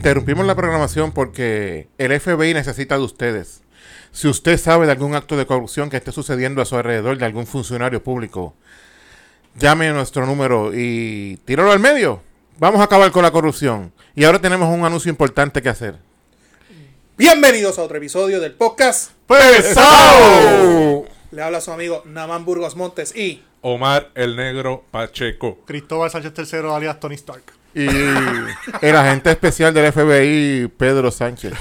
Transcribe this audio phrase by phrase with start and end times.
[0.00, 3.60] interrumpimos la programación porque el FBI necesita de ustedes.
[4.12, 7.26] Si usted sabe de algún acto de corrupción que esté sucediendo a su alrededor de
[7.26, 8.54] algún funcionario público,
[9.58, 12.22] llame a nuestro número y tíralo al medio.
[12.58, 13.92] Vamos a acabar con la corrupción.
[14.14, 15.96] Y ahora tenemos un anuncio importante que hacer.
[17.18, 19.10] Bienvenidos a otro episodio del podcast.
[19.26, 21.04] ¡Pesado!
[21.30, 25.58] Le habla su amigo Naman Burgos Montes y Omar el Negro Pacheco.
[25.66, 27.59] Cristóbal Sánchez III, alias Tony Stark.
[27.74, 27.86] Y
[28.82, 31.52] el agente especial del FBI, Pedro Sánchez.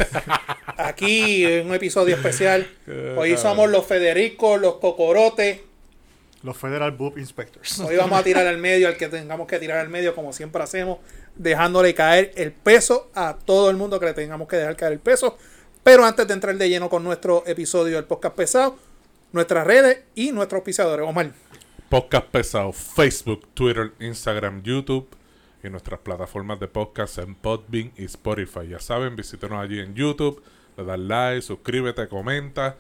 [0.77, 2.67] aquí en un episodio especial.
[3.15, 5.61] Hoy somos los Federicos, los Cocorotes.
[6.41, 7.79] Los Federal Boob Inspectors.
[7.81, 10.63] Hoy vamos a tirar al medio al que tengamos que tirar al medio, como siempre
[10.63, 10.99] hacemos,
[11.35, 14.99] dejándole caer el peso a todo el mundo que le tengamos que dejar caer el
[14.99, 15.37] peso.
[15.83, 18.77] Pero antes de entrar de lleno con nuestro episodio del podcast pesado,
[19.31, 21.05] nuestras redes y nuestros auspiciadores.
[21.05, 21.33] Omar.
[21.89, 22.71] Podcast pesado.
[22.71, 25.18] Facebook, Twitter, Instagram, YouTube
[25.63, 28.67] y nuestras plataformas de podcast en Podbean y Spotify.
[28.69, 30.41] Ya saben, visítenos allí en YouTube,
[30.77, 32.77] le das like, suscríbete, comenta.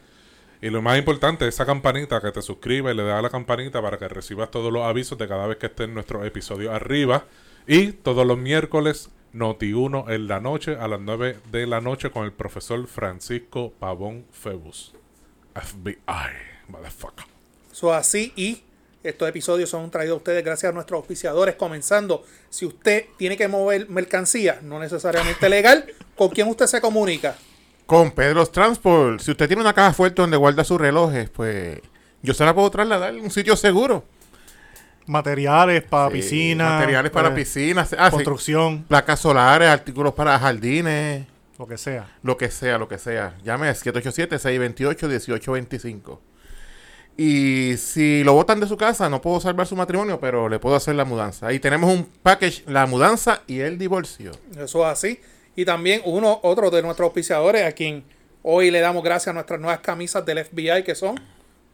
[0.61, 3.81] Y lo más importante, esa campanita que te suscriba y le das a la campanita
[3.81, 7.25] para que recibas todos los avisos de cada vez que estén nuestros episodios arriba.
[7.65, 12.25] Y todos los miércoles, Noti1 en la noche, a las 9 de la noche, con
[12.25, 14.93] el profesor Francisco Pavón Febus.
[15.53, 15.97] FBI,
[16.67, 17.25] motherfucker.
[17.71, 18.63] So así y
[19.03, 21.55] estos episodios son traídos a ustedes gracias a nuestros auspiciadores.
[21.55, 27.35] Comenzando, si usted tiene que mover mercancía, no necesariamente legal, ¿con quién usted se comunica?
[27.85, 29.19] Con Pedro's Transport.
[29.21, 31.79] Si usted tiene una caja fuerte donde guarda sus relojes, pues
[32.21, 34.03] yo se la puedo trasladar a un sitio seguro.
[35.05, 36.69] Materiales para Sí, piscina.
[36.71, 37.95] Materiales para eh, piscinas.
[37.97, 41.25] ah, sí, Construcción, placas solares, artículos para jardines.
[41.57, 42.15] lo que sea.
[42.21, 43.35] Lo que sea, lo que sea.
[43.43, 46.19] Llame al 787-628-1825.
[47.21, 50.77] Y si lo botan de su casa, no puedo salvar su matrimonio, pero le puedo
[50.77, 51.51] hacer la mudanza.
[51.51, 54.31] Y tenemos un package, la mudanza y el divorcio.
[54.57, 55.19] Eso es así.
[55.53, 58.05] Y también uno, otro de nuestros auspiciadores, a quien
[58.41, 61.19] hoy le damos gracias a nuestras nuevas camisas del FBI, que son.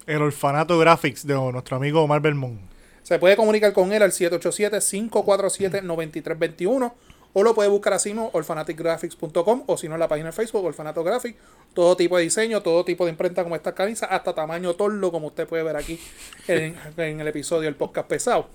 [0.07, 2.59] El orfanato graphics de nuestro amigo Omar Belmont.
[3.03, 6.91] Se puede comunicar con él al 787-547-9321
[7.37, 10.63] o lo puede buscar así mismo, orfanaticgraphics.com o si no en la página de Facebook,
[10.63, 11.37] Orfanato Graphics.
[11.75, 15.27] Todo tipo de diseño, todo tipo de imprenta como esta camisa, hasta tamaño torlo, como
[15.27, 15.99] usted puede ver aquí
[16.47, 18.49] en, en el episodio del podcast pesado.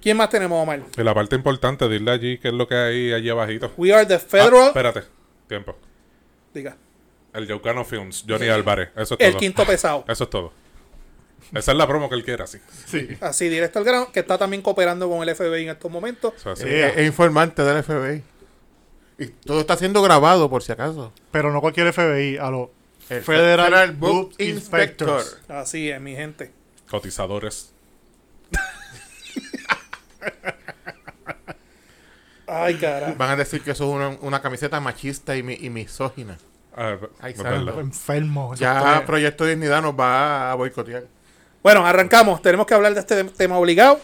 [0.00, 0.82] ¿Quién más tenemos, Omar?
[0.96, 3.72] Y la parte importante, dile allí qué es lo que hay allí abajito.
[3.76, 4.66] We are the Ah, Federal.
[4.68, 5.02] espérate,
[5.48, 5.74] tiempo.
[6.54, 6.76] diga,
[7.32, 8.90] El Yaucano Films, Johnny Álvarez.
[8.96, 9.40] Eso es el todo.
[9.40, 10.04] quinto pesado.
[10.06, 10.52] Eso es todo.
[11.54, 12.58] Esa es la promo que él quiere, así.
[13.20, 16.34] Así, directo al grano, que está también cooperando con el FBI en estos momentos.
[16.64, 18.22] Eh, es informante del FBI.
[19.20, 21.12] Y todo está siendo grabado, por si acaso.
[21.30, 22.68] Pero no cualquier FBI, a los
[23.08, 25.38] El Federal, Federal Book Inspectors.
[25.48, 26.50] Así es, mi gente.
[26.90, 27.72] Cotizadores.
[32.46, 33.14] Ay, cara.
[33.16, 36.36] Van a decir que eso es una, una camiseta machista y, mi- y misógina.
[36.76, 37.42] Ah, Ay, eso
[38.56, 41.04] Ya Proyecto Dignidad nos va a boicotear.
[41.62, 42.42] Bueno, arrancamos.
[42.42, 44.00] Tenemos que hablar de este tema obligado.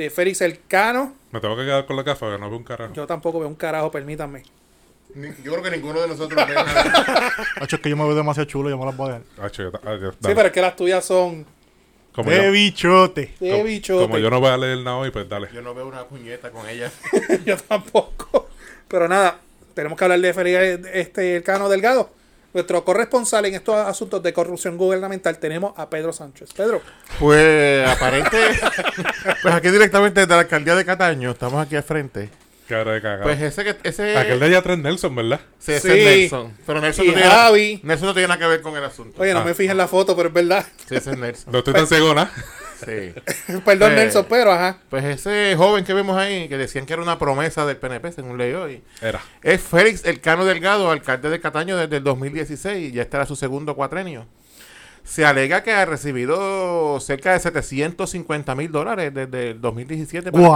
[0.00, 1.14] De Félix Elcano.
[1.30, 2.94] Me tengo que quedar con la gafa, que no veo un carajo.
[2.94, 4.42] Yo tampoco veo un carajo, permítanme.
[5.14, 7.30] Ni- Yo creo que ninguno de nosotros ve nada.
[7.60, 9.20] Hacho, es que yo me veo demasiado chulo, yo me las voy a.
[9.38, 11.44] Ah, chico, ah, Sí, pero es que las tuyas son
[12.14, 13.34] como, De yo, bichote.
[13.40, 14.02] de como- bichote.
[14.04, 15.48] como yo no voy a leer nada hoy, pues dale.
[15.52, 16.90] Yo no veo una puñeta con ella.
[17.44, 18.48] Yo tampoco.
[18.88, 19.38] Pero nada,
[19.74, 22.08] tenemos que hablar de Félix este, Elcano Delgado.
[22.52, 26.52] Nuestro corresponsal en estos asuntos de corrupción gubernamental tenemos a Pedro Sánchez.
[26.52, 26.82] Pedro,
[27.18, 28.38] Pues aparente.
[29.42, 32.28] pues aquí directamente desde la alcaldía de Cataño, estamos aquí al frente.
[32.68, 33.22] Cara de cagado.
[33.24, 35.40] Pues ese que ese Aquel de allá atrás Nelson, ¿verdad?
[35.58, 35.98] sí, ese Sí.
[35.98, 36.56] es Nelson.
[36.66, 37.80] Pero Nelson Y no, tiene, Javi.
[37.82, 39.20] Nelson no tiene nada que ver con el asunto.
[39.22, 39.44] oye, no Ah.
[39.44, 40.64] me fijé en la foto, pero es verdad.
[40.88, 41.52] Sí, ese es Nelson.
[41.52, 42.28] No estoy tan ciego, ¿no?
[42.84, 43.52] Sí.
[43.64, 43.96] Perdón, Eh.
[43.96, 44.78] Nelson, pero ajá.
[44.88, 48.38] Pues ese joven que vemos ahí, que decían que era una promesa del PNP, según
[48.38, 49.20] leí hoy, Era.
[49.42, 53.36] es Félix Elcano Delgado, alcalde de Cataño desde el 2016, y ya este era su
[53.36, 54.26] segundo cuatrenio.
[55.02, 60.50] Se alega que ha recibido cerca de 750 mil dólares desde el 2017 para acá.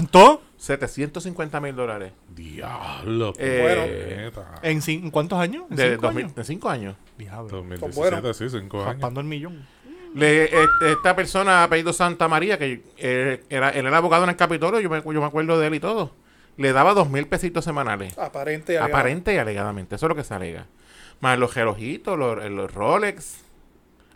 [0.00, 0.42] ¿Cuánto?
[0.56, 2.12] 750 mil dólares.
[2.34, 3.34] Diablo.
[3.38, 4.30] Eh.
[4.62, 5.64] ¿En cuántos años?
[5.70, 6.34] ¿En De, cinco 2000 años?
[6.34, 6.96] de cinco años.
[7.18, 7.48] Diablo.
[7.58, 8.34] 2017, bueno.
[8.34, 8.92] sí, cinco años.
[8.94, 9.66] Raspando el millón.
[10.14, 14.36] Le- eh, esta persona, apellido Santa María, que eh, era, él era abogado en el
[14.36, 16.12] Capitolio, yo me, yo me acuerdo de él y todo,
[16.56, 18.18] le daba dos mil pesitos semanales.
[18.18, 18.78] Aparente.
[18.78, 20.66] Aparente y alegadamente, eso es lo que se alega.
[21.20, 23.38] Más los relojitos, los, los Rolex.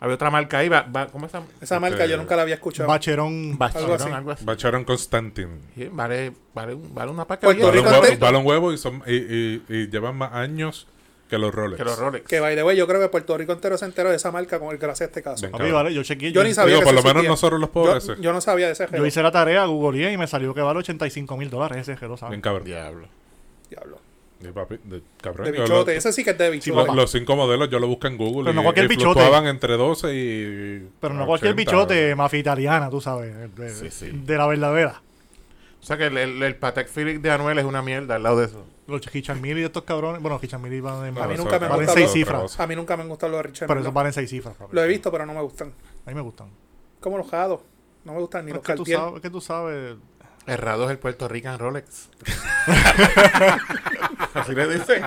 [0.01, 1.25] Había otra marca ahí, va, va- ¿cómo?
[1.25, 2.89] Esa marca Este, yo nunca la había escuchado.
[2.89, 3.57] Bacherón.
[3.57, 4.09] Bacherón, así.
[4.11, 4.45] algo así.
[4.85, 5.61] Constantin.
[5.75, 7.47] Sí, vale, vale, vale una paca.
[7.47, 10.87] Vale un, huevo, vale un huevo y, son, y, y- y llevan más años
[11.29, 11.77] que los Rolex.
[11.77, 12.27] que los Rolex.
[12.27, 14.59] Que by the way, yo creo que Puerto Rico entero se enteró de esa marca
[14.59, 15.41] con el gracias a este caso.
[15.43, 15.51] Ven.
[15.51, 16.31] Papi, vale, yo chequeé.
[16.31, 17.29] Yo Yo, ni sabía Digo, que por eso lo menos existía.
[17.31, 18.05] nosotros los pobres.
[18.05, 19.07] Yo, yo no sabía de ese yo reloj.
[19.07, 22.31] hice la tarea, googleé y me salió que vale 85 mil dólares ese reloj, ¿sabes?
[22.31, 22.63] Bien cabrón.
[22.65, 23.07] Diablo.
[23.69, 23.99] Diablo.
[24.53, 25.91] Papi, de- cabrón, De yo bichote.
[25.93, 26.93] lo- Ese sí que es de bichote.
[26.93, 29.47] los cinco modelos yo lo busqué en Google Pero y, no cualquier y bichote.
[29.49, 33.33] entre 12 y Pero no 80, cualquier bichote, mafia italiana, tú sabes.
[33.55, 34.11] De, Sí, sí.
[34.13, 35.01] de la verdadera.
[35.81, 38.39] O sea que el, el, el Patek Philippe de Anuel es una mierda al lado
[38.39, 38.65] de eso.
[38.87, 40.21] Los Hichamili de estos cabrones.
[40.21, 42.59] Bueno, Hichamili van en A mí nunca me gustado seis los- cifras.
[42.59, 43.95] A mí nunca me han gustado los de Richard Pero eso Mille.
[43.95, 44.55] valen seis cifras.
[44.55, 44.75] papi.
[44.75, 45.73] Lo he visto, pero no me gustan.
[46.05, 46.49] A mí me gustan.
[46.99, 47.61] Como los jados.
[48.03, 48.97] No me gustan ni Pero los es, que tú Cartier.
[48.99, 49.95] sabes, es que tú sabes.
[50.47, 52.09] Errado es el Puerto Rican Rolex.
[54.35, 55.03] Así le dicen.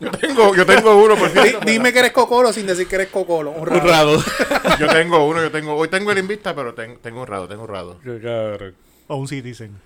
[0.00, 1.60] Yo tengo, yo tengo uno, por cierto.
[1.64, 3.52] dime que eres cocolo sin decir que eres cocolo.
[3.52, 4.18] Honrado.
[4.80, 5.76] Yo tengo uno, yo tengo.
[5.76, 8.00] Hoy tengo el Invista, pero ten- tengo un rado, tengo un rado.
[8.02, 8.74] Qué cabrón.
[9.06, 9.78] O un Citizen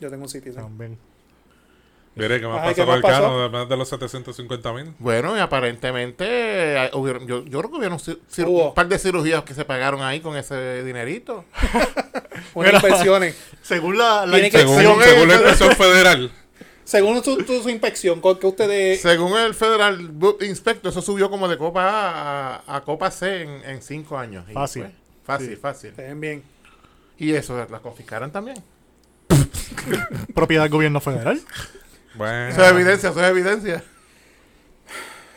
[0.00, 0.54] Yo tengo un sitio.
[0.54, 0.96] también.
[2.14, 3.40] Mire, ¿qué más pasó ¿qué con el cano?
[3.40, 4.94] Además de los 750 mil.
[4.98, 8.68] Bueno, y aparentemente eh, hubieron- yo, yo creo que hubieron Hubo.
[8.68, 11.44] un par de cirugías que se pagaron ahí con ese dinerito.
[12.54, 13.36] Unas inspecciones.
[13.62, 16.30] Según la, que- Según, Según según la el- inspección federal.
[16.84, 19.00] Según su, tu- su inspección, con que ustedes.
[19.00, 20.10] Según el Federal
[20.40, 24.44] Inspector, eso subió como de Copa A a, a Copa C en, en cinco años.
[24.52, 24.82] Fácil.
[24.82, 24.92] fue
[25.24, 25.56] fácil, Sí.
[25.56, 25.90] fácil.
[25.90, 26.42] Estén bien.
[27.16, 28.58] Y eso la confiscaron también.
[30.34, 31.40] propiedad del gobierno federal.
[32.14, 32.48] Bueno.
[32.48, 33.84] Eso es evidencia, eso es evidencia.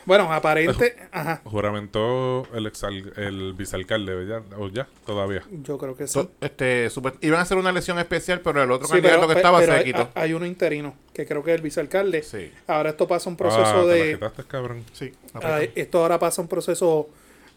[0.04, 0.94] Bueno, aparente.
[1.10, 1.40] Ajá.
[1.44, 4.40] Juramentó el, exal- el vicealcalde, ¿ya?
[4.56, 4.86] ¿O ya?
[5.04, 5.42] Todavía.
[5.50, 6.12] Yo creo que sí.
[6.12, 9.28] So- este, super- iban a hacer una elección especial, pero el otro Sí, candidato pero-
[9.32, 10.08] que estaba pero se hay, quitó.
[10.14, 12.22] hay uno interino, que creo que es el vicealcalde.
[12.22, 12.52] Sí.
[12.68, 14.14] Ahora esto pasa un ah, proceso te la de.
[14.14, 14.84] quitaste, cabrón.
[14.92, 15.12] Sí.
[15.34, 17.08] ah, esto ahora pasa un proceso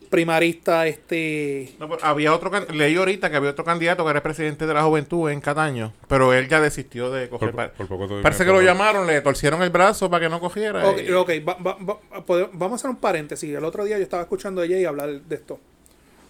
[0.10, 1.74] primarista, este.
[1.80, 4.84] No, pero había otro leí ahorita que había otro candidato que era presidente de la
[4.84, 7.52] juventud en Cataño, pero él ya desistió de coger.
[7.52, 10.88] Por, poco Parece que lo llamaron, le torcieron el brazo para que no cogiera.
[10.88, 13.56] Ok, y- ok, va- va- va- pode- vamos a hacer un paréntesis.
[13.56, 15.60] El otro día yo estaba escuchando a Jay hablar de esto.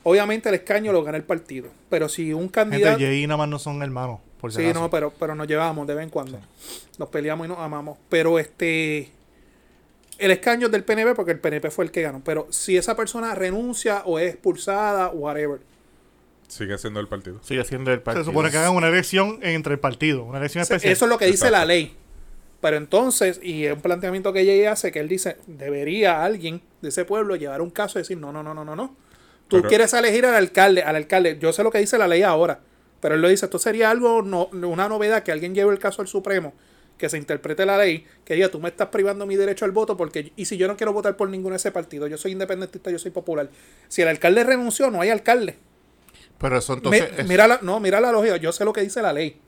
[0.04, 3.00] Obviamente el escaño lo gana el partido, pero si un Gente, candidato...
[3.00, 4.20] Jay y nada más no son hermanos.
[4.40, 4.80] Por si Sí, acaso.
[4.82, 6.40] no, pero, pero nos llevamos de vez en cuando.
[6.98, 7.98] Nos peleamos y nos amamos.
[8.08, 9.10] Pero este.
[10.19, 12.21] El escaño es del PNP porque el PNP fue el que ganó.
[12.24, 15.62] Pero si esa persona renuncia o es expulsada, whatever.
[16.48, 17.39] Sigue siendo el partido.
[17.44, 18.25] Sigue siendo el partido.
[18.25, 20.92] Se supone que hagan una elección entre el partido, una elección especial.
[20.92, 21.57] Eso es lo que dice Exacto.
[21.57, 21.95] la ley.
[22.62, 26.89] Pero entonces, y es un planteamiento que ella hace, que él dice, debería alguien de
[26.89, 28.95] ese pueblo llevar un caso y decir, no, no, no, no, no, no.
[29.48, 31.38] Tú Pero- quieres elegir al alcalde, al alcalde.
[31.39, 32.60] Yo sé lo que dice la ley ahora,
[33.00, 36.01] pero él lo dice, esto sería algo, no, una novedad, que alguien lleve el caso
[36.01, 36.54] al Supremo,
[37.00, 39.98] que se interprete la ley, que diga, tú me estás privando mi derecho al voto,
[39.98, 42.92] porque, y si yo no quiero votar por ninguno de ese partido, yo soy independentista,
[42.92, 43.50] yo soy popular.
[43.88, 45.57] Si el alcalde renunció, no hay alcalde.
[46.38, 47.10] Pero eso Me- entonces.
[47.19, 48.38] es- mira la, no, mira la lógica.
[48.38, 49.40] Yo sé lo que dice la ley.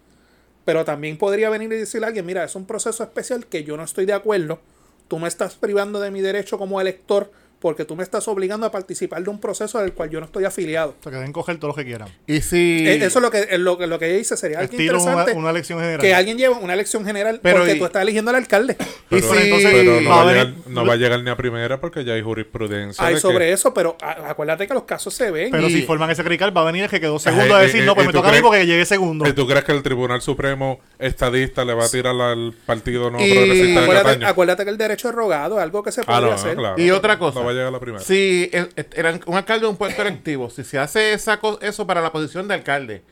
[0.66, 3.78] Pero también podría venir y decirle a alguien, mira, es un proceso especial que yo
[3.78, 4.60] no estoy de acuerdo.
[5.08, 7.32] Tú me estás privando de mi derecho como elector
[7.62, 10.44] porque tú me estás obligando a participar de un proceso del cual yo no estoy
[10.46, 10.96] afiliado.
[11.00, 12.10] O sea, que deben coger todo lo que quieran.
[12.28, 12.88] y si.
[12.88, 14.36] Eh, Eso es lo que, es lo, que- lo que ella dice.
[14.36, 16.02] Sería algo Estilo una, interesante una elección general.
[16.02, 18.76] que alguien lleve una elección general Pero porque y- tú estás eligiendo al alcalde.
[18.80, 21.38] y Pero, si- entonces- pero no, va a llegar, no va a llegar ni a
[21.38, 23.06] primera porque ya hay jurisprudencia.
[23.06, 25.52] Hay de sobre que- eso, pero a- acuérdate que los casos se ven.
[25.52, 27.62] Pero Y- si forman ese crical, va a venir el que quedó segundo Eh, a
[27.62, 29.28] eh, decir, eh, no, pues ¿y me toca a mí porque llegué segundo.
[29.28, 33.20] ¿Y tú crees que el Tribunal Supremo estadista le va a tirar al partido no
[33.24, 36.22] Y- progresista de acuérdate, acuérdate que el derecho es rogado, es algo que se Ah,
[36.22, 36.56] no, hacer.
[36.56, 36.82] claro.
[36.82, 37.40] Y otra cosa.
[37.42, 38.04] No va a llegar a la primera.
[38.04, 42.02] Si el- era un alcalde de un puesto electivo, si se hace esa eso para
[42.02, 43.04] la posición de alcalde,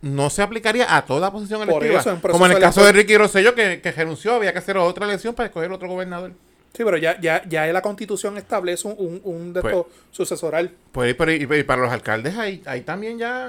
[0.00, 2.00] no se aplicaría a toda posición electiva.
[2.00, 2.92] eso, en proceso Como en el caso de.
[2.92, 6.32] Ricky Rosselló, que, que renunció, había que hacer otra elección para escoger otro gobernador.
[6.76, 9.76] Sí, pero ya, ya, ya la constitución establece un, un, un de Pues-
[10.12, 10.70] sucesoral.
[10.92, 13.48] Pues, pero, y, y para los alcaldes, ahí, ahí también ya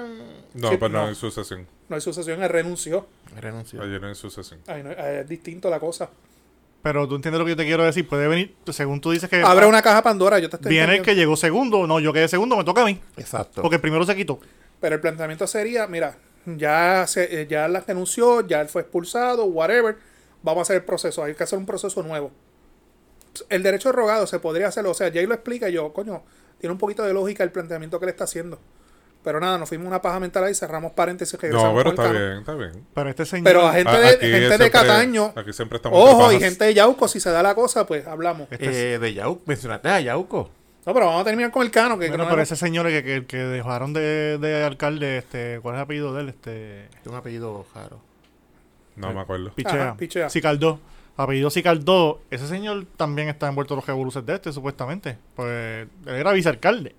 [0.54, 1.08] No, Sí, pues no, no.
[1.08, 1.66] hay sucesión.
[1.88, 3.06] No hay sucesión, él renunció.
[3.38, 3.82] renunció.
[3.82, 4.58] Ayer no hay sucesión.
[4.66, 6.08] Ay, no, es distinto la cosa.
[6.82, 8.08] Pero tú entiendes lo que yo te quiero decir.
[8.08, 11.02] Puede venir, según tú dices que Abre una caja Pandora, yo te estoy viene el
[11.02, 11.86] que llegó segundo.
[11.86, 13.00] No, yo quedé segundo, me toca a mí.
[13.16, 13.62] Exacto.
[13.62, 14.40] Porque el primero se quitó.
[14.80, 19.44] Pero el planteamiento sería, mira, ya se, eh, ya la renunció, ya él fue expulsado,
[19.44, 19.98] whatever.
[20.42, 22.30] Vamos a hacer el proceso, hay que hacer un proceso nuevo.
[23.50, 26.22] El derecho de rogado se podría hacer, o sea, Jay lo explica y yo, coño,
[26.58, 28.58] tiene un poquito de lógica el planteamiento que le está haciendo.
[29.22, 31.34] Pero nada, nos fuimos una paja mental ahí, cerramos paréntesis.
[31.34, 32.86] No, regresamos pero con el está bien, está bien.
[32.94, 33.44] Pero este señor.
[33.44, 36.64] Pero a gente, A- de, aquí gente de Cataño, Aquí siempre estamos ojo, y gente
[36.64, 38.48] de Yauco, si se da la cosa, pues hablamos.
[38.50, 40.50] este- Eh, de Yauco, mencionaste a Yauco.
[40.86, 41.98] No, pero vamos a terminar con el cano.
[41.98, 45.74] Que bueno, no pero ese señor que, que, que dejaron de, de alcalde, este, ¿cuál
[45.74, 46.28] es el apellido de él?
[46.30, 48.00] Este, un apellido raro.
[48.96, 49.52] No me acuerdo.
[49.54, 49.82] Pichea.
[49.82, 50.30] Ajá, Pichea.
[50.30, 50.80] Cicaldó.
[51.18, 52.22] Apellido Cicaldó.
[52.30, 55.18] Ese señor también está envuelto en los revoluciones de este, supuestamente.
[55.36, 56.94] Pues él era vicealcalde.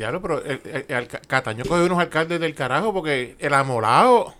[0.00, 4.34] Diablo, pero el, el- el Cataño cogió unos alcaldes del carajo porque el amolado.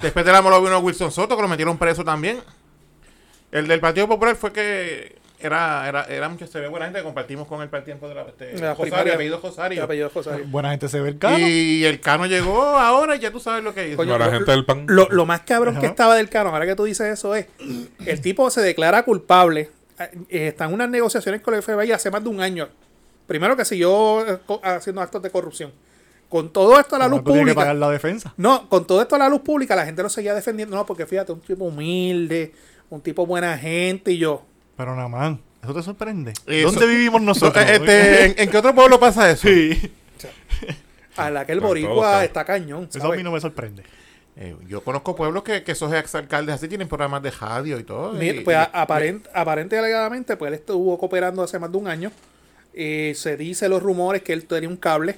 [0.00, 2.40] Después del amolado vino Wilson Soto, que lo metieron preso también.
[3.52, 7.04] El del Partido Popular fue que era, era, era mucha se ve buena gente que
[7.04, 9.14] compartimos con el tiempo de la este, La Josario, primaria.
[9.14, 9.84] apellido El Josario.
[9.84, 10.44] apellido Josario.
[10.48, 11.38] Buena gente se ve el carro.
[11.38, 13.96] Y el Cano llegó ahora y ya tú sabes lo que hizo.
[13.98, 14.84] Coño, la lo- gente del pan.
[14.88, 17.46] Lo, lo más cabrón que estaba del canon, ahora que tú dices eso, es
[18.04, 19.70] el tipo se declara culpable.
[19.98, 22.68] eh, Está en unas negociaciones con el FBI hace más de un año.
[23.26, 25.72] Primero que siguió eh, haciendo actos de corrupción.
[26.28, 27.60] Con todo esto a la luz tienes que pública.
[27.60, 28.34] pagar la defensa.
[28.36, 30.76] No, con todo esto a la luz pública, la gente lo seguía defendiendo.
[30.76, 32.52] No, porque fíjate, un tipo humilde,
[32.90, 34.42] un tipo buena gente y yo.
[34.76, 36.32] Pero nada más, ¿eso te sorprende?
[36.46, 37.64] Eso- ¿Dónde vivimos nosotros?
[37.68, 39.46] Este, ¿en, en qué otro pueblo pasa eso?
[39.48, 39.92] sí.
[41.16, 42.88] A la que el boricua todo, está cañón.
[42.94, 43.82] Eso a mí no me sorprende.
[44.38, 48.12] Eh, yo conozco pueblos que, que esos exalcaldes así tienen programas de radio y todo.
[48.12, 51.78] Mira, y- pues y- aparent, aparente y alegadamente, pues él estuvo cooperando hace más de
[51.78, 52.12] un año.
[52.76, 55.16] Eh, se dice los rumores que él tenía un cable,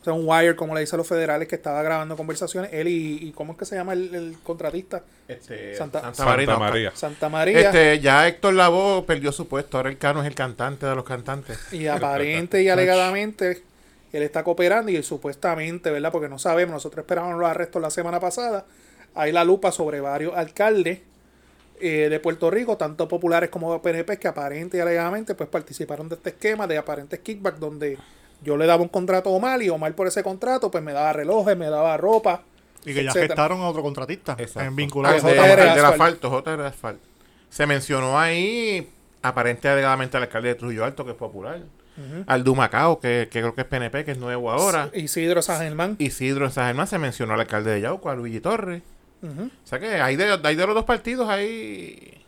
[0.00, 2.70] o sea, un wire, como le dicen los federales, que estaba grabando conversaciones.
[2.72, 5.02] Él y, y ¿cómo es que se llama el, el contratista?
[5.26, 6.56] este, Santa- Santa, Santa Marina.
[6.58, 6.92] María.
[6.94, 7.60] Santa María.
[7.60, 9.76] Este, ya Héctor Lavoe perdió su puesto.
[9.78, 11.58] Ahora el Cano es el cantante de los cantantes.
[11.72, 13.62] Y aparente y alegadamente,
[14.12, 16.12] él está cooperando y supuestamente, ¿verdad?
[16.12, 18.66] Porque no sabemos, nosotros esperábamos los arrestos la semana pasada.
[19.14, 21.00] Hay la lupa sobre varios alcaldes
[21.80, 26.14] eh, de Puerto Rico, tanto populares como PNP, que aparente y alegadamente pues participaron de
[26.16, 27.98] este esquema de aparentes kickback donde
[28.42, 31.12] yo le daba un contrato a Omar y Omar por ese contrato pues me daba
[31.12, 32.42] relojes, me daba ropa.
[32.84, 33.24] Y que ya etcétera.
[33.26, 34.32] afectaron a otro contratista.
[34.38, 34.60] Exacto.
[34.68, 36.98] En vinculado Ah, a de- JR del asfalto, JR Asfalt.
[37.50, 38.88] Se mencionó ahí,
[39.22, 41.60] aparente y alegadamente, al alcalde de Trujillo Alto, que es popular.
[42.26, 44.88] Al Dumacao, que, que creo que es PNP, que es nuevo ahora.
[44.94, 45.96] Isidro San Germán.
[45.98, 48.80] Isidro San Germán se mencionó al alcalde de Yauco, a Luigi Torres.
[49.22, 52.24] O sea que hay de, hay de los dos partidos ahí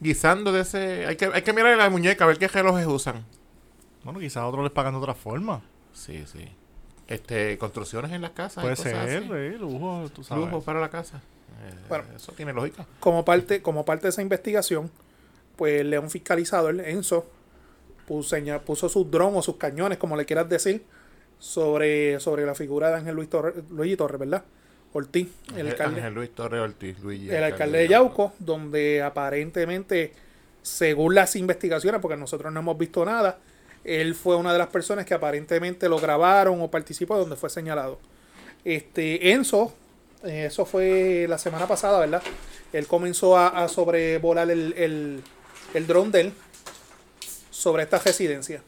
[0.00, 1.06] guisando de ese...
[1.06, 3.24] Hay que, hay que mirar la muñeca, a ver qué relojes usan.
[4.02, 5.62] Bueno, quizás a otros les pagan de otra forma.
[5.92, 6.48] Sí, sí.
[7.06, 8.58] Este, construcciones en las casas.
[8.58, 9.28] y Puede cosas ser, así.
[9.32, 10.44] eh, lujo, tú sabes.
[10.44, 11.18] Lujo para la casa.
[11.18, 12.04] Eh, Bueno.
[12.16, 12.86] eso tiene lógica.
[13.00, 14.90] como parte, como parte de esa investigación,
[15.56, 17.26] pues el león fiscalizador, Enzo,
[18.06, 18.36] puso,
[18.66, 20.84] puso sus drones o sus cañones, como le quieras decir,
[21.38, 24.44] sobre, sobre la figura de Ángel Luis Torres, Luigi Torres, ¿verdad?
[24.94, 30.12] Ortiz, el alcalde, Ángel Luis Torres Ortiz, el alcalde de Yauco, donde aparentemente,
[30.62, 33.38] según las investigaciones, porque nosotros no hemos visto nada,
[33.82, 37.98] él fue una de las personas que aparentemente lo grabaron o participó donde fue señalado.
[38.64, 39.74] Este Enzo,
[40.22, 42.22] eh, eso fue la semana pasada, ¿verdad?
[42.72, 45.22] Él comenzó a, a sobrevolar el, el,
[45.74, 46.32] el dron de él
[47.50, 48.62] sobre esta residencia.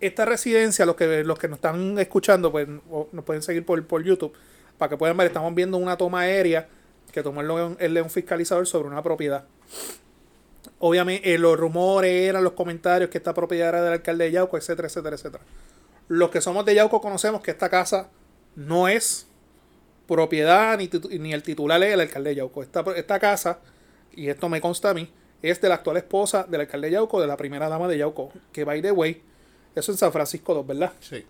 [0.00, 4.02] Esta residencia, los que, los que nos están escuchando, pues nos pueden seguir por, por
[4.02, 4.32] YouTube,
[4.78, 6.68] para que puedan ver, estamos viendo una toma aérea
[7.12, 9.44] que tomó el león, el fiscalizador sobre una propiedad.
[10.78, 14.56] Obviamente, eh, los rumores eran los comentarios que esta propiedad era del alcalde de Yauco,
[14.56, 15.44] etcétera, etcétera, etcétera.
[16.08, 18.08] Los que somos de Yauco conocemos que esta casa
[18.56, 19.26] no es
[20.08, 22.62] propiedad ni, ni el titular es el alcalde de Yauco.
[22.62, 23.58] Esta, esta casa,
[24.12, 27.20] y esto me consta a mí, es de la actual esposa del alcalde de Yauco,
[27.20, 29.22] de la primera dama de Yauco, que by the way,
[29.74, 30.92] eso en San Francisco 2, ¿verdad?
[31.00, 31.24] Sí.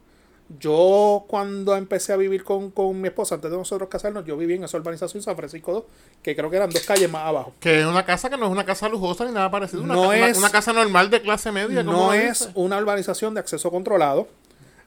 [0.58, 4.54] Yo cuando empecé a vivir con, con mi esposa, antes de nosotros casarnos, yo viví
[4.54, 5.84] en esa urbanización San Francisco 2,
[6.24, 7.52] que creo que eran dos calles más abajo.
[7.60, 9.84] Que es una casa que no es una casa lujosa ni nada parecido.
[9.84, 11.84] Una, No una- es- una casa normal de clase media.
[11.84, 12.26] No dice.
[12.28, 14.26] es una urbanización de acceso controlado.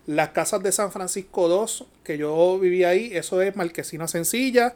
[0.05, 4.75] Las casas de San Francisco 2, que yo viví ahí, eso es marquesina sencilla,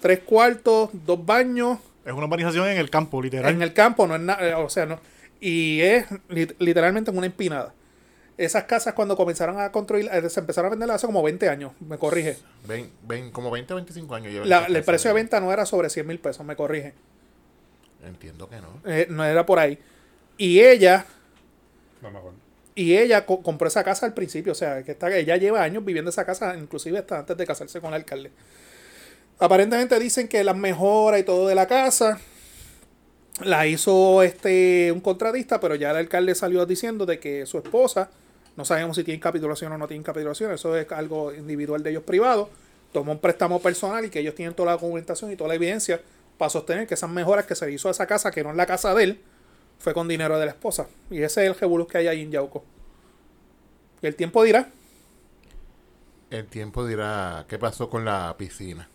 [0.00, 3.52] tres cuartos, dos baños, Es una urbanización en el campo, literal.
[3.52, 5.00] en el campo, no es nada, o sea, no.
[5.40, 7.74] Y es lit- literalmente en una empinada.
[8.44, 11.72] Esas casas cuando comenzaron a construir, eh, se empezaron a vender hace como 20 años,
[11.80, 12.36] me corrige.
[12.66, 14.46] Ven, ven, como 20 o 25 años.
[14.46, 16.94] La- el precio de venta no era sobre 100 mil pesos, me corrige.
[18.04, 18.68] Entiendo que no.
[18.84, 19.78] Eh, no era por ahí.
[20.36, 21.06] Y ella,
[22.00, 22.36] No me acuerdo.
[22.74, 25.84] y ella co- compró esa casa al principio, o sea, que está, ella lleva años
[25.84, 28.32] viviendo esa casa, inclusive hasta antes de casarse con el alcalde.
[29.38, 32.18] Aparentemente dicen que las mejoras y todo de la casa
[33.44, 38.10] la hizo este un contratista, pero ya el alcalde salió diciendo de que su esposa,
[38.56, 42.02] no sabemos si tiene capitulación o no tiene capitulación, eso es algo individual de ellos
[42.02, 42.50] privado,
[42.92, 46.00] tomó un préstamo personal y que ellos tienen toda la documentación y toda la evidencia
[46.38, 48.66] para sostener que esas mejoras que se hizo a esa casa, que no es la
[48.66, 49.20] casa de él,
[49.78, 50.86] fue con dinero de la esposa.
[51.10, 52.64] Y ese es el revolú que hay ahí en Yauco.
[54.00, 54.68] El tiempo dirá,
[56.30, 58.88] El tiempo dirá qué pasó con la piscina.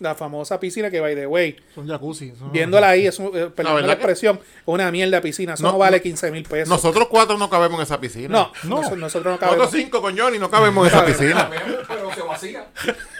[0.00, 2.32] La famosa piscina que, by the way, Son jacuzzi.
[2.38, 5.54] son- viéndola ahí, es un- eh, perdón la ¿verdad que- expresión, es una mierda piscina,
[5.54, 6.02] eso no, No, vale no.
[6.02, 6.68] 15 mil pesos.
[6.68, 8.28] Nosotros cuatro no cabemos en esa piscina.
[8.28, 8.82] no, No.
[8.82, 9.58] noso- nosotros no cabemos.
[9.58, 11.50] Nosotros cinco con Johnny no cabemos en esa piscina.
[11.88, 12.66] pero se vacía.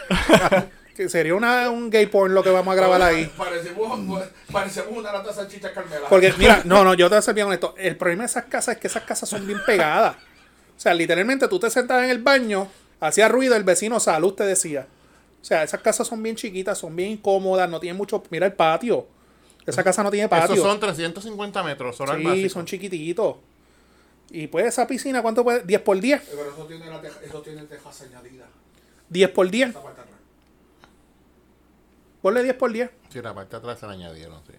[1.07, 3.31] Sería una, un gay porn lo que vamos a grabar ahí.
[3.37, 4.21] Parecemos,
[4.51, 6.07] parecemos una lata de salchicha carmela.
[6.09, 7.73] Porque, mira, no, no, yo te voy a ser bien honesto.
[7.77, 10.17] El problema de esas casas es que esas casas son bien pegadas.
[10.17, 12.67] O sea, literalmente tú te sentabas en el baño,
[12.99, 14.87] hacía ruido, el vecino salud te decía.
[15.41, 18.21] O sea, esas casas son bien chiquitas, son bien incómodas, no tienen mucho.
[18.29, 19.07] Mira el patio.
[19.65, 20.55] Esa casa no tiene patio.
[20.55, 22.49] Esos son 350 metros, solo al sí, básico.
[22.49, 23.35] son chiquititos.
[24.31, 25.63] Y pues esa piscina, ¿cuánto puede?
[25.63, 26.21] 10 por 10.
[26.29, 28.47] Pero eso tiene, la teja, eso tiene tejas añadidas.
[29.09, 29.69] 10 por 10.
[29.69, 30.19] Esta parte de atrás.
[32.21, 32.89] Ponle 10 por 10.
[33.09, 34.53] Sí, la parte de atrás se la añadieron, sí.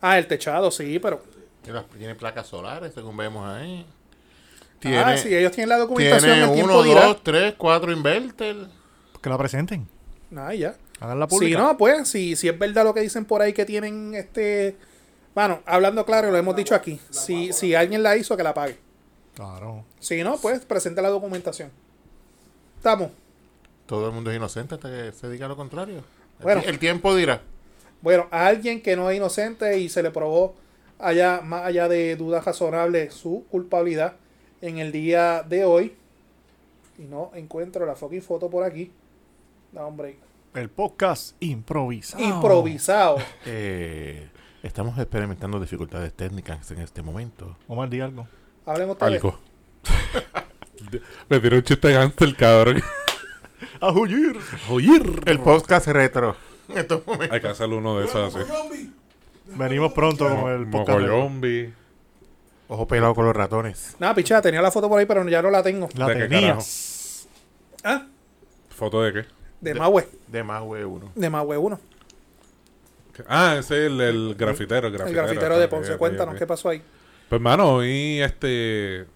[0.00, 1.22] Ah, el techado, sí, pero.
[1.98, 3.84] Tiene, placas solares, según vemos ahí.
[4.84, 7.06] ah, sí, ellos tienen la documentación, tiene el tiempo uno, dirá.
[7.06, 8.68] dos, tres, cuatro inverter.
[9.20, 9.88] Que la presenten.
[10.34, 10.76] Ah, ya.
[11.00, 11.58] Hagan la Si pública.
[11.58, 14.76] no, pues, si, si es verdad lo que dicen por ahí que tienen este.
[15.34, 16.98] Bueno, hablando claro, lo hemos dicho aquí.
[17.10, 18.76] Si, si alguien la hizo, que la pague.
[19.34, 19.84] Claro.
[20.00, 21.70] Si no, pues presenta la documentación.
[22.78, 23.10] Estamos.
[23.86, 25.96] Todo el mundo es inocente hasta que se diga lo contrario.
[26.38, 26.62] El Bueno.
[26.62, 27.42] ti- el tiempo dirá.
[28.00, 30.54] Bueno, a alguien que no es inocente y se le probó
[30.98, 34.14] allá, más allá de dudas razonables, su culpabilidad
[34.62, 35.94] en el día de hoy.
[36.98, 38.90] Y no encuentro la fucking foto por aquí.
[39.72, 40.16] Un break.
[40.54, 42.24] El podcast improvisado.
[42.24, 43.16] Improvisado.
[43.46, 44.28] Eh,
[44.62, 47.56] estamos experimentando dificultades técnicas en este momento.
[47.68, 48.26] Omar, di algo.
[48.64, 49.00] Ustedes.
[49.00, 49.38] Algo.
[51.28, 52.82] Me tiró un chiste el cabrón.
[53.80, 54.38] ¡A huir!
[54.70, 55.22] ¡Oír!
[55.26, 56.36] El podcast retro.
[56.68, 57.32] En estos momentos.
[57.34, 58.92] Hay que hacer uno de esos así.
[59.46, 61.00] Venimos pronto con el podcast.
[61.00, 61.72] Mogollombi.
[62.68, 63.94] Ojo pelado con los ratones.
[64.00, 65.88] Nada, pichada, tenía la foto por ahí, pero ya no la tengo.
[65.94, 67.28] La ¿De qué tenías.
[67.84, 68.06] Ah,
[68.70, 69.35] ¿Foto de qué?
[69.60, 70.08] De De- Mahue.
[70.28, 71.10] De más uno.
[71.14, 71.80] De Mahue 1.
[73.28, 74.88] Ah, ese es el, el grafitero.
[74.88, 75.96] El El grafitero, grafitero de Ponce.
[75.96, 76.34] Cuéntanos.
[76.36, 76.82] ¿qué pasó ahí?
[77.28, 79.06] Pues, mano, hoy este.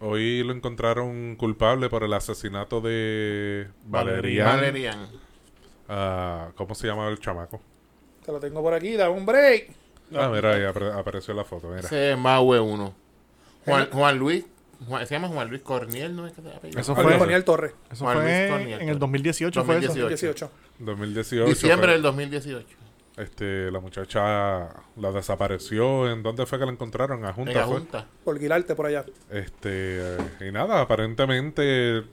[0.00, 4.46] Hoy lo encontraron culpable por el asesinato de Valerian.
[4.46, 5.08] Valerian.
[5.88, 7.60] Ah, ¿Cómo se llama el chamaco?
[8.24, 9.70] Te lo tengo por aquí, dame un break.
[10.14, 11.80] Ah, mira, ahí apare- apareció la foto, mira.
[11.80, 12.94] Ese es Mahue 1.
[13.66, 14.44] Juan, Juan Luis.
[14.86, 16.78] Juan- se llama Juan Luis Corniel, ¿no es que se?
[16.80, 17.16] Eso fue.
[17.18, 18.82] Daniel Torres, eso Juan Luis fue Cornieto.
[18.82, 19.64] en el 2018.
[19.64, 19.86] Fue eso.
[19.88, 20.08] 2018.
[20.08, 20.50] 18.
[20.78, 21.46] 2018.
[21.48, 22.76] Diciembre fue- del 2018.
[23.16, 26.10] Este, la muchacha la desapareció.
[26.10, 27.24] ¿En dónde fue que la encontraron?
[27.24, 27.76] A En Junta la fue.
[27.76, 28.06] Junta.
[28.24, 29.04] Por guilarte por allá.
[29.30, 32.04] Este, eh, y nada, aparentemente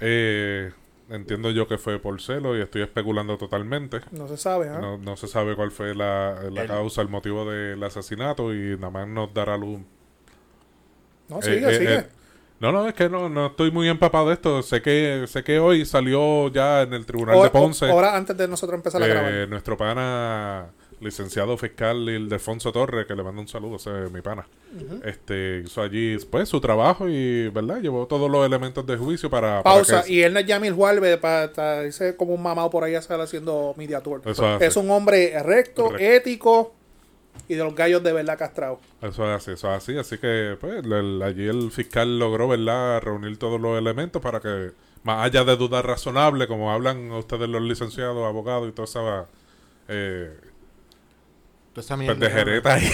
[0.00, 0.72] eh,
[1.08, 4.00] entiendo yo que fue por celo y estoy especulando totalmente.
[4.10, 4.78] No se sabe, ¿ah?
[4.80, 8.76] No, no se sabe cuál fue la, la El- causa, el motivo del asesinato y
[8.76, 9.80] nada más nos dará luz.
[11.28, 11.94] No, Eh, sigue, eh, sigue.
[11.96, 12.06] eh,
[12.60, 14.62] no, no, es que no, no estoy muy empapado de esto.
[14.62, 18.36] Sé que sé que hoy salió ya en el Tribunal O- de Ponce Ahora antes
[18.36, 19.48] de nosotros empezar a grabar.
[19.48, 20.66] nuestro pana
[21.00, 24.46] licenciado fiscal Ildefonso Torres, que le mando un saludo, ese es mi pana.
[25.04, 27.80] Este hizo allí pues su trabajo y, ¿verdad?
[27.82, 30.02] Llevó todos los elementos de juicio para, para Pausa.
[30.04, 33.00] que- Y él no es Yamil Juárez para irse como un mamado por ahí a
[33.00, 34.22] estar haciendo media tour.
[34.24, 36.04] Eso es un hombre recto, Correcto.
[36.06, 36.74] ético
[37.48, 38.78] y de los gallos de verdad castrados.
[39.02, 39.98] Eso es así, eso es así.
[39.98, 44.72] Así que, pues, el- allí el fiscal logró, ¿verdad?, reunir todos los elementos para que,
[45.02, 49.26] más allá de dudas razonables, como hablan ustedes los licenciados, abogados y toda esa
[49.88, 50.30] eh,
[51.72, 52.14] Toda esa mierda.
[52.14, 52.88] pendejereta ahí,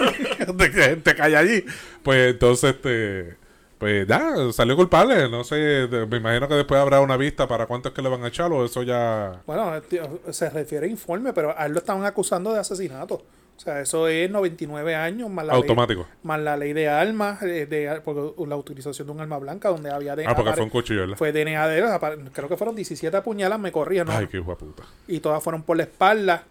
[0.54, 1.64] de que gente cae allí,
[2.02, 3.36] pues entonces, este,
[3.78, 5.28] pues ya, salió culpable.
[5.30, 8.10] No sé, de- me imagino que después habrá una vista para cuánto es que le
[8.10, 9.40] van a echar o eso ya...
[9.46, 13.22] Bueno, tío, se refiere a informe, pero a él lo estaban acusando de asesinato.
[13.56, 16.02] O sea, eso es 99 años más la Automático.
[16.02, 19.70] ley, más la ley de armas, eh, de, porque la utilización de un arma blanca
[19.70, 21.16] donde había de, Ah, porque fue un cuchillo, ¿verdad?
[21.16, 21.84] fue DNA de él,
[22.32, 24.12] creo que fueron 17 puñalas, me corría, ¿no?
[24.12, 24.84] Ay, qué de puta.
[25.08, 26.44] y todas fueron por la espalda.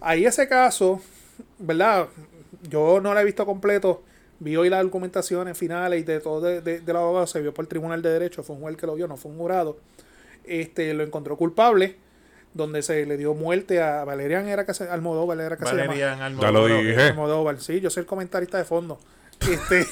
[0.00, 1.00] Ahí ese caso,
[1.58, 2.08] ¿verdad?
[2.68, 4.02] Yo no lo he visto completo.
[4.40, 7.26] Vi hoy las argumentaciones finales y de todo de, de, del abogado.
[7.26, 8.42] Se vio por el Tribunal de Derecho.
[8.42, 9.78] Fue un juez que lo vio, no fue un jurado.
[10.44, 11.96] Este, lo encontró culpable.
[12.58, 15.86] Donde se le dio muerte a Valerian, era que se, Almodóvar, era que se llama.
[15.86, 16.84] Valerian Ya lo Almodóvar.
[16.84, 17.02] dije.
[17.02, 18.98] Almodóvar, sí, yo soy el comentarista de fondo.
[19.48, 19.86] Este,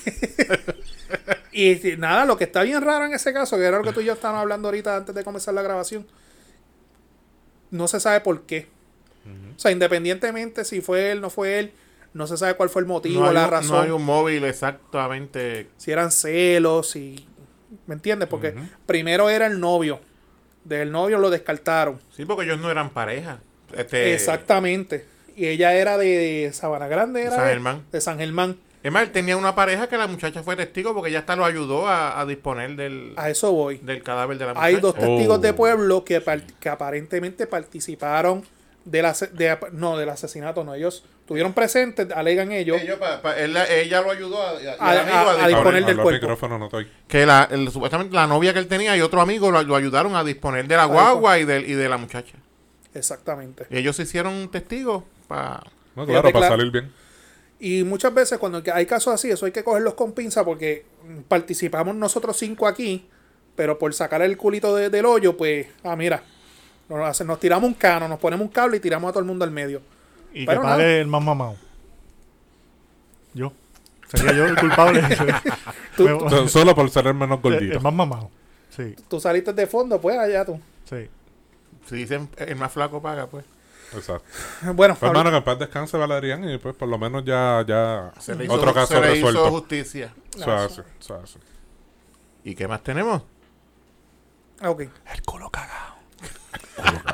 [1.52, 4.00] y nada, lo que está bien raro en ese caso, que era lo que tú
[4.00, 6.06] y yo estábamos hablando ahorita antes de comenzar la grabación,
[7.70, 8.66] no se sabe por qué.
[9.56, 11.72] O sea, independientemente si fue él, no fue él,
[12.14, 14.04] no se sabe cuál fue el motivo, No hay, la un, razón, no hay un
[14.04, 15.68] móvil exactamente.
[15.76, 17.26] si eran celos, si...
[17.86, 18.28] ¿Me entiendes?
[18.28, 18.54] Porque
[18.86, 20.00] primero era el novio.
[20.66, 21.98] Del novio lo descartaron.
[22.16, 23.38] Sí, porque ellos no eran pareja.
[23.76, 25.04] Este, Exactamente.
[25.36, 27.82] Y ella era de Sabana Grande, era San de- Germán.
[27.92, 28.56] de San Germán.
[28.82, 31.44] Es más, él tenía una pareja que la muchacha fue testigo porque ella hasta lo
[31.44, 33.78] ayudó a, a disponer del, A eso voy.
[33.78, 34.66] del cadáver de la muchacha.
[34.66, 35.40] Hay dos testigos Oh.
[35.40, 38.44] de pueblo que, par- que aparentemente participaron
[38.84, 43.36] del ase- de, no, del asesinato, no, ellos estuvieron presentes, alegan ellos, Ellos pa- pa-
[43.36, 45.84] él la- ella lo ayudó a, a- A- a- a a disponer.
[45.84, 46.12] del cuerpo.
[46.12, 46.86] micrófono, no estoy.
[47.08, 50.14] que la, el- supuestamente la novia que él tenía y otro amigo lo, lo ayudaron
[50.14, 52.36] a disponer de la guagua y de, y de la muchacha.
[52.94, 53.66] exactamente.
[53.70, 55.62] Y ellos se hicieron testigos para...
[55.96, 56.56] No, Fíjate, claro, para claro.
[56.56, 56.92] salir bien.
[57.58, 60.84] Y muchas veces cuando hay casos así, eso hay que cogerlos con pinza porque
[61.26, 63.08] participamos nosotros cinco aquí,
[63.56, 66.22] pero por sacar el culito de- del hoyo, pues, ah, mira,
[66.88, 69.50] nos tiramos un cano, nos ponemos un cable y tiramos a todo el mundo al
[69.50, 69.80] medio.
[70.38, 71.56] Y Pero que pague el más mamado.
[73.34, 73.52] Yo.
[74.08, 75.02] Sería yo el culpable.
[75.98, 77.74] Me- Solo por ser el menos gordito.
[77.76, 78.30] el más mamado.
[78.70, 80.60] Sí, Tú saliste de fondo, pues allá tú.
[80.84, 81.08] sí.
[81.88, 83.44] Si dicen el más flaco paga, pues.
[83.94, 84.26] Exacto.
[84.74, 88.12] Bueno, Pues, hermano, que en paz descanse Valerian y pues por lo menos ya, ya
[88.18, 89.50] Se le hizo, otro caso se le hizo resuelto.
[89.50, 90.12] justicia.
[90.44, 91.38] Así, eso es así.
[92.42, 93.22] ¿Y qué más tenemos?
[94.60, 94.80] Ah, ok.
[94.82, 95.75] El culo cagado.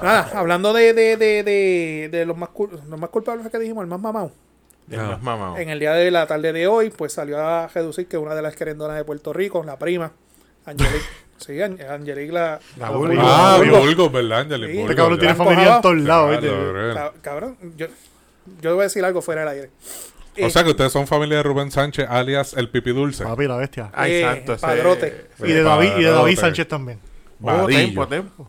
[0.03, 2.51] Nada, hablando de, de, de, de, de los, más
[2.89, 4.33] los más culpables que dijimos, el más mamado.
[4.91, 5.05] El Ah.
[5.13, 5.59] más mamado.
[5.59, 8.43] En el día de la tarde de hoy, pues salió a reducir que una de
[8.43, 10.13] las querendonas de Puerto Rico, la prima,
[10.67, 11.05] Angelique.
[11.39, 12.59] sí, An- Angelique la.
[12.79, 12.91] La Ah.
[12.91, 12.91] Ah.
[12.97, 14.47] Bulgo, ¿verdad?
[14.47, 14.55] Sí.
[14.59, 16.39] Bulgo, Este cabrón tiene familia en todos lados.
[16.39, 17.21] Claro, ¿viste?
[17.23, 17.87] Cabrón, yo,
[18.61, 19.71] yo voy a decir algo fuera del aire.
[20.35, 23.23] O Eh, sea que ustedes son familia de Rubén Sánchez, alias el Pipi Dulce.
[23.23, 23.91] Papi, la bestia.
[23.93, 24.57] Ay, Eh, santo.
[24.57, 25.27] padrote.
[25.37, 26.39] ese- Y de David, y de David.
[26.39, 26.99] Sánchez también.
[27.43, 28.49] Oh, tempo, tempo.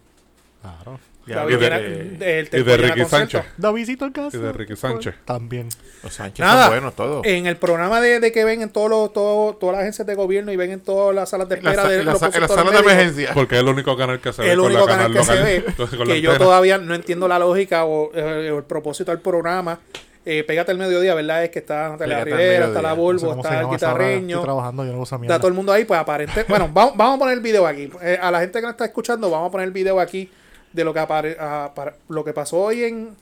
[0.62, 0.98] Claro.
[1.26, 3.06] Ya, y de- el y de Ricky.
[3.06, 3.46] Sánchez.
[3.58, 4.36] Davidito el caso.
[4.36, 5.16] Y de Ricky Sánchez.
[5.24, 5.70] También.
[6.04, 7.26] Los Sánchez Nada, son buenos todos.
[7.26, 10.16] En el programa de, de que ven en todos los, todo- todas las agencias de
[10.16, 12.48] gobierno y ven en todas las salas de la espera sa- de la los la
[12.50, 13.32] sala de emergencia.
[13.34, 15.34] Porque es el único canal que se ve el con único la canal que se
[15.44, 19.12] ve con la que yo todavía no entiendo la lógica o, eh, o el propósito
[19.12, 19.80] del programa
[20.26, 21.44] eh, Pégate al mediodía, ¿verdad?
[21.44, 23.14] Es que está Natalia Rivera, está la mediodía.
[23.14, 23.56] No sé Volvo, está el.
[23.62, 26.46] Estoy guitarreño, trabajando, yo no uso está todo el mundo ahí, pues aparente.
[26.48, 27.90] Bueno, vamos, vamos a poner el video aquí.
[28.02, 30.30] Eh, a la gente que nos está escuchando, vamos a poner el video aquí
[30.74, 33.16] de lo que apare- ah, para- lo que pasó hoy en,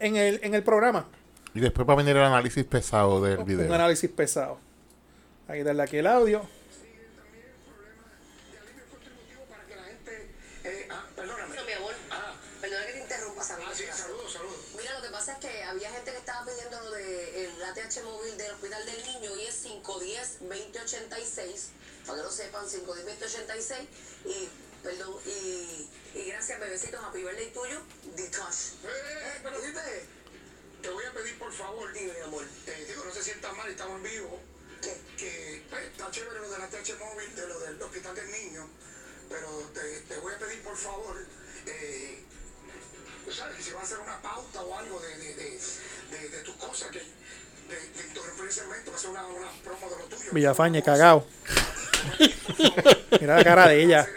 [0.00, 1.06] en, el, en el programa.
[1.54, 3.72] Y después va a venir el análisis pesado del Un video.
[3.72, 4.58] análisis pesado.
[5.48, 6.42] Ahí darle aquí el audio.
[9.48, 10.30] para que la gente.
[10.64, 11.46] Eh, ah, perdóname.
[11.48, 11.92] Bueno, mi amor,
[12.60, 13.70] perdona que te interrumpa, Ah, Sabrina.
[13.74, 14.56] sí, saludos, saludos.
[14.76, 18.02] Mira, lo que pasa es que había gente que estaba pidiendo lo de el ATH
[18.04, 21.68] móvil del Hospital del Niño y es 510-2086.
[22.06, 23.86] Para que lo sepan, 510-2086.
[24.26, 24.48] Y,
[24.86, 27.80] perdón, y, y gracias, bebecitos, happy birthday tuyo,
[28.14, 28.78] Ditosh.
[28.84, 29.82] Eh, eh, pero dime,
[30.80, 31.92] te voy a pedir por favor.
[31.92, 32.44] Dime, mi amor.
[32.68, 34.40] Eh, digo, no se sientan mal, estamos en vivo.
[34.80, 34.96] ¿Qué?
[35.16, 38.68] Que pues, está chévere lo del ATH móvil, de lo del hospital del niño.
[39.28, 41.16] Pero te, te voy a pedir por favor.
[41.66, 42.22] Eh,
[43.24, 45.60] tú sabes que si va a hacer una pauta o algo de, de, de,
[46.12, 49.90] de, de tus cosas, que de, de el segmento, va a ser una, una promo
[49.90, 50.30] de lo tuyo.
[50.30, 51.26] Villafañe, cagao.
[53.20, 54.08] Mira la cara de ella.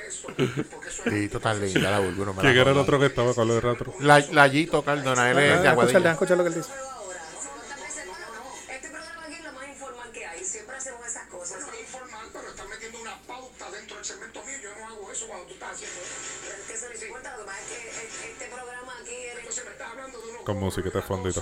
[1.04, 2.26] Sí, total linda la Bulbo.
[2.26, 3.94] no me la ¿Quién era el otro que estaba con el retro?
[4.00, 6.00] La, la Yito Cardona, él es de Déjame escuchar, Aguadilla.
[6.00, 6.70] déjame escuchar lo que él dice.
[6.74, 8.74] Pero ahora, ¿cuántas veces no?
[8.74, 10.44] Este programa aquí es lo más informal que hay.
[10.44, 11.58] Siempre hacemos esas cosas.
[11.64, 14.58] Bueno, es informal, pero están metiendo una pauta dentro del segmento mío.
[14.64, 16.16] Yo no hago eso cuando tú estás haciendo eso.
[16.44, 19.16] Pero es que se les cuenta, lo que pasa es que e- este programa aquí
[19.16, 19.38] es...
[19.40, 21.42] Entonces me estás hablando de unos Con musiquita de fondito.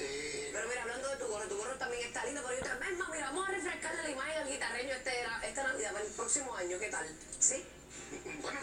[0.00, 2.70] eh, Pero mira, hablando de tu gorro, tu gorro también está lindo, pero yo te
[3.12, 5.12] mira, vamos a refrescarle la imagen al guitarreño este,
[5.46, 7.06] esta Navidad, para el próximo año, ¿qué tal?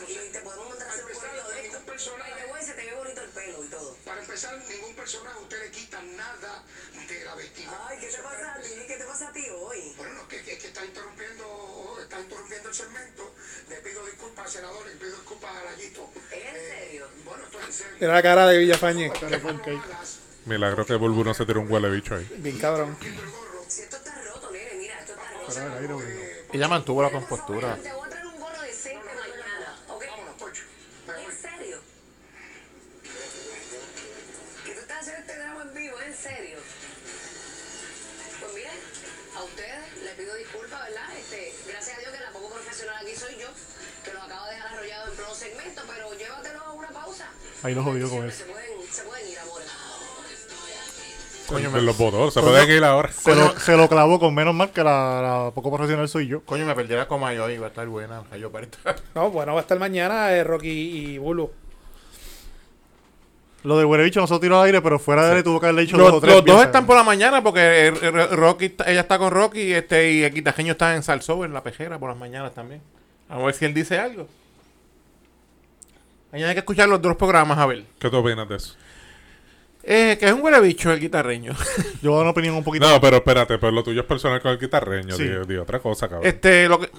[0.08, 1.78] Y te podemos mandar a hacer un Para gorrito de empezar, esto.
[1.78, 3.98] ningún personaje- the way, se te ve bonito el pelo y todo.
[4.06, 6.64] Para empezar, ningún personaje usted le quita nada
[7.08, 7.88] de la vestimenta.
[7.88, 8.68] Ay, ¿qué te pasa a ti?
[8.68, 8.88] empezar.
[8.88, 9.94] ¿Qué te pasa a ti hoy?
[9.98, 13.34] Bueno, no, que, que, que está interrumpiendo, está interrumpiendo el segmento.
[13.70, 16.10] Le pido disculpas al senador, le pido disculpas a Layito.
[16.32, 17.08] ¿En serio?
[17.26, 17.98] Bueno, esto es en serio.
[18.00, 19.12] Mira la cara de Villafañe.
[20.46, 22.28] Milagro que Bulbu no se tiró un huele bicho ahí.
[22.38, 22.98] Bien cabrón.
[23.68, 25.32] Si esto está roto, nene, mira, esto está
[25.80, 26.02] roto.
[26.54, 27.78] Ella mantuvo la compostura.
[47.66, 48.46] Ahí lo jodió con amores.
[51.48, 52.52] Coño, Me los botó, se Coño.
[52.54, 53.12] pueden ir ahora.
[53.12, 56.42] Se lo, se lo clavó con menos mal que la, la poco profesional soy yo.
[56.44, 58.24] coño, me perdí la coma yo y va a estar buena.
[58.32, 58.96] Cayó para estar.
[59.14, 61.52] No, bueno, va a estar mañana eh, Rocky y Bulbo.
[63.64, 65.66] Lo del huele bicho no se tiró al aire, pero fuera de él tuvo que
[65.68, 66.66] haberle dicho Los, dos o tres los dos piezas.
[66.68, 70.24] están por la mañana porque el- el- Rocky, ella está con Rocky y este y
[70.24, 72.82] el quitajeño está en Salsó, en la pejera, por las mañanas también.
[73.30, 74.28] A ver si él dice algo.
[76.32, 77.84] Mañana hay que escuchar los dos programas, a ver.
[78.00, 78.76] ¿Qué tú opinas de eso?
[79.84, 81.54] Eh, que es un huele bicho el guitarreño.
[82.02, 82.90] Yo voy a dar una opinión un poquito.
[82.90, 85.16] No, pero espérate, pero lo tuyo es personal con el guitarreño.
[85.16, 85.24] Sí.
[85.24, 86.28] Di, di otra cosa, cabrón.
[86.28, 86.90] este, lo que.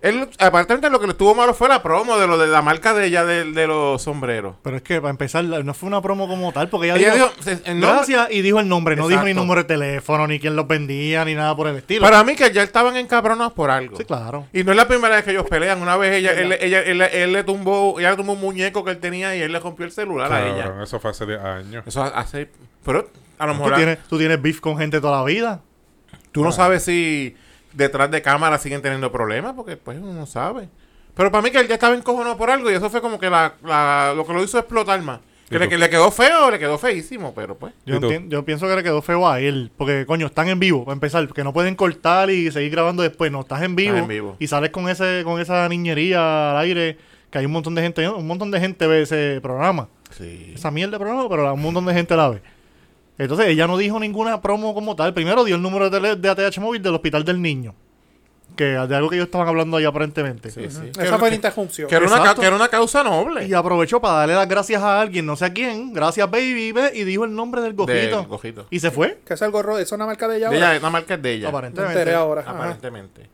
[0.00, 2.94] Él, aparte lo que le estuvo malo fue la promo de lo de la marca
[2.94, 4.54] de ella de, de los sombreros.
[4.62, 7.30] Pero es que para empezar, no fue una promo como tal, porque ella, Ella dijo,
[7.44, 10.68] dijo, gracias y dijo el nombre, no dijo ni número de teléfono, ni quién los
[10.68, 12.02] vendía, ni nada por el estilo.
[12.02, 13.96] Para mí que ya estaban encabronados por algo.
[13.96, 14.46] Sí, claro.
[14.52, 15.82] Y no es la primera vez que ellos pelean.
[15.82, 18.92] Una vez ella, él, ella, él, él le tumbó, ella le tumbó un muñeco que
[18.92, 20.74] él tenía y él le rompió el celular a ella.
[20.82, 21.84] Eso fue hace 10 años.
[21.86, 22.48] Eso hace.
[22.84, 25.60] Pero a lo Tú mejor tienes, tú tienes beef con gente toda la vida.
[26.30, 27.34] tú no sabes si
[27.72, 30.68] detrás de cámara siguen teniendo problemas, porque pues uno no sabe.
[31.14, 33.28] Pero para mí que él ya estaba encojonado por algo y eso fue como que
[33.30, 35.20] la, la- lo que lo hizo explotar más.
[35.46, 37.72] ¿Y Que le, que le quedó feo, le quedó feísimo, pero pues.
[37.86, 39.70] Yo, yo pienso que le quedó feo a él.
[39.78, 41.26] Porque, coño, están en vivo, para empezar.
[41.32, 43.32] Que no pueden cortar y seguir grabando después.
[43.32, 43.96] No, estás en vivo.
[43.96, 44.36] en vivo.
[44.38, 46.98] Y sales con ese con esa niñería al aire.
[47.30, 48.06] Que hay un montón de gente.
[48.08, 49.88] Un montón de gente ve ese programa.
[50.10, 50.52] Sí.
[50.54, 52.42] Esa mierda de programa, pero un montón de gente la ve.
[53.18, 55.12] Entonces, ella no dijo ninguna promo como tal.
[55.12, 57.74] Primero dio el número de, tele- de ATH móvil del Hospital del Niño.
[58.56, 60.50] Que de algo que ellos estaban hablando ahí aparentemente.
[60.50, 60.90] Sí, sí.
[60.98, 61.88] Esa fue la interrupción.
[61.88, 63.46] Que era, una, que era una causa noble.
[63.46, 65.92] Y aprovechó para darle las gracias a alguien, no sé a quién.
[65.92, 66.72] Gracias, baby.
[66.72, 67.92] ve, Y dijo el nombre del gojito.
[68.18, 68.66] Del gojito.
[68.70, 70.48] Y se fue, Que es el gorro, es una marca de ella.
[70.50, 70.72] De ahora?
[70.74, 71.42] ella, la marca de ella.
[71.44, 71.92] Me aparentemente.
[71.98, 72.40] enteré ahora.
[72.40, 72.50] ajá.
[72.52, 73.28] Aparentemente.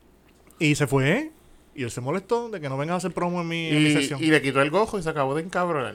[0.58, 1.30] Y se fue.
[1.74, 3.90] Y él se molestó de que no vengas a hacer promo en mi, en mi
[3.90, 4.22] Y, sesión.
[4.22, 5.94] y le quitó el gojo y se acabó de encabronar.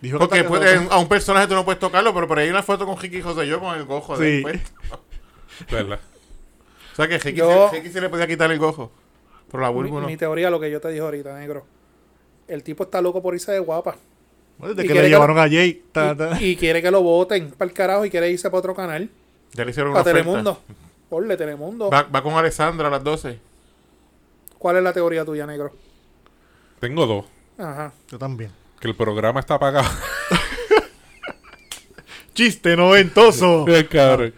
[0.00, 2.62] Dijo que Porque a un personaje tú no puedes tocarlo, pero por ahí hay una
[2.62, 4.42] foto con Ricky José yo con el gojo de Sí.
[4.42, 4.70] puesto.
[5.70, 6.00] ¿Verdad?
[6.92, 8.90] O sea que Ricky, Yo- se, Ricky se le podía quitar el gojo.
[9.50, 10.06] Pero la Mi, Bulbo no.
[10.06, 11.64] mi teoría, lo que yo te dije ahorita, negro.
[12.48, 13.96] El tipo está loco por irse de guapa.
[14.58, 15.82] Bueno, Desde y que quiere le que llevaron a Jay.
[15.92, 16.40] ta, ta.
[16.40, 19.08] Y, y quiere que lo voten para el carajo y quiere irse para otro canal.
[19.52, 20.24] Ya le hicieron una Para oferta.
[20.30, 20.60] Telemundo.
[21.08, 21.90] Porle, Telemundo.
[21.90, 23.38] Va, va con Alessandra a las 12.
[24.58, 25.72] ¿Cuál es la teoría tuya, negro?
[26.80, 27.24] Tengo dos.
[27.58, 27.92] Ajá.
[28.08, 28.50] Yo también.
[28.86, 29.88] Que el programa está apagado.
[32.34, 33.64] Chiste noventoso.
[33.90, 34.32] Cabrón.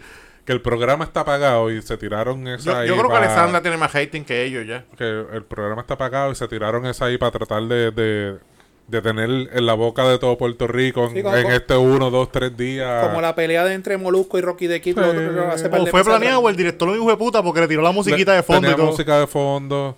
[0.45, 3.61] Que el programa está apagado y se tiraron esa Yo, ahí yo creo que Alessandra
[3.61, 4.83] tiene más hating que ellos ya.
[4.97, 8.37] Que el programa está apagado y se tiraron esa ahí para tratar de, de,
[8.87, 12.09] de tener en la boca de todo Puerto Rico en, Sí, como- en este uno,
[12.09, 13.05] dos, tres días.
[13.07, 14.97] Como la pelea de entre Molusco y Rocky de Kid.
[14.97, 18.33] O fue planeado o el director lo dijo de puta porque le tiró la musiquita
[18.33, 18.87] de fondo Tenía y todo.
[18.87, 19.95] música de fondo.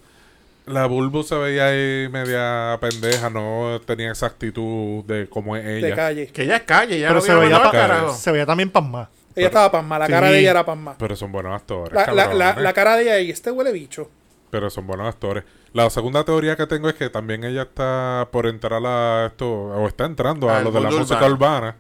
[0.66, 5.80] La Bulbu se veía ahí media pendeja, no tenía esa actitud de como es De
[5.80, 5.96] ella.
[5.96, 6.28] calle.
[6.28, 8.14] Que ella es calle, ya Pero no se veía, pa- carajo.
[8.14, 9.10] se veía también pasma.
[9.36, 9.98] Ella estaba pasma.
[9.98, 10.34] La cara Sí.
[10.34, 10.96] de ella era pasma.
[10.98, 11.94] Pero son buenos actores.
[11.94, 12.64] La, la, la, cabrones.
[12.64, 14.10] la cara de ella y este huele bicho.
[14.52, 15.46] Pero son buenos actores.
[15.74, 19.88] La segunda teoría que tengo es que también ella está por entrar a esto, o
[19.88, 21.34] está entrando a Al lo de la mundo música urbano.
[21.36, 21.76] urbana.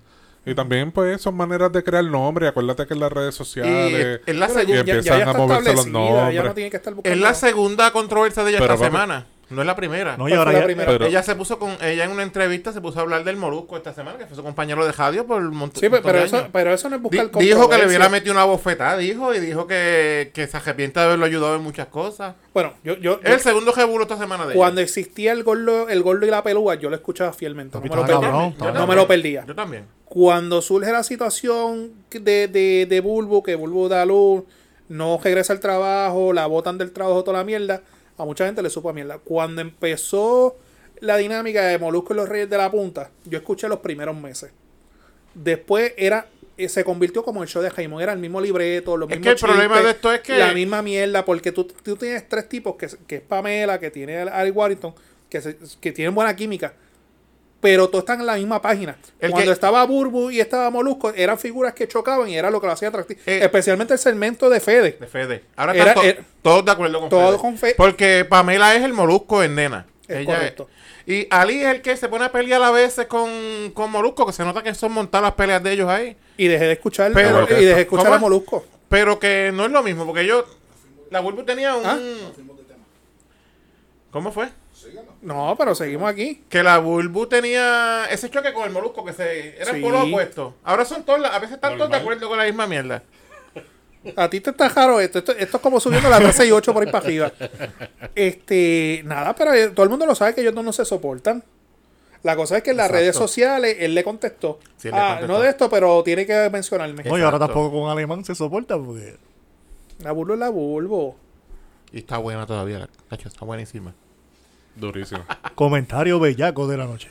[0.45, 2.47] Y también, pues, son maneras de crear nombre.
[2.47, 4.21] Acuérdate que en las redes Y sociales.
[4.25, 6.43] es la, Pero segu- y ya- ya- empiezan ya a está moverse los nombres.
[6.43, 7.15] no tiene que estar buscando.
[7.15, 9.25] es la segunda controversia de ella Pero esta semana.
[9.51, 10.15] No es la primera.
[10.15, 10.89] No, y ¿Cuál ahora la ya- primera?
[10.93, 13.75] Pero- ella se puso con ella en una entrevista se puso a hablar del Molusco
[13.75, 16.19] esta semana, que fue su compañero de radio por un mont- Sí, pero, montón pero
[16.19, 16.49] de eso, años.
[16.53, 19.41] pero eso no es Di- buscar dijo que le hubiera metido una bofetada, dijo, y
[19.41, 22.35] dijo que, que se arrepiente de haberlo ayudado en muchas cosas.
[22.53, 24.85] Bueno, yo, yo, Es el segundo rebulo esta semana de cuando ella.
[24.85, 27.75] existía el gordo, el gordo y la pelúa, yo lo escuchaba fielmente.
[27.75, 28.31] No Papi, me lo estaba perdía.
[28.31, 28.89] cabrón, Yo estaba no también.
[28.97, 29.45] me lo perdía.
[29.45, 30.00] Yo también.
[30.13, 34.43] Cuando surge la situación de, de, de Bulbo, que Bulbo da luz,
[34.89, 37.81] no regresa al trabajo, la botan del trabajo, toda la mierda,
[38.17, 39.19] a mucha gente le supo a mierda.
[39.19, 40.57] Cuando empezó
[40.99, 44.51] la dinámica de Molusco y los Reyes de la Punta, yo escuché los primeros meses.
[45.33, 49.09] Después era eh, se convirtió como el show de Jaimón, era el mismo libreto, los
[49.09, 51.95] Es mismos que el problema de esto es que- la misma mierda, porque tú, tú
[51.95, 54.93] tienes tres tipos, que, es- que es Pamela, que tiene a Ari Warrington,
[55.29, 56.73] que, se- que tienen buena química,
[57.61, 58.97] pero todos están en la misma página.
[59.19, 62.59] El Cuando que- estaba Burbu y estaba Molusco, eran figuras que chocaban y era lo
[62.59, 63.19] que lo hacía atractivo.
[63.25, 64.97] Eh, Especialmente el segmento de Fede.
[64.99, 65.43] De Fede.
[65.55, 67.39] Ahora Era- están to- todos de acuerdo con Todos Fede.
[67.41, 69.85] con Fe- Porque Pamela es el molusco en nena.
[70.07, 70.67] Es Ella correcto.
[71.05, 73.29] Y Ali es el que se pone a pelear a veces con,
[73.73, 76.15] con Molusco, que se nota que son montadas las peleas de ellos ahí.
[76.37, 78.21] Y dejé de escuchar, Pero- y dejé de escuchar ¿Cómo a es?
[78.21, 78.65] Molusco.
[78.89, 80.45] Pero que no es lo mismo, porque yo.
[81.09, 81.85] La Bulbu tenía un.
[81.85, 81.97] ¿Ah?
[84.11, 84.49] ¿Cómo fue?
[85.21, 86.43] No, pero seguimos aquí.
[86.49, 89.77] Que la Bulbu tenía ese choque con el Molusco, que se era Sí.
[89.77, 90.55] el polo opuesto.
[90.63, 92.01] Ahora son todos, la- a veces están todos de Normal.
[92.01, 93.03] acuerdo con la misma mierda.
[94.15, 95.19] A ti te está raro esto.
[95.19, 97.31] Esto, esto es como subiendo la 13 y 8 por ahí para arriba.
[98.15, 101.43] Este, nada, pero eh, todo el mundo lo sabe que ellos dos no se soportan.
[102.23, 102.99] La cosa es que en las Exacto.
[103.01, 104.59] redes sociales él le contestó.
[104.77, 105.33] Sí, él le ah, contestó.
[105.33, 107.03] no de esto, pero tiene que mencionarme.
[107.03, 107.53] No, y ahora Exacto.
[107.53, 109.17] tampoco con alemán se soporta porque.
[109.99, 111.15] La bulbo es la bulbo.
[111.91, 113.93] Y está buena todavía, la cacho, está buenísima.
[114.75, 115.25] Durísimo.
[115.55, 117.09] Comentario bellaco de la noche.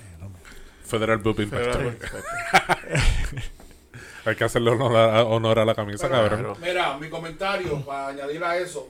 [0.87, 1.96] Federal Boop Inspector.
[2.01, 2.23] Pero-
[4.25, 6.40] Hay que hacerle honor a, honor a la camisa, cabrón.
[6.40, 6.57] Claro.
[6.61, 8.88] Mira, mi comentario para añadir a eso,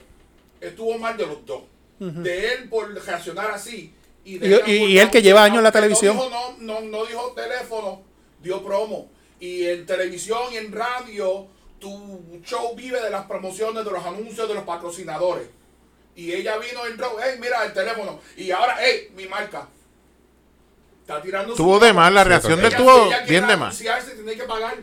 [0.59, 1.61] estuvo mal de los dos.
[1.99, 3.93] De él por reaccionar así.
[4.25, 6.15] Y, de Y- ella y- por y él que lleva años en la televisión.
[6.17, 8.01] No dijo, no, no, no dijo teléfono,
[8.41, 9.07] dio promo.
[9.39, 11.45] Y en televisión y en radio,
[11.79, 15.47] tu show vive de las promociones, de los anuncios, de los patrocinadores.
[16.15, 18.19] Y ella vino en row, hey, mira el teléfono.
[18.37, 19.67] Y ahora, hey, mi marca.
[21.01, 23.75] Está tirando Tuvo de más, la Sí, reacción de tuvo bien de más.
[23.75, 24.75] anunciarse, tiene que pagar.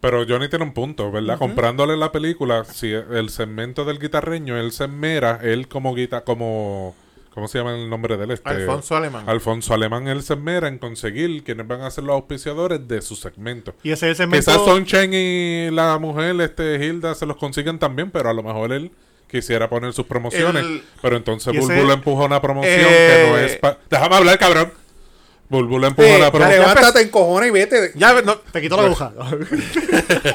[0.00, 1.38] Pero Johnny tiene un punto, ¿verdad?
[1.38, 6.96] Comprándole la película, si el segmento del guitarreño, él se esmera, él como guita, como
[7.32, 8.50] ¿cómo se llama el nombre del este?
[8.50, 9.28] Alfonso Alemán.
[9.28, 13.14] Alfonso Alemán, él se esmera en conseguir quienes van a ser los auspiciadores de su
[13.14, 13.74] segmento.
[13.84, 14.50] Y ese es el segmento.
[14.50, 18.72] Quizás Sonchen y la mujer, este Hilda, se los consiguen también, pero a lo mejor
[18.72, 18.90] él
[19.32, 20.62] quisiera poner sus promociones.
[20.62, 24.72] El- pero entonces Bulbul empuja una promoción Eh, que no es pa- Déjame hablar, cabrón.
[25.48, 26.48] Bulbu le empujó Sí, la promo.
[26.50, 27.92] levántate en cojones y vete.
[27.94, 29.12] Ya, no, Te quito la aguja.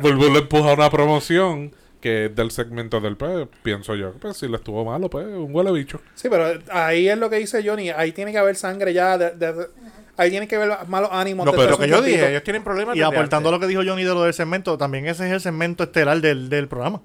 [0.00, 4.12] Bulbu le empuja una promoción que es del segmento del pues, pienso yo.
[4.12, 6.00] Pues si le estuvo malo, pues un huele bicho.
[6.14, 7.90] Sí, pero ahí es lo que dice Johnny.
[7.90, 9.16] Ahí tiene que haber sangre ya.
[9.16, 9.66] de- de-
[10.16, 11.46] ahí tiene que haber malos ánimos.
[11.46, 12.96] desde que- lo que yo dije, ellos tienen problemas.
[12.96, 13.52] Y aportando antes.
[13.52, 16.48] lo que dijo Johnny de lo del segmento, también ese es el segmento estelar del,
[16.48, 17.00] del programa.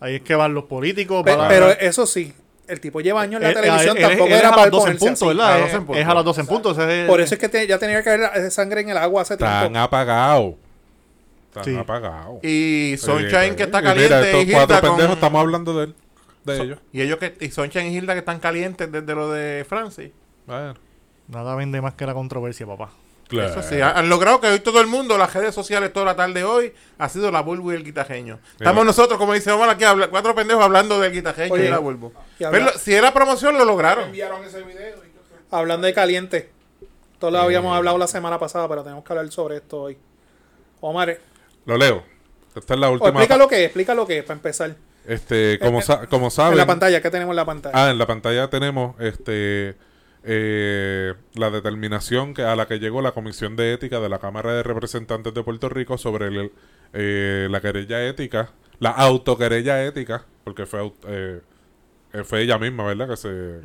[0.00, 1.22] Ahí es que van los políticos.
[1.24, 2.32] Pe- va la- pero eso sí,
[2.66, 4.90] el tipo lleva años en la Él- televisión, él- tampoco era a para las 12
[4.92, 5.26] en punto.
[5.26, 5.56] ¿verdad?
[5.56, 6.00] Es- 12 en punto.
[6.00, 6.70] Es a las 12 en punto.
[6.90, 9.22] es- Por eso es que te- ya tenía que haber esa sangre en el agua
[9.22, 9.78] hace Están tiempo.
[9.80, 10.54] apagados.
[11.48, 11.76] Están Sí.
[11.76, 12.44] apagados.
[12.44, 15.12] Y Sunshine Oye, que está y mira, caliente estos y cuatro pendejos con...
[15.14, 15.94] estamos hablando de él.
[16.44, 16.78] De So- ellos.
[16.92, 17.34] Y ellos que...
[17.40, 20.10] Y Sunshine y Hilda que están calientes desde lo de Francis.
[20.46, 20.74] Bueno,
[21.30, 22.90] Nada vende más que la controversia, papá.
[23.28, 23.48] claro.
[23.50, 26.16] Eso sí, ha- han logrado que hoy todo el mundo, las redes sociales toda la
[26.16, 28.40] tarde hoy, ha sido la Bulbu y el guitajeño.
[28.58, 31.76] Estamos nosotros, como dice Omar, aquí habla- cuatro pendejos hablando del guitajeño Oye, y la
[31.80, 34.06] y habla- Pero si era promoción, lo lograron.
[34.06, 36.50] Enviaron ese video y yo- Hablando de caliente.
[37.20, 39.98] Todos lo habíamos hablado la semana pasada, pero tenemos que hablar sobre esto hoy.
[40.80, 41.18] Omar,
[41.66, 42.02] Lo leo.
[42.56, 43.10] Esta es la o última.
[43.10, 44.74] explica lo que es, explica lo que es para empezar.
[45.06, 46.52] Este, como, sa- como saben.
[46.52, 47.74] En la pantalla, ¿qué tenemos en la pantalla?
[47.86, 49.76] Ah, en la pantalla tenemos este
[50.24, 54.52] eh, la determinación que, a la que llegó la Comisión de Ética de la Cámara
[54.52, 56.52] de Representantes de Puerto Rico sobre el,
[56.92, 61.40] eh, la querella ética, la autoquerella ética, porque fue, eh,
[62.12, 63.08] eh, fue ella misma, ¿verdad?
[63.08, 63.60] Que se,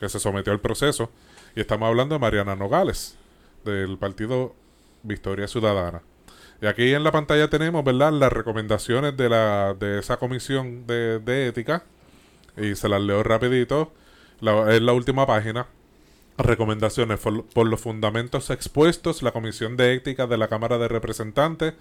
[0.00, 1.10] que se sometió al proceso.
[1.54, 3.16] Y estamos hablando de Mariana Nogales,
[3.64, 4.54] del partido
[5.02, 6.02] Victoria Ciudadana.
[6.60, 11.18] Y aquí en la pantalla tenemos, ¿verdad?, las recomendaciones de, la, de esa comisión de,
[11.18, 11.84] de ética.
[12.56, 13.92] Y se las leo rapidito.
[14.40, 15.66] La- es la última página.
[16.38, 19.22] Recomendaciones por, los fundamentos expuestos.
[19.22, 21.74] La Comisión de Ética de la Cámara de Representantes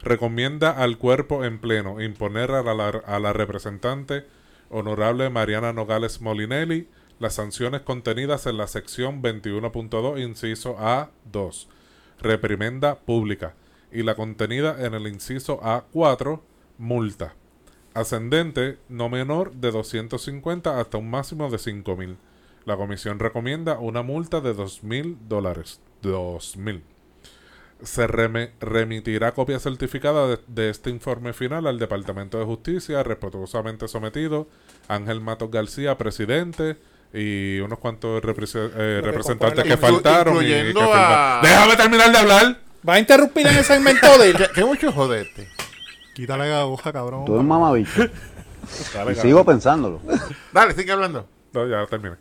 [0.00, 4.24] recomienda al cuerpo en pleno imponer a la, a la representante
[4.70, 11.66] honorable Mariana Nogales Molinelli las sanciones contenidas en la sección 21.2, inciso A2,
[12.20, 13.54] reprimenda pública,
[13.90, 16.40] y la contenida en el inciso A4,
[16.78, 17.34] multa,
[17.94, 22.16] ascendente no menor de 250 hasta un máximo de 5.000.
[22.68, 25.80] La comisión recomienda una multa de 2.000 dólares.
[26.02, 26.82] 2.000.
[27.82, 33.88] Se reme- remitirá copia certificada de, de este informe final al Departamento de Justicia, respetuosamente
[33.88, 34.48] sometido,
[34.86, 36.76] Ángel Matos García, presidente,
[37.14, 40.36] y unos cuantos represe- eh, representantes que faltaron.
[40.36, 42.60] y que incluyendo a- ¡Déjame terminar de hablar!
[42.86, 44.34] ¿Va a interrumpir en el segmento de?
[44.36, 45.48] ¿Qué, qué mucho jodete?
[46.12, 47.24] Quítale la aguja, cabrón.
[47.24, 48.02] Tú eres mamabicho.
[48.92, 50.02] Dale, Y sigo pensándolo.
[50.52, 51.26] Dale, sigue hablando.
[51.54, 52.16] No, ya terminé.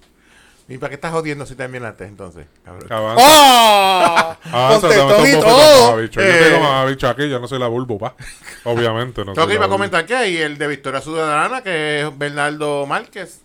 [0.70, 2.46] ¿Y para qué estás jodiendo si también antes entonces?
[2.64, 2.92] Cabrón.
[2.92, 3.24] Avanza.
[3.26, 4.36] ¡Oh!
[4.50, 5.26] Ah, te meto.
[6.08, 6.44] Yo Eh.
[6.44, 8.16] tengo mamabicho aquí, yo no soy la bulbo, pa.
[8.66, 12.18] Obviamente, no Tengo que iba a comentar que hay el de Victoria Ciudadana, que es
[12.18, 13.42] Bernardo Márquez,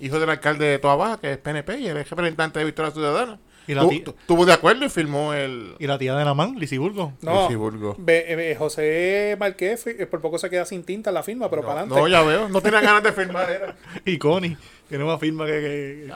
[0.00, 2.90] hijo del alcalde de Toa Baja, que es PNP y él es representante de Victoria
[2.90, 3.38] Ciudadana.
[3.68, 7.14] Y la tu- Estuvo de acuerdo y firmó el Y la tía de Namán, Lisiburgo.
[7.20, 7.96] No, Lisiburgo.
[7.98, 11.62] Ve- eh, José Marqués eh, por poco se queda sin tinta en la firma, pero
[11.62, 12.00] para adelante.
[12.00, 12.48] No, ya veo.
[12.48, 13.50] No tenía ganas de firmar.
[13.50, 13.74] Era.
[14.04, 14.56] Y Connie.
[14.88, 15.52] Tiene más firma que...
[15.52, 16.12] que-.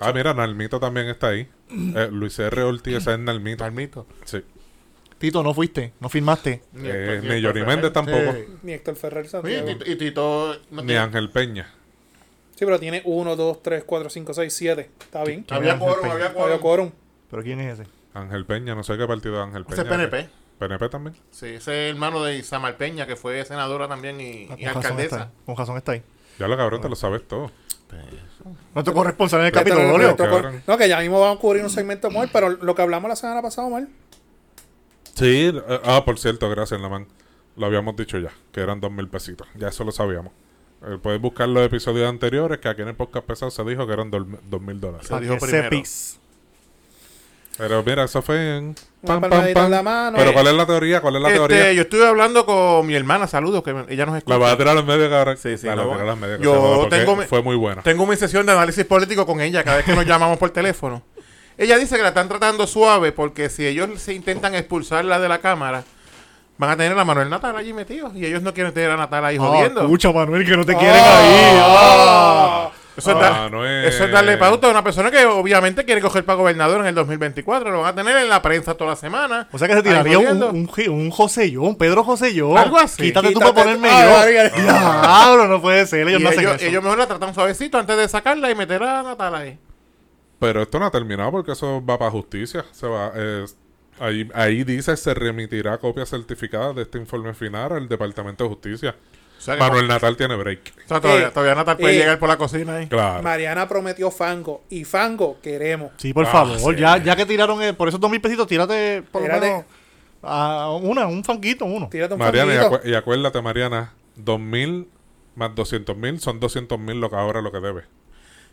[0.00, 1.48] Ah, mira, Nalmito también está ahí.
[1.70, 2.62] Eh, Luis R.
[2.62, 3.64] Ortiz ese es Nalmito.
[3.64, 4.06] Palmito.
[4.24, 4.42] Sí.
[5.18, 6.62] Tito, no fuiste, no firmaste.
[6.72, 7.62] Ni Eh, ni Johnny.
[7.62, 8.32] Méndez tampoco.
[8.32, 8.44] Sí.
[8.62, 9.68] Ni Héctor Ferrer Santiago.
[9.70, 11.72] y Tito- y Tito no Ni tiene- Ángel Peña.
[12.56, 14.90] Sí, pero tiene 1, 2, 3, 4, 5, 6, 7.
[15.00, 15.44] Está bien.
[15.50, 16.58] Había quórum, había Había quórum.
[16.60, 16.90] quórum.
[17.30, 17.88] ¿Pero quién es ese?
[18.12, 19.74] Ángel Peña, no sé qué partido de Ángel Peña.
[19.74, 20.28] Ese es PNP.
[20.58, 21.16] PNP también.
[21.32, 24.66] Sí, ese es hermano de Isamar Peña, que fue senadora también y, Ah, y con,
[24.66, 25.22] razón está alcaldesa.
[25.24, 25.28] ahí.
[25.46, 26.02] con razón está ahí.
[26.38, 27.50] Ya lo cabrón, te lo sabes todo.
[28.74, 29.82] Nuestro corresponsal en el capítulo,
[30.66, 33.16] no, que ya mismo vamos a cubrir un segmento more, pero lo que hablamos la
[33.16, 33.86] semana pasada, Omar,
[35.14, 35.52] Sí.
[35.54, 37.06] eh, ah, por cierto, gracias, Lamán.
[37.56, 39.46] Lo habíamos dicho ya, que eran dos mil pesitos.
[39.54, 40.32] Ya eso lo sabíamos.
[40.86, 43.92] Eh, puedes buscar los episodios anteriores, que aquí en el podcast pesado se dijo que
[43.92, 45.06] eran dos mil dólares.
[45.06, 45.62] Se dijo primero.
[45.64, 46.18] sepis.
[47.56, 48.74] Pero mira, eso fue en...
[49.06, 50.16] En la mano.
[50.16, 51.00] Pero Eh, ¿cuál es la teoría?
[51.00, 51.72] ¿Cuál es la Este, teoría?
[51.72, 54.38] yo estuve hablando con mi hermana, saludos, que ella nos La escucha.
[54.38, 55.36] vas a tirar en medio, cabrón.
[55.36, 57.82] Sí, sí, Dale, no, en medio, yo tengo mi- Fue muy buena.
[57.82, 61.02] Tengo mi sesión de análisis político con ella cada vez que nos llamamos por teléfono.
[61.56, 65.38] Ella dice que la están tratando suave porque si ellos se intentan expulsarla de la
[65.38, 65.84] cámara,
[66.58, 68.10] van a tener a Manuel Natal allí metido.
[68.14, 69.80] Y ellos no quieren tener a Natal ahí jodiendo.
[69.82, 71.60] Ah, escucha, Manuel, que no te quieren ahí.
[71.62, 72.70] Ah.
[72.96, 75.84] Eso, es Ah, dar- no es- eso es darle pauta a una persona que obviamente
[75.84, 77.70] quiere coger para gobernador en el 2024.
[77.72, 79.48] Lo van a tener en la prensa toda la semana.
[79.50, 82.56] O sea que se tiraría un, un, un, un Josellón, un Pedro Josellón.
[82.56, 83.02] Algo así.
[83.02, 83.88] Quítate, tú para ponerme.
[83.90, 84.18] Ah, yo.
[84.18, 84.48] María.
[84.48, 86.06] Diablo, no puede ser.
[86.08, 86.66] Ellos Y no hacen ellos, eso.
[86.66, 89.58] ellos mejor la tratan suavecito antes de sacarla y meter a Natal ahí.
[90.38, 92.64] Pero esto no ha terminado porque eso va para justicia.
[92.70, 93.44] Se va, eh,
[93.98, 98.94] ahí, ahí dice se remitirá copia certificada de este informe final al Departamento de Justicia.
[99.44, 100.72] Sea, Manuel Natal tiene break.
[100.84, 102.86] o sea, todavía, Eh, todavía Natal puede eh, llegar por la cocina ahí.
[102.88, 103.22] Claro.
[103.22, 104.62] Mariana prometió Fango.
[104.70, 105.92] Y Fango queremos.
[105.98, 106.58] Sí, por Ah, favor.
[106.74, 106.80] sí.
[106.80, 109.64] Ya, ya que tiraron por esos dos mil pesitos, tírate por lo menos
[110.22, 111.88] a una, un fanguito, uno.
[111.90, 114.86] Tírate un Mariana, y, acu- y acuérdate, Mariana, 2.000
[115.36, 117.82] más 200 mil son 200 mil lo que ahora lo que debe.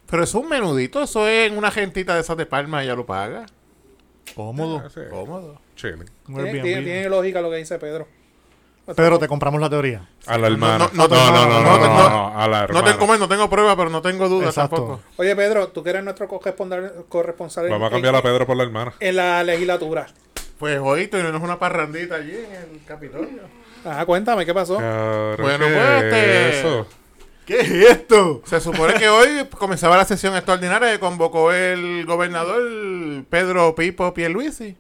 [0.10, 3.46] Pero es un menudito, eso es una gentita de esas de Palma, ella lo paga.
[4.36, 4.82] Cómodo.
[4.86, 5.02] Ah, sí.
[5.10, 5.62] Cómodo.
[6.28, 8.08] Un Tiene, tiene- tiene lógica lo que dice Pedro.
[8.96, 10.08] Pedro, te compramos la teoría.
[10.26, 10.90] A la hermana.
[10.94, 11.78] No, no, no, no, no,
[12.68, 15.00] no, te no tengo pruebas, pero no tengo dudas tampoco.
[15.18, 17.70] Oye, Pedro, tú que eres nuestro corresponsal.
[17.70, 18.94] Vamos a cambiar a Pedro por la hermana.
[19.00, 20.08] En la legislatura.
[20.58, 23.42] Pues hoy tuvimos una parrandita allí en el Capitolio.
[23.84, 24.76] Ajá, cuéntame, ¿qué pasó?
[24.76, 26.86] Bueno, ¿qué pues este,
[27.46, 28.44] ¿Qué es esto?
[28.46, 32.62] Se supone que hoy comenzaba la sesión extraordinaria que convocó el gobernador
[33.30, 34.78] Pedro Pipo Pierluisi.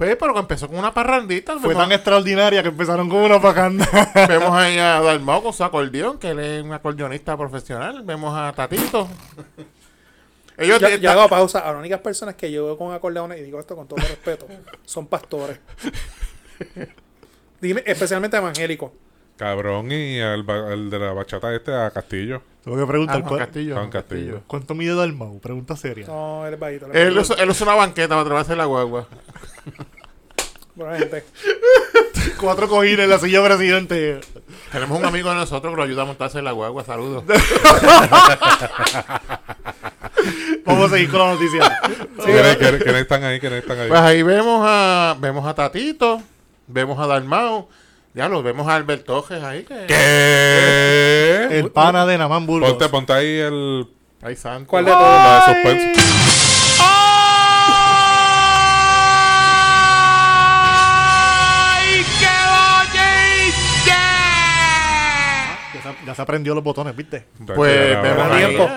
[0.00, 1.58] Pues, pero que empezó con una parrandita.
[1.58, 3.86] Fue tan extraordinaria que empezaron con una pacanda.
[4.28, 8.02] vemos ahí a Dalmau con su acordeón, que él es un acordeonista profesional.
[8.02, 9.06] Vemos a Tatito.
[10.56, 11.58] Ellos Yo, yo hago pausa.
[11.60, 14.46] A las únicas personas que yo veo con acordeones, y digo esto con todo respeto,
[14.86, 15.58] son pastores.
[17.60, 18.90] Dime, especialmente evangélicos.
[19.36, 22.42] Cabrón, y el, ba- el de la bachata este a Castillo.
[22.62, 23.74] Tengo que Ah, preguntar, Juan ¿cuál- Castillo.
[23.74, 24.42] Juan Juan Castillo.
[24.46, 25.40] ¿cuánto mide Dalmau?
[25.40, 26.06] Pregunta seria.
[26.06, 26.92] No, eres bajito.
[26.92, 29.06] Él usa, él usa una banqueta para atreverse la guagua.
[30.74, 31.24] Buena gente.
[32.40, 34.20] Cuatro cojines en la silla presidente.
[34.72, 36.84] Tenemos un amigo de nosotros que lo ayuda a montarse en la guagua.
[36.84, 37.24] Saludos.
[40.64, 41.80] Vamos a seguir con la noticia.
[42.24, 43.40] ¿Quiénes, quiénes- quiénes están ahí?
[43.40, 43.88] ¿Quiénes están ahí?
[43.88, 46.22] Pues ahí vemos a vemos a Tatito,
[46.66, 47.68] vemos a Dalmau,
[48.14, 51.48] ya lo vemos a Albert Tojes ahí que ¿Qué?
[51.58, 52.70] El pana de Namán Burgos.
[52.70, 53.86] Ponte, ponte ahí el...
[54.22, 54.68] Ay, santo.
[54.68, 55.46] ¿Cuál de La todos?
[55.46, 56.19] de suspense.
[65.92, 67.26] Ya se, ya se aprendió los botones, ¿viste?
[67.54, 68.68] Pues ahí tiempo.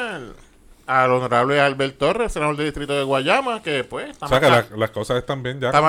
[0.86, 4.50] al, honorable Albert Torres, senador del distrito de Guayama, que pues está O sea que
[4.50, 5.70] la- las cosas están bien ya.
[5.70, 5.82] está.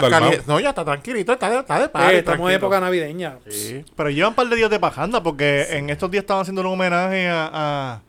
[0.47, 3.35] No, ya está tranquilito, está de, está de party, Eh, estamos en época navideña.
[3.49, 3.85] Sí.
[3.97, 6.69] Pero llevan un par de días de pajanda porque en estos días estaban haciendo un
[6.69, 8.01] homenaje a, a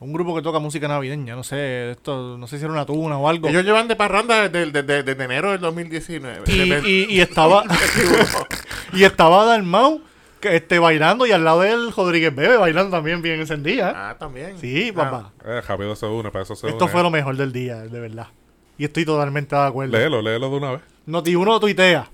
[0.00, 1.34] un grupo que toca música navideña.
[1.34, 3.48] No sé, esto, no sé si era una tuna o algo.
[3.48, 6.42] Ellos llevan de parranda desde, desde- desde enero del 2019.
[6.46, 7.64] y, De- y, y estaba
[8.92, 10.02] y estaba Dalmau
[10.42, 14.10] este, bailando y al lado de él Rodríguez Bebe bailando también bien encendida.
[14.10, 14.58] Ah, también.
[14.58, 15.32] Sí, papá.
[15.44, 16.92] Eh, rápido se une, para eso se Esto une.
[16.92, 18.28] fue lo mejor del día, de verdad.
[18.76, 19.96] Y estoy totalmente de acuerdo.
[19.96, 20.80] Léelo, léelo de una vez.
[21.06, 22.10] Noti 1 tuitea.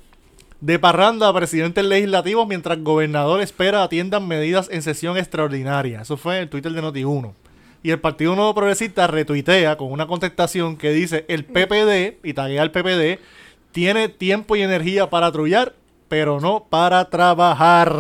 [0.61, 6.01] De parranda a presidentes legislativos mientras gobernador espera atiendan medidas en sesión extraordinaria.
[6.03, 7.35] Eso fue el Twitter de Noti 1.
[7.83, 12.63] Y el Partido Nuevo Progresista retuitea con una contestación que dice el PPD, y taguea
[12.63, 13.21] al PPD,
[13.73, 15.75] tiene tiempo y energía para trullar,
[16.15, 17.93] pero no para trabajar.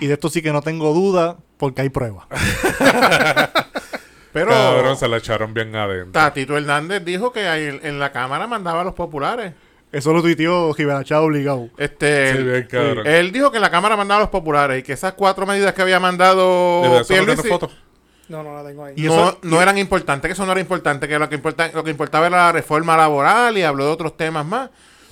[0.00, 2.26] Y de esto sí que no tengo duda porque hay pruebas.
[4.32, 6.10] Pero Cabrón, se la echaron bien adentro.
[6.10, 9.54] Tatito Hernández dijo que ahí en la Cámara mandaba a los populares.
[9.90, 11.68] Eso lo tuiteó Giberachá obligado.
[11.78, 13.06] Este, Sí, él, bien, cabrón.
[13.06, 15.72] él dijo que en la Cámara mandaba a los populares y que esas cuatro medidas
[15.72, 17.70] que había mandado ¿De eso no tiene Pierluisi foto?
[18.28, 18.92] No, no la tengo ahí.
[18.96, 21.70] Y no, eso- no eran importantes, que eso no era importante, que lo que, importa,
[21.72, 24.68] lo que importaba era la reforma laboral y habló de otros temas más,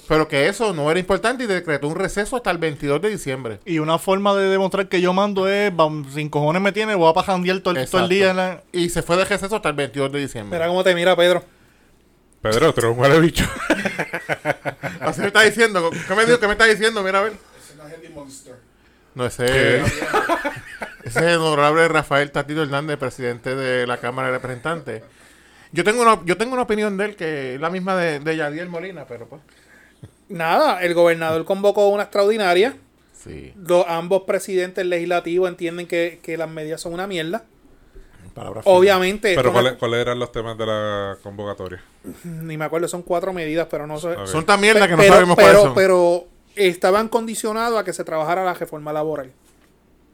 [0.06, 3.60] pero que eso no era importante y decretó un receso hasta el 22 de diciembre.
[3.64, 5.72] Y una forma de demostrar que yo mando es,
[6.12, 8.30] sin cojones me tiene, voy a pajandear todo, el- todo el día.
[8.32, 10.58] en la- Y se fue de receso hasta el 22 de diciembre.
[10.58, 11.42] Mira cómo te mira Pedro.
[12.42, 13.44] Pedro, tú eres un huele bicho.
[15.00, 16.38] Así me está diciendo, ¿qué me, dijo?
[16.38, 17.02] ¿Qué me está diciendo?
[17.02, 17.32] Mira, a ver.
[19.14, 19.86] No, ese, ese
[21.04, 25.02] es el honorable Rafael Tatito Hernández, presidente de la Cámara de Representantes.
[25.72, 28.36] Yo tengo una, yo tengo una opinión de él que es la misma de, de
[28.36, 29.42] Yadiel Molina, pero pues.
[30.28, 32.76] Nada, el gobernador convocó una extraordinaria.
[33.12, 33.52] Sí.
[33.56, 37.44] Los, ambos presidentes legislativos entienden que, que las medidas son una mierda.
[38.36, 41.82] Palabra Obviamente, Pero ¿cuáles cuáles eran los temas de la convocatoria?
[42.22, 44.14] ni me acuerdo, son cuatro medidas, pero no sé.
[44.26, 45.74] Son tan mierda que no pero, sabemos pero, cuáles son.
[45.74, 49.32] pero estaban condicionados a que se trabajara la reforma laboral.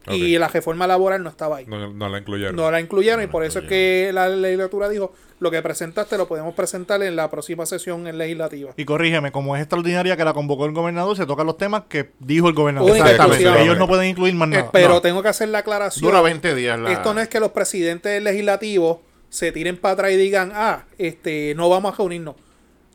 [0.07, 1.65] Y la reforma laboral no estaba ahí.
[1.65, 2.55] No, no la incluyeron.
[2.55, 6.27] No la incluyeron y por eso es que la legislatura dijo, lo que presentaste lo
[6.27, 8.73] podemos presentar en la próxima sesión en legislativa.
[8.77, 12.11] Y corrígeme, como es extraordinaria que la convocó el gobernador, se tocan los temas que
[12.19, 12.95] dijo el gobernador.
[12.95, 13.61] Exactamente.
[13.61, 14.71] Ellos no pueden incluir más nada.
[14.71, 15.01] Pero no.
[15.01, 16.09] tengo que hacer la aclaración.
[16.09, 16.91] Dura 20 días la...
[16.91, 18.99] Esto no es que los presidentes legislativos
[19.29, 22.35] se tiren para atrás y digan, ah, este, no vamos a reunirnos.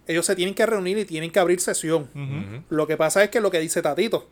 [0.07, 2.09] Ellos se tienen que reunir y tienen que abrir sesión.
[2.71, 4.27] Lo que pasa es que lo que dice Tatito,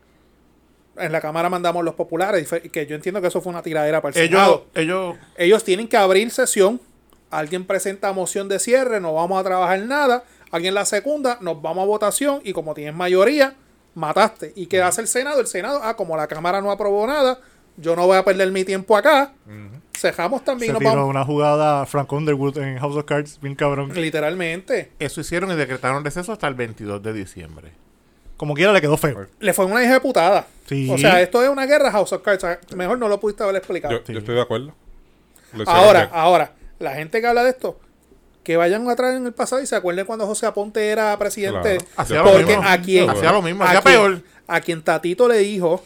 [0.99, 3.61] en la Cámara mandamos los populares, y fue- que yo entiendo que eso fue una
[3.61, 4.65] tiradera para el ellos, Senado.
[4.75, 6.79] ellos, Ellos tienen que abrir sesión
[7.29, 11.83] alguien presenta moción de cierre, no vamos a trabajar nada, alguien la segunda, nos vamos
[11.83, 13.55] a votación y como tienes mayoría,
[13.95, 14.53] mataste.
[14.55, 15.41] ¿Y qué hace el Senado?
[15.41, 17.39] El Senado, ah, como la Cámara no aprobó nada,
[17.75, 19.33] yo no voy a perder mi tiempo acá,
[19.97, 21.09] cejamos también, Se nos tiró vamos.
[21.09, 23.91] una jugada Frank Underwood en House of Cards, bien cabrón.
[23.93, 24.91] Literalmente.
[24.97, 27.71] Eso hicieron y decretaron receso hasta el 22 de diciembre.
[28.37, 29.25] Como quiera le quedó feo.
[29.39, 30.45] Le fue una ejecutada.
[30.67, 30.87] Sí.
[30.91, 32.43] O sea, esto es una guerra House of Cards.
[32.43, 33.93] O sea, Mejor no lo pudiste haber explicado.
[33.97, 34.73] Yo, yo estoy de acuerdo.
[35.65, 36.09] Ahora, bien.
[36.13, 37.79] ahora, la gente que habla de esto,
[38.43, 41.77] que vayan atrás en el pasado y se acuerden cuando José Aponte era presidente.
[41.77, 41.91] Claro.
[41.95, 42.63] Hacía lo Porque mismo.
[42.65, 44.21] a quien, Hacía lo mismo, a hacía quien- peor.
[44.47, 45.83] A quien Tatito le dijo,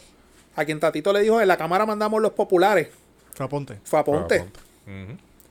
[0.54, 2.88] a quien Tatito le dijo, en la Cámara mandamos los populares,
[3.34, 3.78] Fue aponte.
[3.84, 4.44] fue Aponte.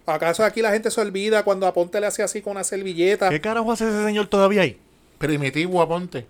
[0.06, 3.30] ¿Acaso aquí la gente se olvida cuando Aponte le hacía así con una servilleta?
[3.30, 4.78] ¿Qué carajo hace ese señor todavía ahí?
[5.18, 6.26] Primitivo aponte.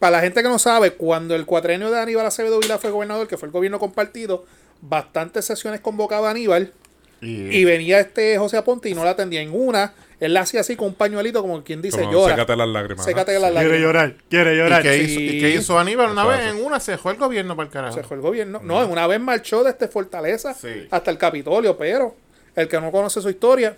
[0.00, 3.28] Para la gente que no sabe, cuando el cuatrenio de Aníbal Acevedo Vila fue gobernador,
[3.28, 4.44] que fue el gobierno compartido,
[4.80, 6.72] bastantes sesiones convocaba Aníbal
[7.20, 9.92] Y, y venía este José Aponte y no la atendía en una.
[10.20, 12.34] Él la hacía así con un pañuelito, como quien dice Como llora.
[12.34, 13.04] sécate las lágrimas.
[13.04, 13.80] Sécate las Quiere lágrimas.
[13.80, 14.82] llorar, quiere ¿y llorar.
[14.82, 15.02] qué, sí.
[15.04, 16.10] hizo, y qué hizo Aníbal?
[16.10, 17.94] Una vez en una se dejó el gobierno para el carajo.
[17.94, 18.60] Se fue el gobierno.
[18.62, 20.88] No, en una vez marchó desde Fortaleza Sí.
[20.90, 22.14] hasta el Capitolio, pero
[22.56, 23.76] el que no conoce su historia,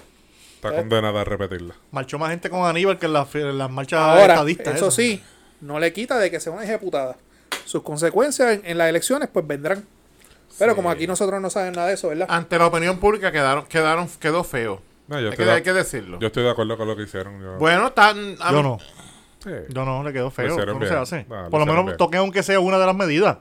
[0.56, 1.74] Está condenada a repetirla.
[1.90, 4.76] Marchó más gente con Aníbal que en las, en las marchas ahora, estadistas.
[4.76, 5.20] eso sí,
[5.62, 7.16] no le quita de que sea una ejecutada.
[7.64, 9.86] Sus consecuencias en, en las elecciones, pues vendrán.
[10.58, 12.26] Pero como aquí nosotros no saben nada de eso, ¿verdad?
[12.28, 14.82] Ante la opinión pública quedaron, quedaron, quedó feo.
[15.08, 16.18] No, yo Hay que, de, hay que decirlo.
[16.20, 17.40] yo estoy de acuerdo con lo que hicieron.
[17.40, 18.78] Yo, bueno, tan, a Yo no,
[19.42, 19.50] sí.
[19.70, 20.46] yo no, le quedó feo.
[20.48, 21.02] Lo hicieron ¿Cómo se bien.
[21.02, 21.26] hace?
[21.28, 21.96] No, lo Por lo menos bien.
[21.96, 23.38] toquen aunque sea una de las medidas.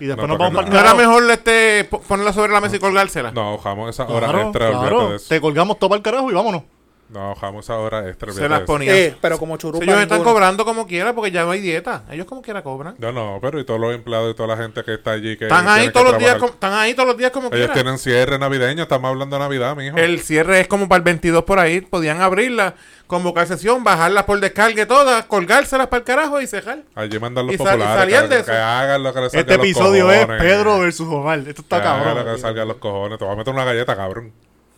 [0.00, 2.60] Y después no nos vamos toquen ¿No para era mejor este, po- ponerla sobre la
[2.60, 3.30] mesa y colgársela?
[3.32, 4.70] No, ojamos esa hora Claro, extra.
[4.70, 5.10] claro.
[5.10, 5.28] de eso.
[5.28, 6.62] Te colgamos todo para el carajo y vámonos.
[7.08, 8.32] No, ojamos esa hora extra.
[8.32, 8.62] Se las.
[8.80, 12.02] Eh, pero como churupa Ellos están cobrando como quiera porque ya no hay dieta.
[12.10, 12.96] Ellos como quiera cobran.
[12.98, 15.44] No, no, pero y todos los empleados y toda la gente que está allí que
[15.44, 17.74] Están ahí todos los días, están ahí todos los días como Ellos quiera.
[17.74, 19.96] tienen cierre navideño, estamos hablando de Navidad, mijo.
[19.96, 21.80] El cierre es como para el 22 por ahí.
[21.80, 22.74] Podían abrirla,
[23.06, 26.80] convocar sesión, bajarla por descargue todas, colgárselas para el carajo y cejar.
[26.96, 28.50] Allí mandan los Y sal- y populares salían que, de eso.
[28.50, 30.26] que hagan lo que les salga Este a los episodio es.
[30.26, 31.38] Pedro versus Omar.
[31.38, 32.18] Esto está Que hagan cabrón.
[32.18, 33.16] lo que les salga a los cojones.
[33.18, 34.32] Te voy a meter una galleta, cabrón.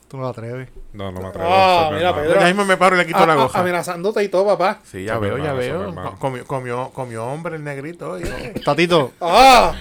[0.08, 0.70] Tú no lo atreves.
[0.94, 1.48] No, no me atrevo.
[1.50, 2.14] Ah, soy mi mira.
[2.14, 2.40] Pedro.
[2.40, 3.60] Ya mismo me paro y le quito Ah, la ah, goja.
[3.60, 4.80] amenazándote y todo, papá.
[4.84, 5.94] Sí, ya veo, ya veo.
[6.18, 8.12] Comió, comió, comió hombre el negrito.
[8.12, 8.54] oye.
[8.64, 9.74] Tatito, Ah,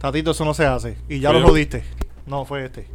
[0.00, 0.98] Tatito, eso no se hace.
[1.08, 1.84] Y ya lo jodiste.
[2.26, 2.88] No, fue este.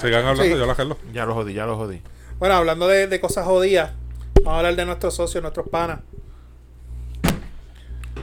[0.00, 0.50] Sigan hablando, Sí.
[0.50, 0.96] yo la arreglo.
[1.12, 2.02] ya lo jodí, ya lo jodí.
[2.38, 3.92] bueno, hablando de, de cosas jodidas,
[4.36, 6.00] vamos a hablar de nuestros socios, nuestros panas.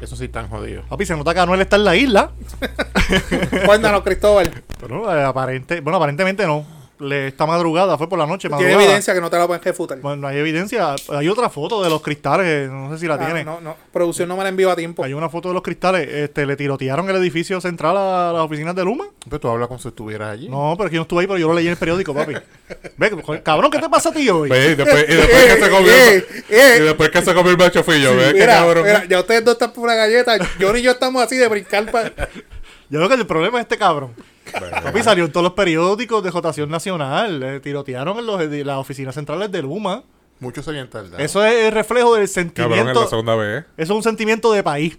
[0.02, 0.86] Eso sí están jodidos.
[0.90, 2.32] Papi, se nota que Anuel está en la isla.
[3.66, 4.52] Cuéntanos, Cristóbal.
[4.80, 6.66] Pero eh, aparente, bueno, aparentemente no.
[7.04, 8.48] Le, esta madrugada, fue por la noche.
[8.48, 8.84] Tiene madrugada.
[8.86, 10.00] evidencia que no te la pueden refutar.
[10.00, 10.96] Bueno, no hay evidencia.
[11.10, 12.70] Hay otra foto de los cristales.
[12.70, 13.44] No sé si la Ah, tiene.
[13.44, 15.04] no, no, producción no me la envió a tiempo.
[15.04, 16.08] Hay una foto de los cristales.
[16.10, 19.06] Este, le tirotearon el edificio central a las oficinas de Luma.
[19.26, 20.50] Pero tú hablas como si estuvieras allí.
[20.50, 22.14] No, pero es que yo no estuve ahí, pero yo lo leí en el periódico,
[22.14, 22.34] papi.
[22.98, 24.50] Ve, cabrón, ¿qué te pasa a ti hoy?
[24.50, 27.52] Ve, y después, y después que se comió Eh, eh, y después que se comió
[27.52, 28.84] el macho fui yo, ve Mira, cabrón.
[28.86, 30.38] mira, ya ustedes dos están por una galleta.
[30.60, 32.10] Yo y yo estamos así de brincar para.
[32.90, 34.14] Yo creo que el problema es este cabrón.
[34.52, 37.42] Papi salió en todos los periódicos de Jotación Nacional.
[37.44, 40.04] eh, tirotearon en los, las oficinas centrales de Luma.
[40.40, 41.18] Muchos se habían tardado.
[41.20, 43.02] Eso es el reflejo del Cabrón, sentimiento.
[43.04, 43.64] la segunda vez.
[43.78, 44.98] Eso es un sentimiento de país.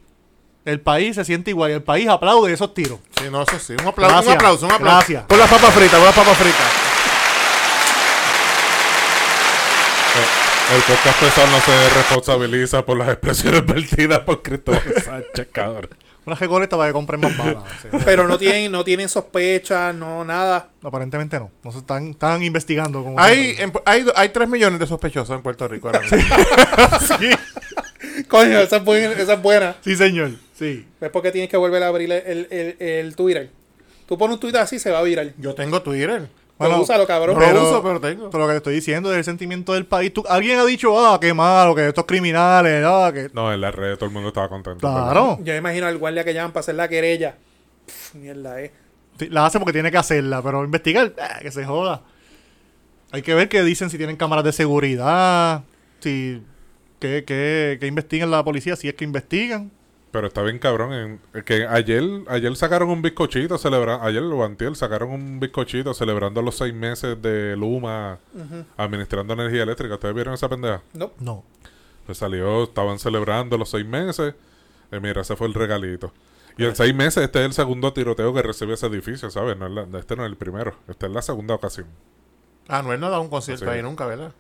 [0.64, 2.99] El país se siente igual y el país aplaude esos tiros.
[3.20, 3.74] Sí, no, eso sí.
[3.74, 4.97] Un aplauso, Gracias, un aplauso, un aplauso.
[4.97, 5.22] gracias.
[5.24, 6.66] Por las papas fritas, por las papas fritas.
[10.74, 15.90] El podcast pesado no se responsabiliza por las expresiones vertidas por Cristóbal Sánchez, cabrón.
[16.27, 17.62] Una recoleta para que compren más balas.
[17.83, 17.89] sí.
[18.05, 20.68] Pero no tienen, no tienen sospechas, no nada.
[20.83, 21.51] Aparentemente no.
[21.62, 23.03] No se están, están investigando.
[23.05, 26.18] Como Hay, en- hay, hay 3 millones de sospechosos en Puerto Rico ahora mismo.
[28.29, 29.12] Coño, esa es buena.
[29.12, 29.77] Esa es buena.
[29.83, 30.31] Sí, señor.
[30.59, 30.87] Sí.
[31.01, 33.51] Es porque tienes que volver a abrir el, el, el Twitter.
[34.07, 35.33] Tú pones un Twitter así, se va a virar.
[35.39, 36.29] Yo tengo Twitter.
[36.59, 37.36] Bueno, úsalo, cabrón.
[37.38, 38.30] No lo uso, pero tengo.
[38.30, 40.12] Pero lo que te estoy diciendo es el sentimiento del país.
[40.14, 43.28] Tú- alguien ha dicho, ah, qué malo, que estos criminales, ah, que.
[43.32, 44.78] No, en la red todo el mundo estaba contento.
[44.80, 45.38] Claro.
[45.42, 47.36] Yo me imagino al guardia que llaman para hacer la querella.
[47.86, 48.72] Pff, mierda, eh.
[49.18, 52.02] Sí, La hace porque tiene que hacerla, pero investigar, ah, que se joda.
[53.11, 55.62] Hay que ver qué dicen si tienen cámaras de seguridad,
[56.00, 56.40] si.
[57.00, 59.70] que, que, que investigan la policía, si es que investigan.
[60.15, 60.93] Pero está bien cabrón.
[61.35, 64.05] En, que ayer, ayer sacaron un bizcochito celebrando.
[64.07, 68.21] Ayer o antier sacaron un bizcochito celebrando los seis meses de Luma
[68.77, 69.95] administrando energía eléctrica.
[69.95, 70.83] ¿Ustedes vieron esa pendeja?
[70.93, 71.11] No.
[71.19, 71.43] No.
[72.07, 74.37] Pues salió, estaban celebrando los seis meses.
[74.93, 76.12] Y mira, ese fue el regalito.
[76.57, 79.57] Y en seis meses, este es el segundo tiroteo que recibe ese edificio, ¿sabes?
[79.59, 80.77] No es la- este no es el primero.
[80.87, 81.89] Esta es la segunda ocasión.
[82.69, 84.31] Ah, no ha dado un concierto ahí nunca, ¿verdad?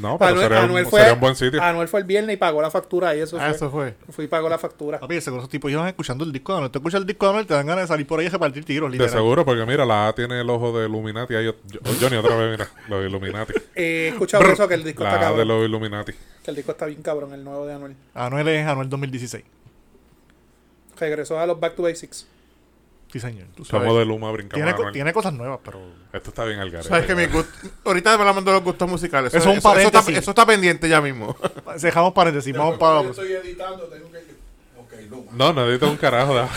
[0.00, 1.62] No, pero Anuel, sería, Anuel fue, sería un buen sitio.
[1.62, 3.56] Anuel fue el viernes y pagó la factura y eso Ah, fue.
[3.56, 3.94] eso fue.
[4.10, 5.00] Fui y pagó la factura.
[5.00, 6.70] Papi, seguro esos tipos iban escuchando el disco de Anuel.
[6.70, 8.64] Tú escuchas el disco de Anuel, te dan ganas de salir por ahí a repartir
[8.64, 9.12] tiros, De literal.
[9.12, 11.34] seguro, porque mira, la A tiene el ojo de Illuminati.
[11.34, 11.54] Ahí, yo-
[12.00, 13.52] Johnny, otra vez, mira, los Illuminati.
[13.74, 15.48] Eh, he escuchado eso que el disco está La de cabrón.
[15.48, 16.12] los Illuminati.
[16.44, 17.96] Que el disco está bien cabrón, el nuevo de Anuel.
[18.14, 19.44] Anuel es Anuel 2016.
[20.98, 22.26] Regresó a los Back to Basics.
[23.12, 23.46] Sí, señor.
[23.54, 23.84] Tú sabes.
[23.86, 24.92] Somos de Luma, brincamos.
[24.92, 25.78] Tiene, co- cosas nuevas, pero...
[26.14, 26.88] Esto está bien al garete.
[26.88, 27.26] Sabes que mi
[27.84, 29.34] ahorita hablamos de los gustos musicales.
[29.34, 30.16] Eso es un está, paréntesis.
[30.18, 31.36] eso está pendiente ya mismo.
[31.80, 33.02] Dejamos paréntesis, vamos para...
[33.02, 34.18] Yo estoy editando, tengo que.
[34.78, 35.30] Ok, Luma.
[35.34, 36.48] No, necesito un carajo.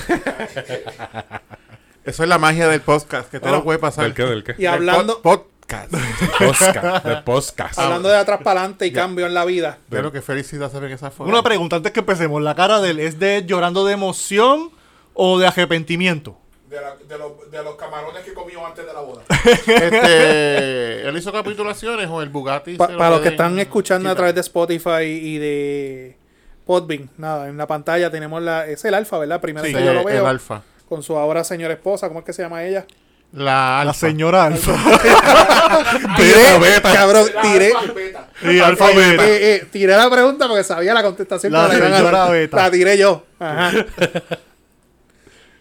[2.06, 4.06] Eso es la magia del podcast, que te lo puede pasar.
[4.06, 4.24] ¿Del qué?
[4.24, 4.56] ¿Del qué?
[4.58, 5.92] Y hablando, Del pod- podcast.
[6.38, 7.06] Podcast.
[7.06, 7.80] De podcast.
[7.80, 9.80] hablando de atrás para adelante y cambio en la vida.
[9.90, 11.28] de lo que felicidad se ve en esa foto.
[11.30, 12.40] Una pregunta antes que empecemos.
[12.44, 14.70] ¿La cara de él es de llorando de emoción
[15.16, 16.38] o de arrepentimiento?
[16.76, 19.22] De, la- de los, de los camarones que comió antes de la boda.
[19.66, 22.76] Este, ¿Él hizo capitulaciones o el Bugatti?
[22.76, 26.18] Pa- lo para los que están escuchando a través de Spotify y de
[26.66, 28.66] Podbean, nada, en la pantalla tenemos la.
[28.68, 29.40] Es el alfa, ¿verdad?
[29.40, 30.28] Primera Sí, que yo lo el veo.
[30.28, 30.64] alfa.
[30.90, 32.86] Con su ahora señora esposa, ¿cómo es que se llama ella?
[33.34, 34.72] La La señora Alfa.
[36.18, 36.94] Beta, beta.
[36.94, 37.72] Cabrón, La tiré.
[37.74, 38.28] alfa beta.
[38.42, 39.28] Sí, Alfa Beta.
[39.28, 41.52] eh, eh, tiré la pregunta porque sabía la contestación.
[41.54, 42.30] La pero iban a señora.
[42.30, 42.58] Beta.
[42.58, 43.24] La tiré yo.
[43.40, 43.72] Ajá.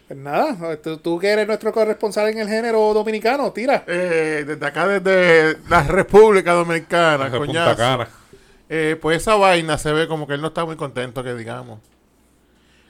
[0.07, 3.85] Pues nada, tú, tú que eres nuestro corresponsal en el género dominicano, tira.
[3.87, 8.07] Eh, desde acá, desde la República Dominicana, Desde coñazo.
[8.69, 11.81] Eh, pues esa vaina se ve como que él no está muy contento, que digamos.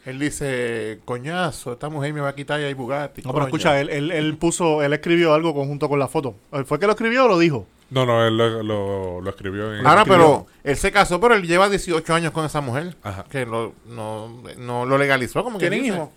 [0.05, 3.23] Él dice, coñazo, esta mujer me va a quitar ya el Bugatti.
[3.23, 3.57] No, pero coño".
[3.57, 6.35] escucha, él, él, él puso, él escribió algo conjunto con la foto.
[6.53, 7.67] ¿Él ¿Fue que lo escribió o lo dijo?
[7.91, 9.87] No, no, él lo, lo, lo escribió en.
[9.87, 10.25] Ahora, escribió.
[10.25, 12.97] pero él se casó, pero él lleva 18 años con esa mujer.
[13.03, 13.25] Ajá.
[13.31, 16.09] Que lo, no, no lo legalizó, como que ¿Tienen hijos?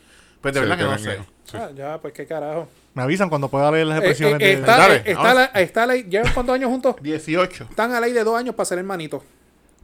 [0.51, 1.17] Pues de Sí, verdad que no sé.
[1.45, 1.57] Sí.
[1.57, 2.67] Ah, ya, pues qué carajo.
[2.93, 4.53] Me avisan cuando pueda leer las Eh, expresiones eh, de...
[4.53, 6.95] está, Dale, eh, está, la, está la- ¿Llevan cuántos años juntos?
[7.01, 7.67] 18.
[7.69, 9.21] Están a ley de dos años para ser hermanitos.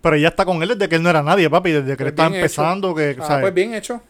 [0.02, 1.72] Pero ella está con él desde que él no era nadie, papi.
[1.72, 2.94] Desde que él Pues estaba bien empezando.
[2.96, 3.42] Que, Ah, ¿sabes?
[3.44, 4.02] pues bien hecho.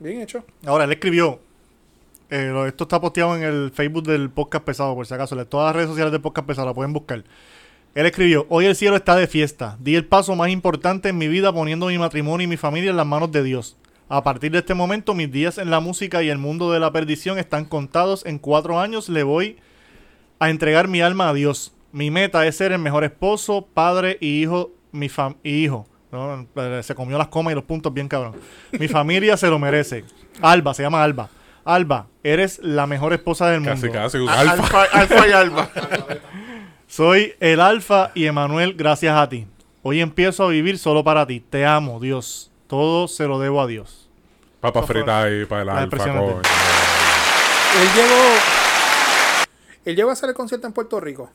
[0.00, 0.44] Bien hecho.
[0.66, 1.40] Ahora, él escribió.
[2.30, 5.34] eh, esto está posteado en el Facebook del Podcast Pesado, por si acaso.
[5.46, 7.24] Todas las redes sociales del Podcast Pesado la pueden buscar.
[7.94, 9.76] Él escribió: Hoy el cielo está de fiesta.
[9.80, 12.96] Di el paso más importante en mi vida poniendo mi matrimonio y mi familia en
[12.98, 13.76] las manos de Dios.
[14.08, 16.90] A partir de este momento, mis días en la música y el mundo de la
[16.92, 18.24] perdición están contados.
[18.24, 19.58] En cuatro años le voy
[20.38, 21.74] a entregar mi alma a Dios.
[21.92, 24.70] Mi meta es ser el mejor esposo, padre y hijo.
[24.92, 25.86] Mi fam y hijo.
[26.10, 28.34] No, eh, se comió las comas y los puntos bien cabrón.
[28.72, 30.04] Mi familia se lo merece.
[30.40, 31.28] Alba, se llama Alba.
[31.64, 33.74] Alba, eres la mejor esposa del mundo.
[33.74, 34.52] Casi, casi, un alfa.
[34.52, 35.70] Alfa, alfa y alba.
[36.86, 39.46] Soy el Alfa y Emanuel gracias a ti.
[39.82, 41.40] Hoy empiezo a vivir solo para ti.
[41.40, 42.47] Te amo, Dios.
[42.68, 44.08] Todo se lo debo a Dios.
[44.60, 46.04] Papa frita ahí para el Las alfa.
[46.04, 48.18] Él llegó.
[49.84, 51.30] Él llegó a hacer el concierto en Puerto Rico.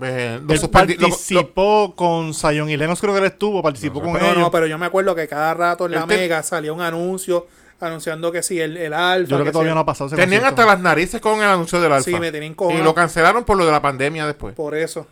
[0.00, 3.62] Eh, lo Él suspendi- lo- lo- participó con Zion y Lenos, creo que él estuvo,
[3.62, 4.36] participó con No, ellos.
[4.38, 7.46] no, pero yo me acuerdo que cada rato en la Mega salía un anuncio
[7.80, 9.30] anunciando que sí, el, el alfa.
[9.30, 10.62] Yo creo que todavía no ha pasado ese Tenían concierto.
[10.62, 12.04] hasta las narices con el anuncio del alfa.
[12.10, 14.54] Sí, me tenían Y lo cancelaron por lo de la pandemia después.
[14.54, 15.06] Por eso.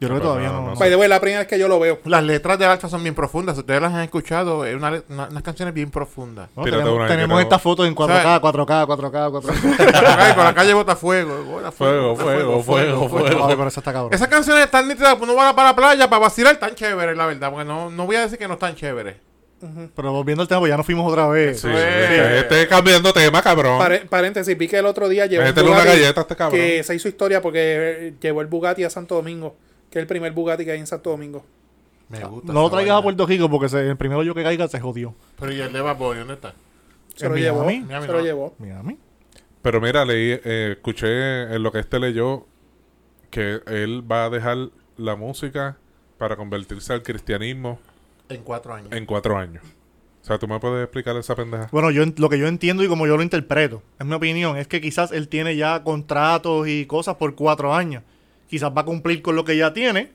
[0.00, 1.98] Yo creo que todavía no, By the way, la primera vez que yo lo veo.
[2.04, 3.54] Las letras del alfa son bien profundas.
[3.56, 6.48] Si ustedes las han escuchado, es una una- unas canciones bien profundas.
[6.56, 10.14] No, Tírate tenemos una ahí, tenemos que no- esta foto en 4K, 4K, 4K, 4K.
[10.18, 11.44] Ay, con la calle Botafuego.
[11.44, 13.46] Bota Fuego, fuego, fuego, fuego.
[13.46, 14.12] Ay, pero esa está cabrón.
[14.12, 15.16] Esas canciones están nítidas.
[15.20, 17.50] Uno va para la playa para vacilar, tan chéveres, la verdad.
[17.50, 19.16] Porque no, no voy a decir que no están chéveres.
[19.96, 21.60] Pero volviendo al tema, pues ya nos fuimos otra vez.
[21.62, 22.06] Sí, Eh.
[22.08, 23.78] que esté cambiando tema, cabrón.
[23.78, 26.36] Pare- paréntesis, vi que el otro día llevó un Métele una Bugatti galleta a este
[26.36, 26.60] cabrón.
[26.60, 27.58] que se hizo historia porque
[28.08, 29.56] eh, llevó el Bugatti a Santo Domingo,
[29.94, 31.44] que es el primer Bugatti que hay en Santo Domingo.
[32.08, 32.52] Me gusta.
[32.52, 33.02] No lo traigas a.
[33.02, 35.14] Puerto Rico porque se- el primero yo que caiga se jodió.
[35.38, 36.52] Pero y el de Bad Bunny, ¿dónde está?
[37.14, 37.64] Se ¿En lo llevó.
[37.64, 37.84] Miami?
[37.86, 38.54] Miami Se lo llevó.
[38.58, 38.98] Miami.
[39.62, 42.44] Pero mira, leí, eh, escuché en lo que este leyó
[43.30, 44.56] que él va a dejar
[44.96, 45.78] la música
[46.18, 47.78] para convertirse al cristianismo
[48.28, 48.92] En cuatro años.
[48.92, 49.62] en cuatro años.
[50.22, 51.68] O sea, ¿tú me puedes explicar esa pendeja?
[51.70, 54.56] Bueno, yo en- lo que yo entiendo y como yo lo interpreto, es mi opinión,
[54.56, 58.02] es que quizás él tiene ya contratos y cosas por cuatro años.
[58.54, 60.12] Quizás va a cumplir con lo que ya tiene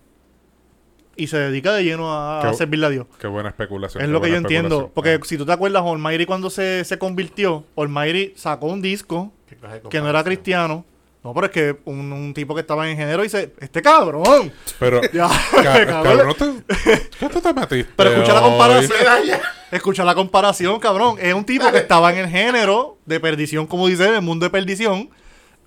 [1.17, 3.05] y se dedica de lleno a, servirle a Dios.
[3.19, 4.01] Qué buena especulación.
[4.01, 4.89] Es lo que yo entiendo.
[4.93, 5.25] Porque Ah.
[5.25, 9.81] si tú te acuerdas, Olmairi cuando se, se convirtió, Olmairi sacó un disco ¿Qué clase
[9.81, 10.85] de que no era cristiano.
[11.21, 14.53] No, pero es que un, un tipo que estaba en género dice, este cabrón.
[14.79, 15.87] Pero, Ya, ca- cabrón.
[15.87, 16.45] cabrón, ¿no te,
[17.19, 17.91] ¿qué tú te metiste?
[17.97, 18.93] Pero escucha la comparación.
[19.69, 21.17] Escucha la comparación, cabrón.
[21.19, 24.45] Es un tipo que estaba en el género de perdición, como dice, en el mundo
[24.45, 25.09] de perdición,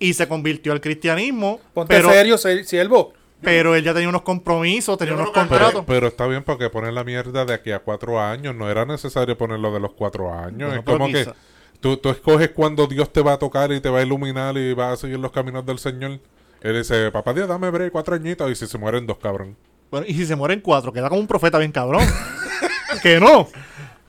[0.09, 1.59] y se convirtió al cristianismo.
[1.73, 3.13] Ponte pero, serio, si- siervo.
[3.41, 5.83] pero él ya tenía unos compromisos, tenía unos Pero, contratos.
[5.87, 8.53] pero está bien porque poner la mierda de aquí a cuatro años.
[8.55, 10.69] No era necesario ponerlo de los cuatro años.
[10.69, 11.37] Bueno, es como quizá- que
[11.79, 14.73] tú, tú escoges cuando Dios te va a tocar y te va a iluminar y
[14.73, 16.19] va a seguir los caminos del Señor.
[16.61, 18.49] Él dice, papá Dios, dame break, cuatro añitos.
[18.51, 19.55] Y si se mueren dos, cabrón.
[19.91, 22.05] Bueno, y si se mueren cuatro, queda como un profeta bien cabrón.
[23.03, 23.47] que no.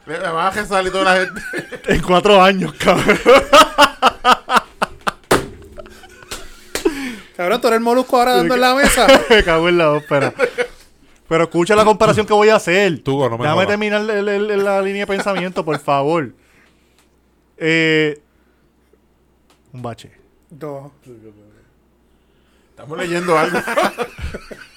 [0.06, 1.40] Le le van a salir toda la gente.
[1.94, 3.18] En cuatro años, cabrón.
[7.36, 9.06] Cabrón, tú eres el molusco ahora dando en la mesa.
[9.30, 10.32] Me cago en la ópera.
[11.28, 13.02] Pero escucha la comparación que voy a hacer.
[13.02, 13.66] Tú, no me Déjame jodas.
[13.68, 16.32] terminar el- el- el- la línea de pensamiento, por favor.
[17.56, 18.20] Eh,
[19.72, 20.12] un bache.
[20.60, 20.92] No.
[22.70, 23.58] Estamos leyendo algo.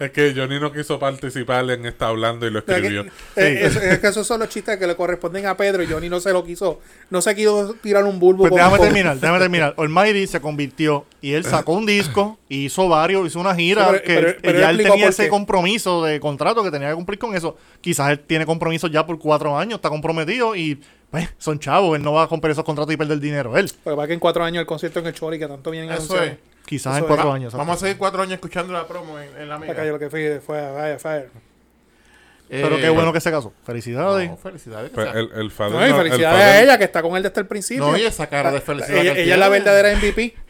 [0.04, 3.02] Es que Johnny no quiso participar en esta hablando y lo Es que, escribió.
[3.36, 6.08] eh, es, es que esos son los chistes que le corresponden a Pedro y Johnny
[6.08, 6.80] no se lo quiso.
[7.10, 8.44] No se quiso tirar un bulbo.
[8.48, 9.74] Pues déjame terminar, déjame terminar.
[9.76, 13.90] Almighty se convirtió y él sacó un disco y hizo varios, hizo una gira Sí,
[13.90, 17.18] pero- que pero- pero ya él tenía ese compromiso de contrato que tenía que cumplir
[17.18, 17.56] con eso.
[17.80, 20.80] Quizás él tiene compromiso ya por cuatro años, está comprometido y
[21.10, 23.68] pues son chavos, él no va a cumplir esos contratos y perder dinero él.
[23.82, 26.22] Porque va que en cuatro años el concierto en el Chori que tanto vienen Eso
[26.22, 26.34] es.
[26.70, 27.34] Quizás Eso en cuatro es.
[27.34, 27.52] años.
[27.54, 30.08] Vamos a seguir cuatro años escuchando la promo en, en la Acá yo lo que
[30.08, 31.28] fui fue vaya, fire.
[32.48, 33.52] Pero Eh, qué bueno que se casó.
[33.64, 34.30] Felicidades.
[34.30, 34.90] no, felicidades.
[34.94, 37.46] Pues el, el No, y el felicidades a ella que está con él desde el
[37.48, 37.84] principio.
[37.90, 38.98] no, y esa cara de felicidad.
[39.04, 40.34] ella, es la verdadera MVP.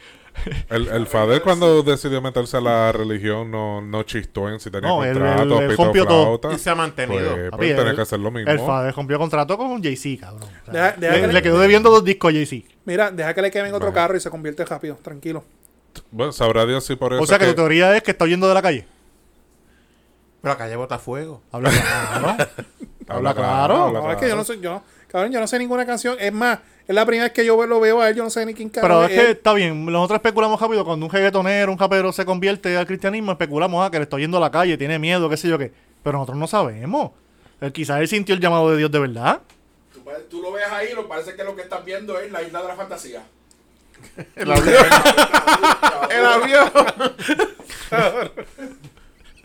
[0.70, 4.88] El, el Fadel cuando decidió meterse a la religión no, no chistó en si tenía
[4.88, 6.52] No, contrato, él- él todo.
[6.54, 7.30] Y se ha mantenido.
[7.34, 8.50] Pues, pues tenía que hacer lo mismo.
[8.50, 10.44] El Fade rompió contrato con Jay-Z, cabrón.
[10.68, 12.64] O sea, Deja- deja le, que le- le quedó debiendo dos discos a Jay-Z.
[12.84, 14.94] Mira, deja que le quemen otro carro y se convierte rápido.
[15.02, 15.44] Tranquilo.
[16.10, 18.24] Bueno, sabrá Dios si por eso O sea que que- tu teoría es que está
[18.24, 18.86] huyendo de la calle.
[20.40, 21.42] Pero acá lleva fuego.
[21.52, 22.36] Habla claro.
[23.08, 23.74] Habla claro.
[23.98, 26.16] habla es que yo no sé, yo, cabrón, yo no sé ninguna canción.
[26.20, 28.46] Es más, es la primera vez que yo lo veo a él, yo no sé
[28.46, 29.26] ni quién Pero es que él.
[29.32, 33.84] está bien, nosotros especulamos rápido cuando un reggaetonero, un rapero se convierte al cristianismo, especulamos
[33.84, 35.72] ah, que le está yendo a la calle, tiene miedo, qué sé yo qué.
[36.04, 37.10] Pero nosotros no sabemos.
[37.60, 39.40] Él, quizás él sintió el llamado de Dios de verdad.
[39.92, 42.62] Tú, tú lo ves ahí, lo parece que lo que estás viendo es la isla
[42.62, 43.24] de la fantasía.
[44.36, 44.86] El avión.
[46.10, 46.70] El avión.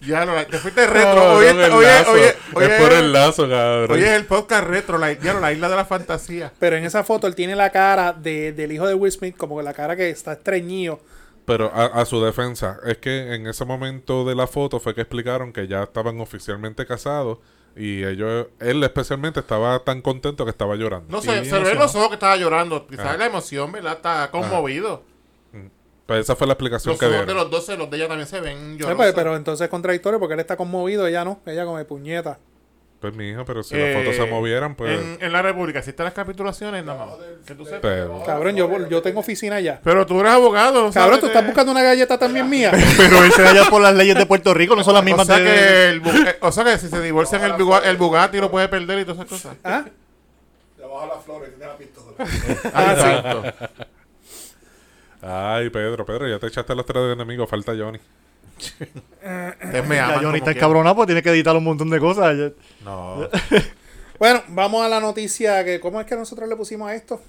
[0.01, 1.15] ya no, te fuiste retro.
[1.15, 3.91] No, oye, no, oye, es por el lazo, cabrón.
[3.91, 6.51] Oye, es el podcast retro, la, ya no, la isla de la fantasía.
[6.59, 9.57] Pero en esa foto él tiene la cara de, del hijo de Will Smith, como
[9.57, 10.99] que la cara que está estreñido.
[11.45, 15.01] Pero a, a su defensa, es que en ese momento de la foto fue que
[15.01, 17.37] explicaron que ya estaban oficialmente casados
[17.76, 21.07] y ellos, él especialmente estaba tan contento que estaba llorando.
[21.11, 22.88] No Sí, sé, se ven los ojos que estaba llorando.
[22.88, 23.17] Quizás Ah.
[23.17, 23.93] la emoción, ¿verdad?
[23.93, 25.03] Está conmovido.
[26.05, 27.43] Pues esa fue la explicación Los que ojos de dieron.
[27.43, 28.97] los dos, los de ella también se ven Sí, llorosos.
[28.97, 31.39] pero, pero entonces es contradictorio porque él está conmovido, ella no.
[31.47, 32.38] Ella como de puñeta.
[33.05, 34.99] Pues mi hija, pero si Eh, las fotos se movieran, pues...
[34.99, 37.15] En, en la República existen las capitulaciones, nada más.
[37.45, 37.81] Que tú sepas.
[37.83, 39.79] Pero, Cabrón, yo, yo tengo oficina allá.
[39.83, 40.73] Pero tú eres abogado.
[40.73, 42.71] Cabrón, ¿no sabes tú de- estás buscando una galleta también mía.
[42.97, 45.05] Pero él se da ya por las leyes de Puerto Rico, no son las O
[45.05, 45.43] mismas sea, de...
[45.45, 48.49] que el, Bu- eh, o sea que si se divorcian el, Bugatti, el Bugatti lo
[48.49, 49.55] puede perder y todas esas cosas.
[49.63, 49.85] ¿Ah?
[50.75, 52.15] De las flores tiene la pistola.
[52.73, 53.43] Ah, exacto.
[55.21, 57.99] Ay, Pedro, Pedro, ya te echaste los tres de enemigos, falta Johnny.
[59.65, 62.35] Ustedes me Ya aman Johnny está encabronado porque tiene que editar un montón de cosas.
[62.83, 63.27] No.
[64.17, 67.21] Bueno, vamos a la noticia que ¿cómo es que nosotros le pusimos a esto?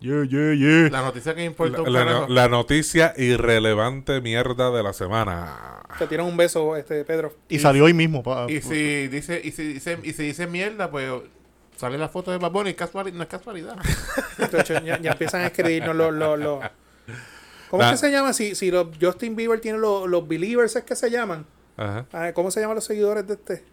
[0.00, 0.90] Yeah, yeah, yeah.
[0.90, 5.80] La noticia que importa La, un la no- la noticia irrelevante mierda de la semana.
[5.98, 7.34] Te tiran un beso, este Pedro.
[7.48, 8.22] Y salió hoy mismo.
[8.22, 11.10] pa- Y si dice, y si dice, y si dice mierda, pues
[11.78, 13.76] sale la foto de Bad Bunny, casuali- no es casualidad.
[14.38, 16.12] Entonces, ya, ya empiezan a escribirnos los...
[16.12, 16.64] los, los-
[17.70, 18.32] ¿Cómo es que se llama?
[18.32, 21.46] Si, si los Justin Bieber tiene los, los believers, ¿es que se llaman?
[21.76, 23.64] Ajá, Ah, ¿Cómo se llaman los seguidores de este?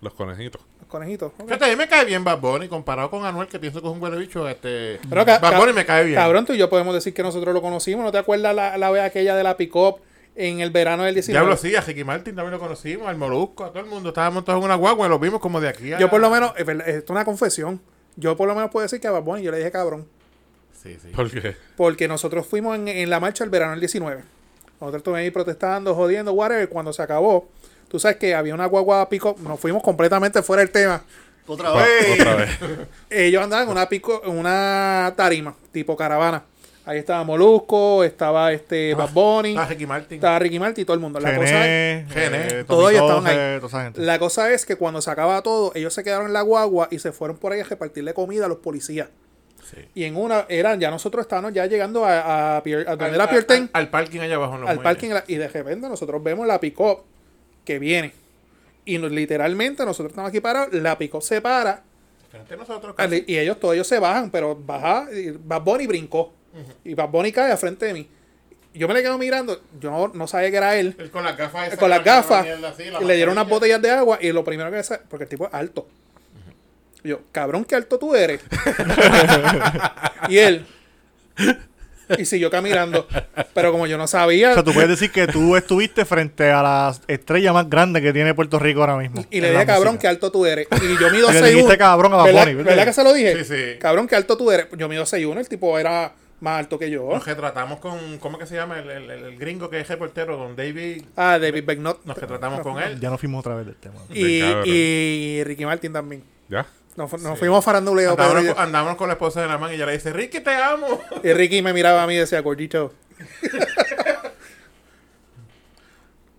[0.00, 0.60] los conejitos.
[0.80, 1.32] Los conejitos.
[1.44, 3.92] Fíjate, a mí me cae bien Bad Bunny comparado con Anuel, que pienso que es
[3.94, 4.48] un huele bicho.
[4.48, 6.16] Este, Pero Bad Bunny me cae bien.
[6.16, 8.04] Cabrón, tú y yo podemos decir que nosotros lo conocimos.
[8.04, 10.00] ¿No te acuerdas la, la vez aquella de la pick-up
[10.34, 11.38] en el verano del 19?
[11.40, 14.08] Diablo, sí, a Ricky Martin también lo conocimos, al Molusco, a todo el mundo.
[14.08, 16.00] Estábamos todos en una guagua y lo vimos como de aquí a...
[16.00, 17.80] Yo por lo menos, esto es una confesión.
[18.16, 20.08] Yo por lo menos puedo decir que a Bad Bunny yo le dije cabrón.
[20.82, 21.08] Sí, sí.
[21.14, 21.56] ¿Por qué?
[21.76, 24.22] Porque nosotros fuimos en, en la marcha del verano del 19.
[24.80, 26.68] Nosotros estuvimos ahí protestando, jodiendo, whatever.
[26.68, 27.48] Cuando se acabó,
[27.88, 29.36] tú sabes que había una guagua pico.
[29.40, 31.02] Nos fuimos completamente fuera del tema.
[31.46, 32.20] Otra vez.
[32.20, 32.50] Otra vez.
[33.10, 36.44] Ellos andaban en una pico, en una tarima, tipo caravana.
[36.84, 40.14] Ahí estaba Molusco, estaba este Bad Bunny, Está Ricky Martin.
[40.16, 41.20] estaba Ricky Martin y todo el mundo.
[41.20, 42.60] La cosa es, Gené, Gené.
[42.60, 43.60] eh, Todos ellos estaban ahí.
[43.60, 44.00] Toda gente.
[44.00, 46.98] la cosa es que cuando se acaba todo, ellos se quedaron en la guagua y
[46.98, 49.08] se fueron por ahí a repartirle comida a los policías.
[49.74, 49.80] Sí.
[49.94, 53.14] Y en una, eran, ya nosotros estábamos ya llegando a, a, Pier- a donde Al,
[53.14, 54.54] era Pier al- al parking allá abajo.
[54.56, 54.92] en los al muelles.
[54.96, 56.98] parking, y de repente nosotros vemos la pick-up
[57.64, 58.12] que viene.
[58.84, 61.82] Y nos- literalmente nosotros estamos aquí parados, la pick-up se para
[62.58, 62.94] nosotros.
[62.96, 63.24] casi.
[63.26, 66.32] y ellos todos ellos se bajan, pero baja, y Bad Bunny brincó.
[66.84, 68.08] Y Bad Bunny cae al frente de mí.
[68.74, 70.94] Yo me le quedo mirando, yo no, no sabía que era él.
[70.98, 71.76] Él con las gafas.
[71.76, 74.82] con las gafas, la y le dieron unas botellas de agua y lo primero que
[74.82, 75.86] sa- porque el tipo es alto.
[77.04, 78.40] Y yo, cabrón, qué alto tú eres.
[80.28, 80.64] y él,
[82.18, 83.06] Y siguió caminando.
[83.54, 86.62] Pero como yo no sabía, O sea, tú puedes decir que tú estuviste frente a
[86.62, 89.24] la estrella más grande que tiene Puerto Rico ahora mismo.
[89.30, 90.66] y le dije, cabrón, qué alto tú eres.
[90.70, 91.48] Y yo mido Y le 6'1".
[91.50, 92.64] dijiste cabrón a Bad ¿Verdad, ¿verdad?
[92.64, 93.44] ¿verdad que se lo dije?
[93.44, 93.78] Sí, sí.
[93.80, 94.66] Cabrón, qué alto tú eres.
[94.76, 95.38] Yo mido 6'1".
[95.38, 97.08] El tipo era más alto que yo.
[97.08, 98.78] Nos retratamos con, ¿cómo es que se llama?
[98.80, 101.04] El, el- el gringo que es reportero, con David.
[101.16, 102.04] Ah, David Becknott.
[102.04, 102.98] Nos retratamos con él.
[103.00, 104.00] Ya nos fuimos otra vez del tema.
[104.12, 106.22] Y, y Ricky Martin también.
[106.48, 106.66] ¿Ya?
[106.96, 108.54] Nos, fu- nos fuimos faranduleo, Pedro y Andábamos, yo.
[108.54, 111.00] con- andábamos con la esposa de la man y ella le dice, Ricky, te amo.
[111.24, 112.92] Y Ricky me miraba a mí y decía, gordito.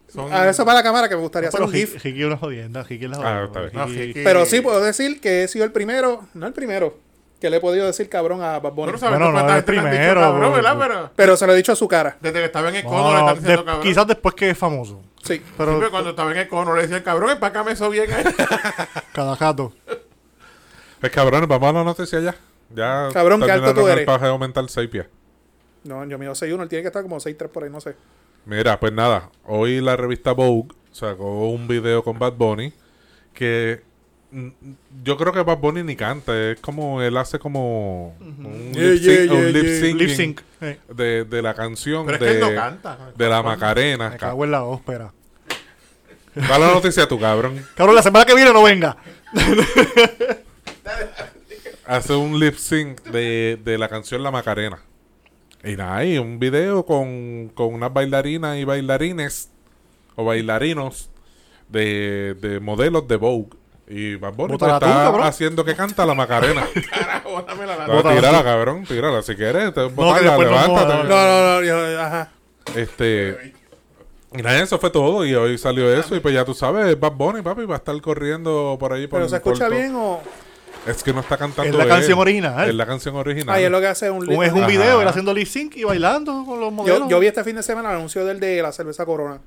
[0.08, 1.94] Son- A eso para la cámara que me gustaría hacer Pero un GIF.
[1.96, 2.84] Ricky Ricky es una jodienda.
[2.84, 3.46] Ricky es la Ah, jodienda.
[3.46, 3.74] está bien.
[3.74, 7.00] No, Ricky- Pero sí puedo decir que he sido el primero, no el primero,
[7.42, 8.92] que le he podido decir cabrón a Bad Bunny.
[8.92, 10.52] Bueno, sabes Bueno, no han dicho primero, cabrón, bro.
[10.52, 10.78] ¿verdad?
[10.80, 12.16] Pero Pero se lo he dicho a su cara.
[12.22, 13.84] desde que estaba en el cono No, le están de- diciendo cabrón.
[13.84, 15.02] quizás después que es famoso.
[15.24, 15.42] Sí.
[15.58, 18.24] Pero Siempre cuando estaba en el cono le decía el cabrón, empácame eso bien ahí.
[19.14, 19.74] cada gato.
[21.04, 22.34] Pues cabrón, vamos a la noticia ya.
[22.74, 24.06] Ya Cabrón, ¿qué alto tú eres?
[24.06, 25.06] pajeo mental 6 pies.
[25.84, 27.98] No, yo mido 6'1", él tiene que estar como 6'3 por ahí, no sé.
[28.46, 32.72] Mira, pues nada, hoy la revista Vogue sacó un video con Bad Bunny
[33.34, 33.82] que
[34.32, 34.48] mm,
[35.04, 38.92] yo creo que Bad Bunny ni canta, es como él hace como un Yeah,
[39.52, 40.42] lip yeah, sync,
[40.88, 43.12] de, de la canción Pero es de, que él no canta.
[43.14, 44.10] de la Macarena.
[44.12, 45.12] me cago en la ópera.
[46.34, 47.62] Da la noticia tú, cabrón.
[47.76, 48.96] Cabrón, la semana que viene no venga.
[51.86, 54.80] Hace un lip sync de, de la canción La Macarena.
[55.64, 59.50] Y nada, y un video con, con unas bailarinas y bailarines
[60.16, 61.10] o bailarinos
[61.70, 63.50] de, de modelos de Vogue.
[63.88, 65.28] Y Bad Bunny pues, Bótala tú, está cabrón.
[65.28, 66.66] haciendo que canta la Macarena.
[66.90, 69.22] Carajo, dame la No, tírala, cabrón, tírala.
[69.22, 70.88] Si quieres, te, bótala, después nos levántate.
[70.94, 72.32] vamos a- No, no, no, yo- ajá.
[72.76, 73.54] Este.
[74.36, 75.26] Y nada, eso fue todo.
[75.26, 76.16] Y hoy salió eso.
[76.16, 79.06] Y pues ya tú sabes, Bad Bunny, papi, va a estar corriendo por ahí.
[79.08, 79.78] Por, Pero se por escucha todo.
[79.78, 80.22] bien o...
[80.86, 81.70] Es que no está cantando.
[81.72, 81.90] Es la él.
[81.90, 82.70] canción original.
[82.70, 83.56] Es la canción original.
[83.56, 84.18] Ahí es lo que hace un...
[84.30, 84.68] Un- es un Ajá.
[84.68, 87.00] video, él haciendo lip sync y bailando con los modelos.
[87.02, 89.40] yo, yo vi este fin de semana el anuncio del de la cerveza Corona.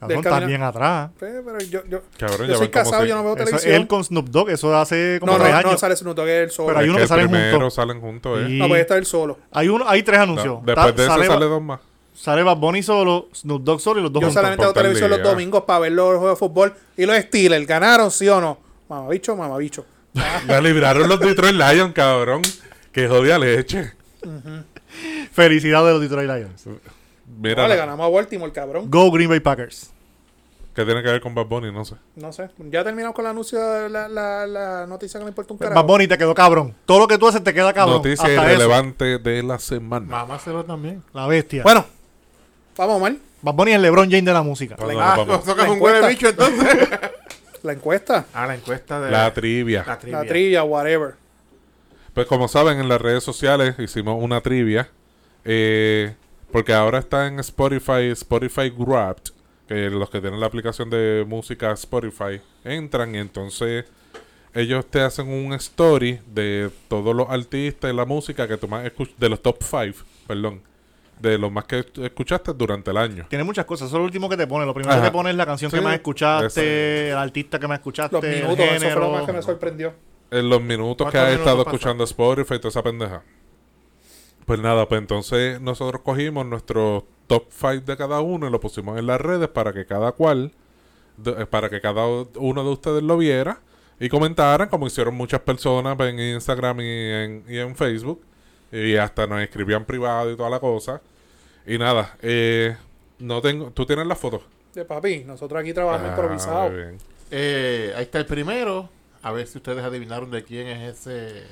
[0.00, 1.10] Cabrón, está camino- bien atrás.
[1.18, 3.74] Pues, Pero yo, yo, Cabrón, yo soy casado, se- yo no veo Eso es televisión.
[3.74, 5.72] él con Snoop Dogg, eso hace como no, tres no, años.
[5.72, 6.68] no sale Snoop Dogg él solo.
[6.68, 7.74] Pero hay Es uno que que salen juntos.
[7.74, 8.38] salen juntos.
[8.40, 8.46] eh.
[8.50, 9.38] Y- No, puede estar él solo.
[9.50, 10.60] Hay uno, hay tres anuncios.
[10.60, 11.80] No, después Está- de eso sale, sale dos más.
[12.14, 14.34] sale Bad Bunny solo, Snoop Dogg solo y los dos Yo juntos.
[14.40, 16.74] solamente veo televisión los domingos para ver los juegos de fútbol.
[16.96, 18.58] Y los Steelers, ¿ganaron sí o no?
[18.88, 19.84] Mamabicho, mamabicho.
[20.46, 22.42] La libraron los Detroit Lions, cabrón.
[22.92, 23.92] Que jodida leche.
[25.32, 26.64] Felicidades de los Detroit Lions.
[27.40, 28.90] Mira, No, le ganamos a Baltimore, cabrón.
[28.90, 29.90] Go Green Bay Packers.
[30.74, 31.72] ¿qué tiene que ver con Bad Bunny?
[31.72, 31.96] No sé.
[32.14, 32.50] No sé.
[32.70, 35.74] Ya terminamos con el anuncio de la, la, la noticia que no importa un carajo.
[35.74, 36.72] Bad Bunny te quedó cabrón.
[36.86, 37.96] Todo lo que tú haces te queda cabrón.
[37.96, 40.06] Noticia Hasta irrelevante de la semana.
[40.06, 41.02] Mámaselo también.
[41.12, 41.64] La bestia.
[41.64, 41.84] Bueno,
[42.76, 43.18] vamos mal.
[43.42, 44.76] Bad Bunny es el LeBron James de la música.
[44.76, 45.42] ¿Cuándo Ah, nos vamos?
[45.42, 46.88] eso que es La un huele bicho entonces.
[47.62, 49.84] La encuesta, ah, la encuesta de La trivia.
[49.86, 50.18] la trivia.
[50.22, 51.14] la trivia, whatever.
[52.14, 54.88] Pues como saben, en las redes sociales hicimos una trivia.
[55.44, 56.14] eh,
[56.52, 59.32] porque ahora está en Spotify, Spotify Wrapped.
[59.68, 63.84] Que los que tienen la aplicación de música Spotify entran y entonces
[64.54, 68.84] ellos te hacen un story de todos los artistas y la música que tú más
[68.86, 70.62] escuch- de los top 5, perdón,
[71.20, 73.26] de los más que escuchaste durante el año.
[73.28, 73.88] Tiene muchas cosas.
[73.88, 74.64] Eso es lo último que te pone.
[74.66, 75.02] Lo primero Ajá.
[75.02, 77.10] que te pone es la canción Sí, que más escuchaste, ese.
[77.10, 79.00] el artista que más escuchaste, Los el minutos, eso fue género.
[79.00, 79.94] lo más que me sorprendió.
[80.30, 83.22] En los minutos que ¿Cuántos has estado escuchando Spotify y toda esa pendeja.
[84.46, 88.98] Pues nada, pues entonces nosotros cogimos nuestro top 5 de cada uno y lo pusimos
[88.98, 90.52] en las redes para que cada cual,
[91.18, 93.60] de- eh, para que cada uno de ustedes lo viera
[94.00, 98.22] y comentaran, como hicieron muchas personas en Instagram y en, y en Facebook.
[98.72, 101.00] Y hasta nos escribían privado y toda la cosa.
[101.66, 102.76] Y nada, eh,
[103.18, 104.42] no tengo, ¿tú tienes las fotos?
[104.74, 106.68] De papi, nosotros aquí trabajamos Ah, improvisado.
[106.70, 106.98] muy bien.
[107.30, 108.88] Eh, ahí está el primero.
[109.22, 111.42] A ver si ustedes adivinaron de quién es ese.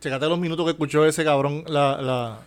[0.00, 2.38] Checate los minutos que escuchó ese cabrón la, la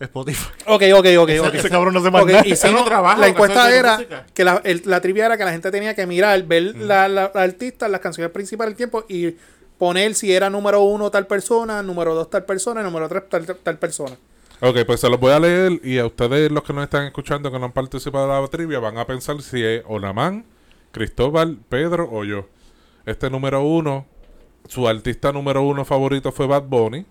[0.00, 0.48] Spotify.
[0.66, 1.54] Ok, ok, ok, ok.
[1.54, 2.42] Ese cabrón no se más Ok, nada.
[2.46, 4.26] hicimos- no trabaja, la encuesta era música.
[4.34, 7.30] que la, el- la trivia era que la gente tenía que mirar, ver la, la,
[7.32, 9.36] la artista, las canciones principales del tiempo y
[9.82, 13.78] poner si era número uno tal persona, número dos tal persona, número tres tal, tal
[13.78, 14.16] persona.
[14.60, 17.50] Ok, pues se los voy a leer y a ustedes los que nos están escuchando
[17.50, 20.44] que no han participado de la trivia van a pensar si es Olamán,
[20.92, 22.46] Cristóbal, Pedro o yo.
[23.06, 24.06] Este número uno,
[24.68, 27.04] su artista número uno favorito fue Bad Bunny.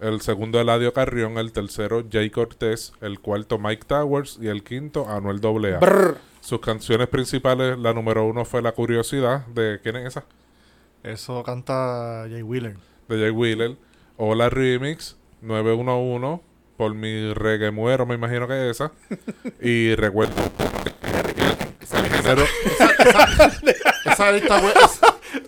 [0.00, 1.36] El segundo, Eladio Carrión.
[1.36, 2.94] El tercero, Jay Cortés.
[3.02, 4.38] El cuarto, Mike Towers.
[4.40, 5.78] Y el quinto, Anuel AA.
[5.78, 6.16] Brr.
[6.40, 9.44] Sus canciones principales, la número uno fue La Curiosidad.
[9.48, 10.24] ¿De quién es esa?
[11.02, 12.76] Eso canta Jay Wheeler.
[13.08, 13.76] de Jay Wheeler.
[14.16, 16.42] Hola Remix 911
[16.76, 18.92] por mi reggae muero, me imagino que es esa.
[19.60, 20.34] y recuerdo
[24.04, 24.60] Esa lista,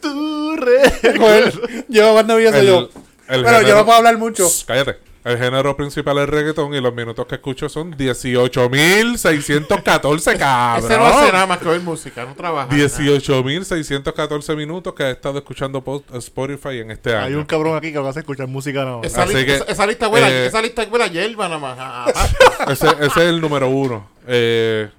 [0.00, 2.88] Tu re- Joder, yo cuando vi eso yo.
[3.26, 4.46] Pero yo no puedo hablar mucho.
[4.66, 4.96] Cállate.
[5.24, 10.84] El género principal es reggaetón y los minutos que escucho son 18.614, cabrón.
[10.84, 12.68] Ese no hace nada más que oír música, no trabaja.
[12.74, 17.26] 18.614 minutos que he estado escuchando post- Spotify en este año.
[17.26, 19.06] Hay un cabrón aquí que va a escuchar música nada más.
[19.06, 21.60] Esa, Así lista, que, esa, esa lista huele, eh, esa lista huele a hierba nada
[21.60, 21.76] más.
[21.78, 22.06] Ah,
[22.72, 24.08] ese, ese es el número uno.
[24.26, 24.90] Eh,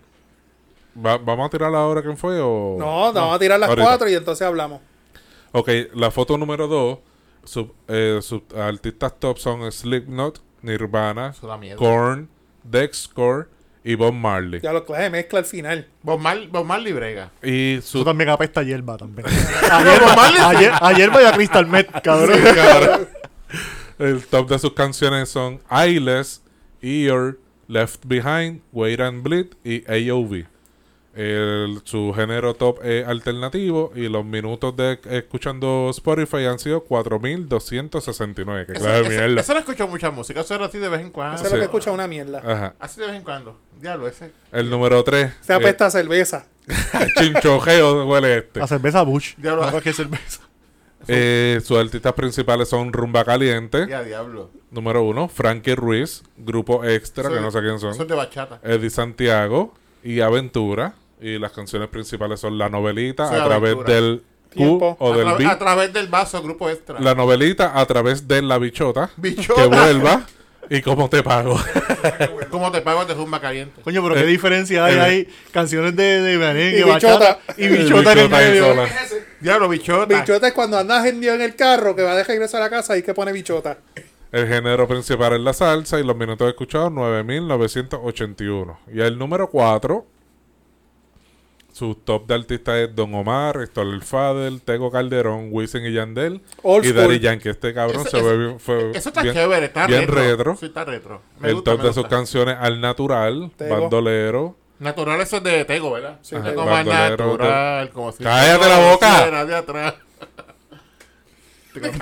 [1.06, 2.40] va- ¿Vamos a tirar ahora quién fue?
[2.42, 2.78] O...
[2.80, 3.86] No, vamos a tirar las Ahorita.
[3.88, 4.80] cuatro y entonces hablamos.
[5.52, 7.00] Ok, la foto número dos.
[7.46, 11.76] Sus eh, sus artistas top son Slipknot, Nirvana, Eso.
[11.78, 12.30] Korn,
[12.64, 13.48] Dexcore
[13.84, 14.62] y Bob Marley.
[14.62, 15.88] Ya lo clave mezcla al final.
[16.02, 17.32] Bob, Mar- Bob Marley brega.
[17.44, 19.28] Y Eso su también apesta a hierba también.
[19.72, 20.14] A hierba,
[20.50, 22.40] a hier- a hierba y a Crystal Met, cabrón.
[22.56, 23.08] Cabrón.
[24.00, 26.42] El top de sus canciones son Eyeless,
[26.82, 27.38] Ear,
[27.68, 30.46] Left Behind, Wait and Bleed y AOV.
[31.16, 38.66] El- su género top es alternativo y los minutos de escuchando Spotify han sido 4.269.
[38.66, 39.42] Que eso- mierda.
[39.42, 41.36] eso no escucho mucha música, eso era así de vez en cuando.
[41.36, 41.56] Eso es sí.
[41.56, 42.40] lo que escucha una mierda.
[42.40, 42.74] Ajá.
[42.80, 43.60] Así de vez en cuando.
[43.80, 44.32] Diablo, ese.
[44.52, 45.34] El número 3.
[45.42, 46.48] Se apesta a cerveza.
[47.20, 48.62] chinchojeo huele este.
[48.62, 49.36] A cerveza Bush.
[49.38, 49.66] Diablo.
[49.66, 50.42] No, cualquier cerveza.
[51.08, 54.52] Eh, sus artistas principales son Rumba Caliente, Ya, diablo.
[54.72, 58.62] número uno, Frankie Ruiz, Grupo Extra, Eso que no sé quién es son, de bachata.
[58.64, 60.94] Eddie Santiago y Aventura.
[61.24, 64.96] Y las canciones principales son La Novelita a través del Q Tiempo.
[65.00, 65.46] o a, del B.
[65.46, 67.00] a través del vaso, grupo extra.
[67.00, 69.10] La novelita a través de La Bichota.
[69.18, 69.62] Bichota.
[69.62, 70.26] Que vuelva.
[70.70, 71.60] ¿Y cómo te pago?
[72.52, 73.82] ¿Cómo te pago de zumba caliente?
[73.82, 75.28] Coño, pero qué Eh, diferencia hay eh, ahí.
[75.52, 77.40] Canciones de, de merengue, Y bichota.
[77.58, 78.76] y bichota en el medio.
[79.40, 80.20] Diablo, bichota.
[80.20, 82.70] Bichota es cuando andas hendido en el carro que va a dejar regresar a la
[82.70, 83.78] casa y que pone bichota.
[84.32, 88.78] El género principal es la salsa y los minutos escuchados 9.981.
[88.94, 90.06] Y el número 4,
[91.74, 96.40] su top de artistas es Don Omar, Héctor El Fadel, Tego Calderón, Wisin y Yandel
[96.62, 96.94] Old y.
[96.94, 97.50] Daddy Yankee.
[97.50, 100.16] Este cabrón Eso- se eso- ve bien, fue Eso está bien, chévere, está bien retro.
[100.24, 100.56] retro.
[100.56, 101.22] Sí, está retro.
[101.40, 102.16] Me el gusta, top me de sus gusta.
[102.16, 103.82] canciones Al Natural, Tego.
[103.82, 104.56] Bandolero.
[104.80, 106.20] Natural, eso es de Tego, ¿verdad?
[106.22, 107.90] Sí, Ajá, Tego más natural.
[107.92, 109.46] Como si ¡Cállate no la boca!
[109.46, 109.94] de atrás.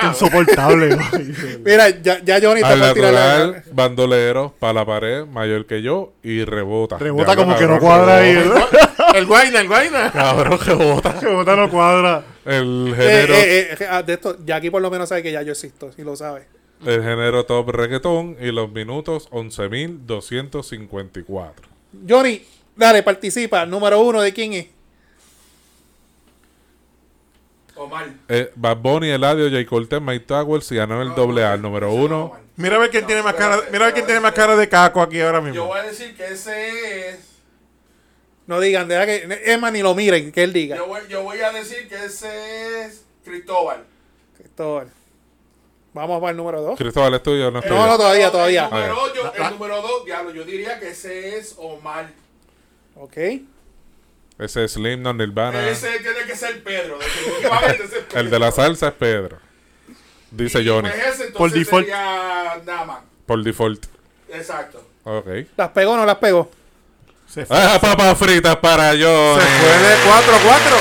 [0.03, 0.95] Insoportable.
[1.11, 1.33] güey.
[1.63, 3.63] Mira, ya, ya Johnny está Al por tirar la...
[3.71, 6.97] Bandolero, Pa' la pared, Mayor que yo y Rebota.
[6.97, 8.37] Rebota como que no cuadra ahí,
[9.15, 10.11] el guayna, el guayna.
[10.11, 11.11] Cabrón, Rebota.
[11.21, 12.23] Rebota no cuadra.
[12.45, 13.33] El Eh, género...
[13.35, 15.91] eh, eh, ah, de esto, ya aquí por lo menos sabe que ya yo existo,
[15.91, 16.45] si lo sabe.
[16.85, 21.51] El género top reggaetón y los minutos 11.254.
[22.07, 22.41] Johnny,
[22.75, 23.65] dale, participa.
[23.65, 24.67] Número uno, ¿de quién es?
[27.75, 28.07] Omar.
[28.29, 29.65] Eh, Bad Bunny, Eladio, J.
[29.67, 32.35] Cortez, Mike Towers y Anuel doble A, el número uno.
[32.57, 34.67] Mira a ver quién tiene más cara, mira a ver quién tiene más cara de
[34.69, 35.65] caco aquí ahora Yo mismo.
[35.67, 37.19] voy a decir que ese es.
[38.45, 40.75] No digan, deja que Emma ni lo miren, que él diga.
[40.75, 43.83] Yo voy, yo voy a decir que ese es Cristóbal.
[44.37, 44.89] Cristóbal.
[45.93, 46.77] Vamos para el número dos.
[46.77, 47.87] Cristóbal, ¿es tuyo o no es No, tuyo?
[47.87, 48.63] no, todavía, El todavía.
[48.69, 49.13] número, A ver.
[49.15, 52.09] yo- el número dos, diablo, yo diría que ese es Omar.
[52.95, 53.17] Ok.
[54.41, 55.69] Ese es Slim, no Nirvana.
[55.69, 56.97] Ese tiene que ser Pedro.
[56.99, 58.19] Definitivamente ese es Pedro.
[58.19, 59.37] El de la salsa es Pedro.
[60.31, 60.89] Dice Y Johnny.
[60.89, 61.87] pues ese Por default.
[63.25, 63.85] Por default.
[64.29, 64.83] Exacto.
[65.03, 65.27] Ok.
[65.57, 66.49] ¿Las pegó o no las pegó?
[67.27, 69.41] Se fue, Ah, papas fritas para Johnny.
[69.41, 70.77] se fue de 4 a 4.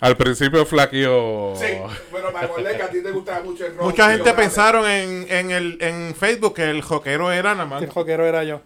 [0.00, 1.54] Al principio flaqueó.
[1.58, 1.66] Sí,
[2.10, 3.82] bueno, me acordé que a ti te gustaba mucho el rock.
[3.82, 7.82] Mucha gente pensaron en, en, el, en Facebook que el joquero era nada más.
[7.82, 8.60] El joquero era yo.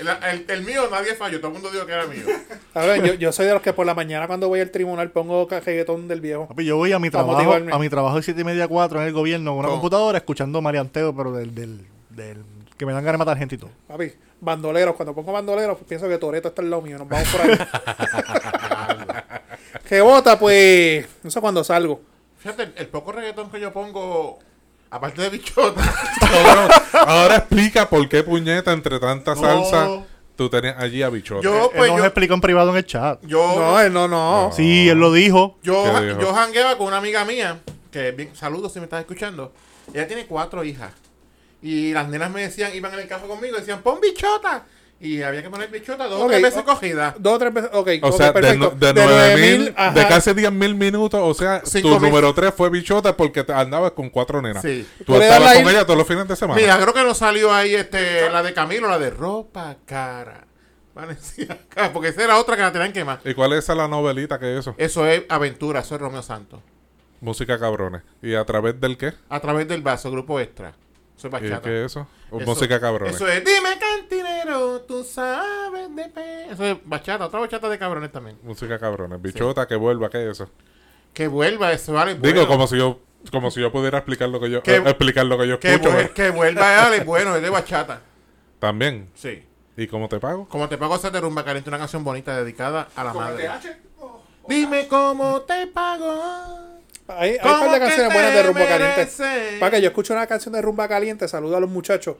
[0.00, 2.24] El, el- el mío nadie falló, todo el mundo dijo que era mío.
[2.74, 5.10] A ver, yo, yo soy de los que por la mañana cuando voy al tribunal
[5.10, 6.48] pongo reggaetón del viejo.
[6.48, 7.72] Papi, yo voy a mi trabajo, motivarme.
[7.72, 9.80] a mi trabajo de 7 y media 4 en el gobierno con una ¿Cómo?
[9.80, 12.38] computadora escuchando marianteo, pero del, del, del
[12.78, 13.70] que me dan ganas de matar gente y todo.
[13.88, 14.94] Papi, bandoleros.
[14.96, 16.96] Cuando pongo bandoleros, pues pienso que Toreto está al lado mío.
[16.98, 17.58] Nos vamos por ahí.
[19.88, 21.06] que bota, pues.
[21.22, 22.00] No sé cuándo salgo.
[22.38, 24.38] Fíjate, el, el poco reggaetón que yo pongo,
[24.90, 25.80] aparte de bichota,
[26.20, 26.68] Cabrón,
[27.06, 29.40] Ahora explica por qué puñeta entre tanta No.
[29.40, 29.88] salsa
[30.36, 31.42] tú tenías allí a bichota.
[31.42, 33.20] yo él pues nos yo, explicó en privado en el chat.
[33.22, 34.50] yo, No, él no, no.
[34.54, 35.58] Sí, él lo dijo.
[35.62, 36.20] yo, ¿Qué ja- dijo?
[36.20, 37.60] yo jangueaba con una amiga mía,
[37.90, 39.52] que bien, saludos si me estás escuchando.
[39.92, 40.92] Ella tiene cuatro hijas.
[41.62, 44.64] Y las nenas me decían, iban en el carro conmigo, y decían, pon bichota.
[45.02, 47.14] Y había que poner bichota dos o tres veces o- cogida.
[47.18, 47.70] Dos o tres veces.
[47.72, 48.70] Ok, O ok, sea, de, perfecto.
[48.78, 49.90] de, De 9000, 9000, ajá.
[49.92, 52.10] de casi 10.000 minutos, o sea, Cinco tu mil.
[52.10, 54.60] número 3 fue bichota porque te andabas con cuatro nenas.
[54.62, 54.86] Sí.
[55.06, 56.60] Tú estabas con ir- ella todos los fines de semana.
[56.60, 60.46] Mira, creo que no salió ahí este, la de Camilo, la de ropa cara.
[61.94, 63.20] Porque esa era otra que la tenían que más.
[63.24, 64.74] ¿Y cuál es esa la novelita que es eso?
[64.76, 66.60] Eso es aventura, eso es Romeo Santos.
[67.22, 68.02] Música cabrones.
[68.20, 69.14] ¿Y a través del qué?
[69.30, 70.74] A través del vaso, grupo extra.
[71.20, 71.60] Eso es ¿Y bachata.
[71.68, 72.06] qué es eso?
[72.30, 73.14] O Eso- música cabrones.
[73.16, 76.50] Eso es, dime cantinero, tú sabes de pe...
[76.50, 78.38] Eso es bachata, otra bachata de cabrones también.
[78.42, 79.20] Música cabrones.
[79.20, 80.50] Bichota que vuelva, ¿qué es eso?
[81.12, 82.46] Que vuelva, eso vale Digo, bueno.
[82.48, 83.00] como si yo
[83.30, 85.74] Como si yo pudiera explicar lo que yo, Que- eh, explicar lo que yo Que,
[85.74, 85.90] escucho.
[85.90, 86.10] vuel- ¿verdad?
[86.12, 88.00] que vuelva Ale, bueno, es de bachata.
[88.58, 89.10] También.
[89.14, 89.44] Sí.
[89.76, 90.48] ¿Y cómo te pago?
[90.48, 93.50] Como te pago hacer de rumba caliente, una canción bonita dedicada a la Con madre.
[93.98, 96.69] Oh, Dime cómo te pago.
[97.18, 99.08] Hay, hay un ¿Cómo par de canciones buenas de rumba caliente.
[99.58, 102.16] Para que yo escucho una canción de rumba caliente, saludo a los muchachos.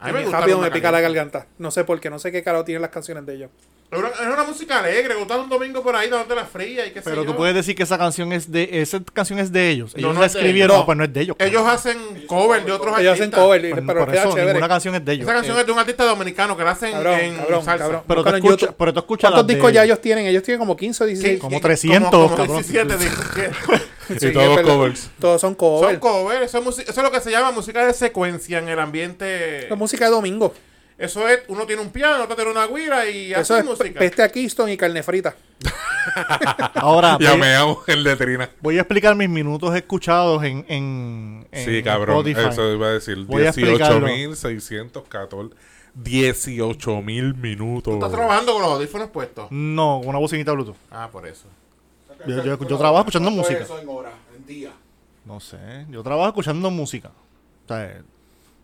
[0.00, 1.16] A mí me gusta rápido me pica la Caliente.
[1.30, 1.46] garganta.
[1.58, 3.50] No sé por qué, no sé qué carajo tienen las canciones de ellos.
[3.88, 6.90] Es una, es una música alegre, gustar un domingo por ahí dándote la fría y
[6.92, 7.36] qué sé Pero tú yo.
[7.36, 9.92] puedes decir que esa canción es de esa canción es de ellos.
[9.94, 10.80] Ellos no la es de escribieron, ellos.
[10.80, 11.36] no, pues no es de ellos.
[11.38, 13.44] Ellos hacen cover de otros Ellos hacen artistas.
[13.44, 15.24] cover, y- Pues, pero por eso ninguna canción es de ellos.
[15.24, 17.84] Esa canción es de un artista dominicano que la hacen Cabrón, en cabrón, salsa.
[17.84, 18.02] cabrón.
[18.08, 18.74] Pero tú YouTube.
[18.76, 19.92] pero tú escuchas ¿Cuántos de discos ya ellos.
[19.92, 20.26] ellos tienen?
[20.26, 21.38] Ellos tienen como 15 o 16.
[21.38, 22.56] Como ¿Qué- 300, como, como cabrón.
[22.56, 23.80] 17 discos.
[24.20, 25.10] Y todos covers.
[25.20, 25.92] Todos son covers.
[25.92, 28.68] Son cover, eso es, musi- eso es lo que se llama música de secuencia en
[28.68, 29.66] el ambiente.
[29.72, 30.52] Es música de domingo.
[30.98, 33.98] Eso es, uno tiene un piano, otro tiene una guira y Eso hace es música.
[33.98, 35.34] peste a Kingston y carne frita.
[36.74, 38.50] Ahora, Ya me hago en letrina.
[38.60, 42.18] voy a explicar mis minutos escuchados en, en, en Sí, cabrón.
[42.18, 42.48] Spotify.
[42.50, 43.16] Eso iba a decir.
[43.24, 44.06] Voy a explicarlo.
[44.06, 45.50] 18.614.
[46.00, 47.94] 18.000 minutos.
[47.94, 49.48] Estás trabajando con los audífonos puestos.
[49.50, 50.76] No, con una bocinita Bluetooth.
[50.90, 51.46] Ah, por eso.
[52.26, 53.64] Yo, yo- yo trabajo escuchando ¿Cuánto es música.
[53.64, 54.72] Eso en horas, en días.
[55.24, 57.10] No sé, yo trabajo escuchando música.
[57.64, 58.02] O sea,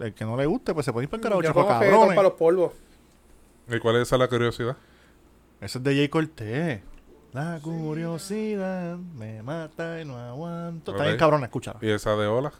[0.01, 1.69] el que no le guste, pues se puede ir para el carajo,
[2.09, 2.73] para los polvos.
[3.69, 4.77] ¿Y cuál es esa la curiosidad?
[5.61, 6.81] Ese es de Jay Cortés.
[7.33, 10.93] La curiosidad me mata y no aguanto.
[10.93, 11.79] Está bien cabrón, escúchala.
[11.83, 12.53] ¿Y esa de hola?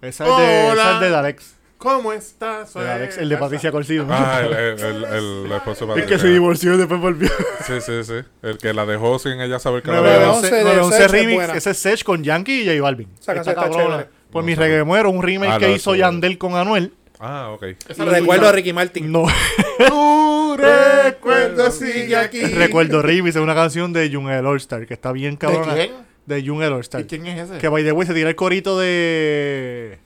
[0.00, 1.56] Esa es de, esa es de Dalex.
[1.82, 2.72] ¿Cómo estás?
[2.74, 4.06] De Dalex, el de Patricia Corsido.
[4.08, 6.18] Ah, el, el, el, el- el esposo de el que Patricia.
[6.18, 7.28] se divorció y después volvió.
[7.66, 8.14] Sí, sí, sí.
[8.42, 10.56] El que la dejó sin ella saber que la 911 dejó.
[10.56, 11.56] 911 de 911 Sech es remix.
[11.56, 13.08] Ese es Sech con Yankee y J Balvin.
[13.18, 13.70] Está cabrona.
[13.76, 14.08] chévere.
[14.30, 14.60] Por No mi sé.
[14.60, 15.94] reggae muero, un remake Ah, que no, hizo.
[15.94, 16.92] Yandel con Anuel.
[17.18, 17.64] Ah, ok.
[17.98, 19.10] Recuerdo a Ricky Martin.
[19.12, 19.26] No.
[19.78, 22.40] Tu recuerdo sigue aquí.
[22.42, 25.74] Recuerdo remix, es una canción de Jung el All Star que está bien cabrona.
[25.74, 25.90] quién?
[26.26, 27.00] De Jung el All Star.
[27.00, 27.58] ¿Y quién es ese?
[27.58, 29.98] Que by the way se tira el corito de.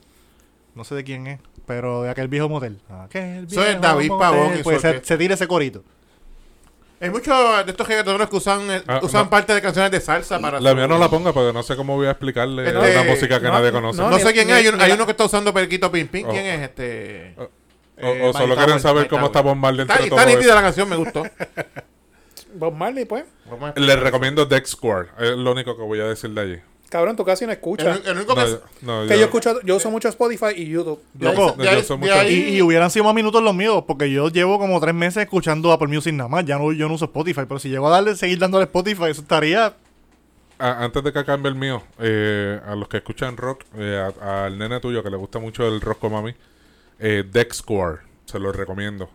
[0.75, 2.79] No sé de quién es, pero de aquel viejo motel.
[2.89, 4.19] Aquel Eso es viejo David motel.
[4.31, 5.09] Pavón y su Pues se, orquesta.
[5.09, 5.83] se tira ese corito.
[6.99, 9.31] Hay muchos de estos reggaetoneros que usan, eh, Ah, usan no.
[9.31, 11.77] parte de canciones de salsa para La su- mía no la ponga porque no sé
[11.77, 14.01] cómo voy a explicarle Este, una música que no, nadie conoce.
[14.01, 14.59] no, No ni- sé quién ni- es.
[14.61, 16.27] Hay, un- ni hay la- uno que está usando Periquito Pim Pim.
[16.27, 16.31] Oh.
[16.31, 17.35] ¿Quién es este?
[17.37, 17.43] O,
[17.99, 19.41] Eh, o solo Mike quieren Tower, saber Mike cómo está.
[19.43, 20.55] Bob Marley Está, entre está todo nítida eso.
[20.55, 21.23] la canción, me gustó.
[22.55, 23.25] Bob Marley, pues.
[23.51, 25.09] Vamos a- Le recomiendo Dex Square.
[25.19, 26.59] Es lo único que voy a decir de allí.
[26.97, 28.01] Cabrón, tú casi no escuchas.
[28.07, 28.41] el único que...
[28.41, 31.01] No, yo- no, Que yo- yo escucho, yo uso mucho Spotify y YouTube.
[31.19, 31.63] Loco, yo
[31.99, 35.25] mucho- Y, y hubieran sido más minutos los míos, porque yo llevo como tres meses
[35.25, 36.45] escuchando Apple Music nada más.
[36.47, 39.21] Ya no, yo no uso Spotify, pero si llego a darle, seguir dándole Spotify, eso
[39.23, 39.75] estaría.
[40.59, 44.57] a- antes de que cambie el mío, eh, a los que escuchan rock, eh, al
[44.57, 46.33] nene tuyo que le gusta mucho el rock como a mí,
[46.99, 47.99] eh, Square.
[48.25, 49.11] Se lo recomiendo.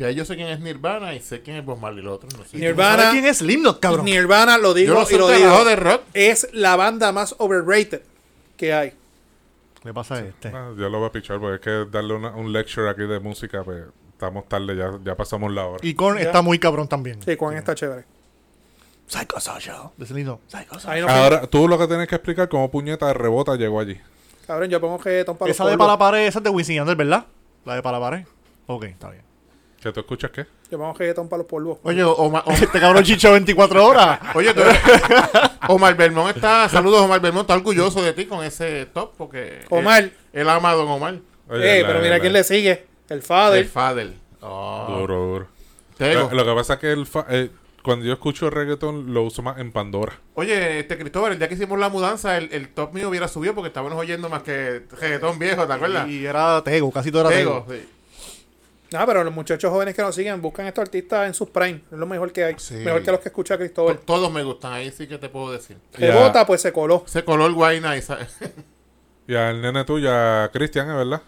[0.00, 2.02] Que yo sé quién es Nirvana y sé quién es Bob Marley.
[2.02, 2.56] Los otros no sé.
[2.56, 2.96] Nirvana.
[2.96, 4.06] ¿Sabes quién es Slipknot, cabrón?
[4.06, 5.64] Nirvana, lo Yo digo y lo digo.
[5.66, 6.02] de rock.
[6.14, 8.00] Es la banda más overrated
[8.56, 8.94] que hay.
[9.84, 10.48] Le pasa a este.
[10.48, 13.20] Ah, yo lo voy a pichar porque es que darle una- un lecture aquí de
[13.20, 15.78] música, pues estamos tarde, ya, ya pasamos la hora.
[15.82, 16.24] Y Korn Ya.
[16.24, 17.20] está muy cabrón también.
[17.22, 18.04] Sí, Juan está chévere.
[19.06, 20.40] Slipknot.
[20.48, 20.92] Psychosocial.
[20.94, 24.00] Ahí no Ahora, tú lo que tienes que explicar cómo puñeta de rebota llegó allí.
[24.46, 26.96] Cabrón, yo pongo reggaetón para Esa de para la pared, esa es de Wisin Yandel,
[26.96, 27.26] ¿verdad?
[27.64, 28.24] La de para la pared.
[28.66, 29.22] Ok, está bien.
[29.82, 30.46] ¿Que tú escuchas qué?
[30.70, 31.78] Yo pongo reggaetón para los polvos.
[31.84, 34.20] Oye, Omar, Omar- Este cabrón chicho 24 horas.
[34.34, 34.60] oye tú,
[35.68, 36.68] Omar Belmont está...
[36.68, 37.44] Saludos, Omar Belmont.
[37.44, 39.60] Está orgulloso de ti con ese top porque...
[39.70, 40.02] Omar.
[40.04, 41.14] Él, él ama a Don Omar.
[41.48, 42.86] Oye, Eh, la- pero mira la- quién le sigue.
[43.08, 43.58] El Father.
[43.58, 44.14] El Fadel.
[44.42, 44.86] Oh.
[44.98, 45.48] Duro, duro.
[45.98, 47.50] Lo, lo que pasa es que el fa- eh,
[47.82, 50.12] cuando yo escucho reggaeton lo uso más en Pandora.
[50.34, 53.54] Oye, este Cristóbal, el día que hicimos la mudanza, el, el top mío hubiera subido
[53.54, 56.08] porque estábamos oyendo más que reggaetón viejo, ¿te acuerdas?
[56.08, 57.74] Y era Tego, casi todo era Tego, Tego.
[57.82, 57.88] sí.
[58.92, 61.82] No, pero los muchachos jóvenes que nos siguen buscan estos artistas en sus prime.
[61.92, 62.54] Es lo mejor que hay.
[62.58, 62.74] Sí.
[62.74, 63.96] Mejor que los que escucha Cristóbal.
[63.98, 65.76] To- Todos me gustan, ahí sí que te puedo decir.
[65.96, 66.14] Se Ya.
[66.16, 67.04] vota, pues se coló.
[67.06, 68.02] Ese color guayna y
[69.28, 71.22] Y al nene tuyo, a Cristian, ¿es verdad?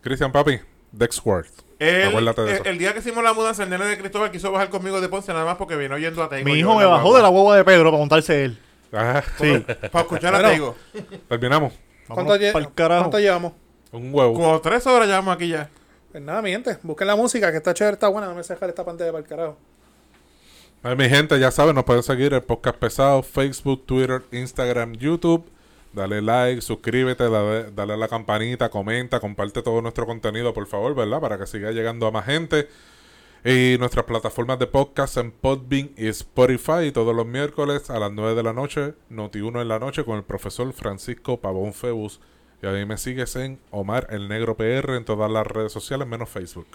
[0.00, 0.60] Cristian, papi,
[0.92, 1.48] Dexworth.
[1.80, 2.64] El, Acuérdate de el- eso.
[2.66, 5.32] el día que hicimos la mudanza, el nene de Cristóbal quiso bajar conmigo de Ponce
[5.32, 6.44] nada más porque vino oyendo a Tego.
[6.44, 7.16] Mi hijo me bajó guagua.
[7.18, 8.58] de la hueva de Pedro para montarse él.
[8.92, 9.58] Ah, Sí.
[9.90, 10.48] Para escuchar a.
[10.50, 10.76] Tego.
[11.28, 11.72] terminamos.
[12.06, 13.54] ¿Cuánto, lle- cuánto llevamos?
[13.90, 14.34] Un huevo.
[14.34, 15.68] Como tres horas llevamos aquí ya.
[16.12, 16.76] Pues nada, mi gente.
[16.82, 18.28] Busquen la música, que está chévere, está buena.
[18.28, 19.56] No me dejar esta pantalla para el carajo.
[20.82, 25.44] Ay, mi gente, ya saben, nos pueden seguir el podcast pesado, Facebook, Twitter, Instagram, YouTube.
[25.94, 31.20] Dale like, suscríbete, dale, a la campanita, comenta, comparte todo nuestro contenido, por favor, ¿verdad?
[31.20, 32.68] Para que siga llegando a más gente.
[33.44, 38.34] Y nuestras plataformas de podcast en Podbean y Spotify todos los miércoles a las 9
[38.34, 42.20] de la noche, Noti1 en la noche con el profesor Francisco Pavón Febus.
[42.62, 46.06] Y a mí me sigues en Omar el Negro PR en todas las redes sociales
[46.06, 46.66] menos Facebook.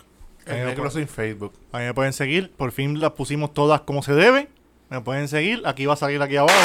[0.45, 1.53] El negro sin Facebook.
[1.73, 2.51] A mí me pueden seguir.
[2.55, 4.47] Por fin las pusimos todas como se debe.
[4.89, 5.61] Me pueden seguir.
[5.65, 6.55] Aquí va a salir aquí abajo.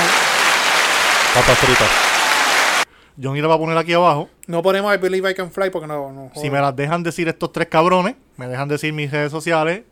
[1.35, 1.89] Papas fritas.
[3.21, 4.29] Johnny la va a poner aquí abajo.
[4.47, 6.13] No ponemos I Believe I Can Fly porque no.
[6.13, 9.83] no Si me las dejan decir estos tres cabrones, me dejan decir mis redes sociales,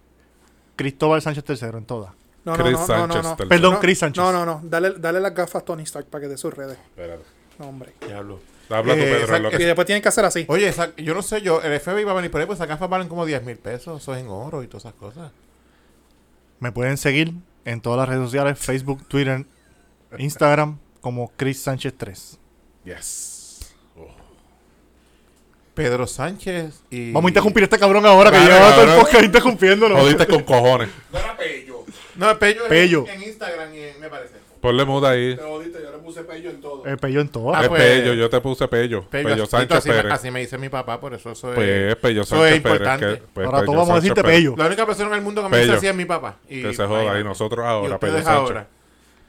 [0.77, 2.13] Cristóbal Sánchez III en todas.
[2.45, 3.23] no, no, Chris no, no, no, Sánchez.
[3.23, 3.29] no.
[3.37, 3.49] tercero.
[3.49, 4.23] Perdón, No, Chris Sánchez.
[4.25, 4.61] No, no, no.
[4.65, 6.79] Dale, dale las gafas a Tony Stark para que dé sus redes.
[6.79, 7.25] Espérate.
[7.59, 7.93] No, hombre.
[8.07, 8.41] Diablo.
[8.71, 9.37] Habla tú, Eh, Pedro.
[9.37, 10.45] es lo Y que- después tienen que hacer así.
[10.49, 12.69] Oye, esa- yo no sé, yo, el FBI va a venir por ahí, pues esas
[12.69, 14.01] gafas valen como 10 mil pesos.
[14.03, 15.33] Eso es en oro y todas esas cosas.
[16.61, 17.33] Me pueden seguir
[17.65, 19.45] en todas las redes sociales, Facebook, Twitter,
[20.19, 22.39] Instagram, como Chris Sánchez 3.
[22.85, 23.73] Yes.
[25.75, 27.13] Pedro Sánchez y.
[27.13, 29.05] Vamos a interrumpir a este cabrón ahora, que Dale, lleva todo el cabrón.
[29.05, 29.97] podcast interrumpiéndolo.
[29.99, 30.89] Jodiste con cojones.
[31.13, 31.85] No era pello.
[32.17, 32.63] No, Pello.
[32.65, 33.05] es Pello.
[33.09, 34.35] En, en Instagram, y en- me parece.
[34.61, 35.37] Ponle muda ahí.
[35.37, 36.85] Te jodiste, yo le puse pello en todo.
[36.85, 37.55] El pello en todo.
[37.55, 39.05] Ah, es pues- Pello, yo te puse Pello.
[39.09, 40.13] Pello, Pello así- Sánchez así, me- Pérez.
[40.13, 41.55] así me dice mi papá, por eso eso es.
[41.55, 42.57] Pues Pello Sánchez Pérez.
[42.57, 43.07] importante.
[43.07, 44.37] que- pues, ahora todos vamos a decirte Pérez.
[44.39, 44.55] pello.
[44.59, 46.37] La única persona en el mundo que me dice así es mi papá.
[46.49, 47.19] Y, Que se joda.
[47.19, 48.41] Y nosotros Y ahora, ustedes Pello Sánchez.
[48.43, 48.67] ahora.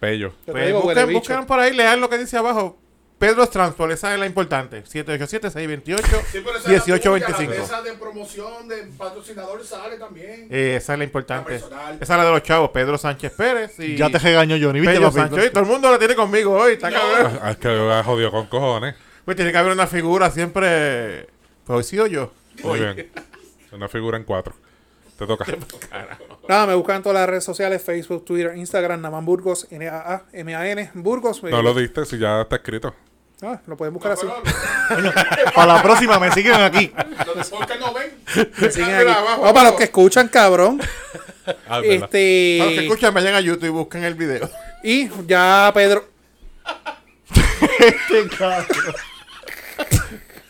[0.02, 0.34] Pello.
[0.46, 2.78] Pues busquen, busquen por ahí, lean lo que dice abajo.
[3.22, 4.84] Pedro Transport, esa es la importante.
[4.84, 6.24] 787-628-1825.
[6.32, 10.48] Sí, pero esa es la tuya, La de promoción de patrocinador sale también.
[10.50, 11.62] Eh, esa es la importante.
[11.70, 11.92] La.
[11.92, 15.00] Esa es la de los chavos, Pedro Sánchez Pérez y Ya te regañó Johnny, ¿viste,
[15.00, 15.14] papi?
[15.14, 15.52] Sánchez.
[15.52, 17.40] Todo el mundo la tiene conmigo hoy, está cabrón.
[17.44, 18.96] Ah, Es que me ha jodido con cojones.
[19.24, 21.28] Pues tiene que haber una figura siempre.
[21.64, 22.34] Pues hoy sí o yo.
[22.64, 23.12] Muy bien.
[23.72, 24.56] Una figura en cuatro.
[25.20, 25.46] Te toca.
[26.50, 31.44] Nada, me buscan en todas las redes sociales: Facebook, Twitter, Instagram, Naman Burgos, N-A-A-M-A-N, Burgos.
[31.44, 32.96] No lo diste si ya está escrito.
[33.44, 34.28] Ah, lo pueden buscar así.
[35.56, 36.92] Para la próxima me siguen aquí.
[37.36, 38.12] Los de no ven.
[38.60, 39.08] Me siguen aquí.
[39.10, 40.80] abajo, No, para los que escuchan, cabrón.
[41.68, 42.10] Ah, es verdad.
[42.10, 42.84] Para los que Este.
[42.86, 44.48] escuchan, vayan a YouTube y busquen el video.
[44.84, 46.06] Y ya Pedro.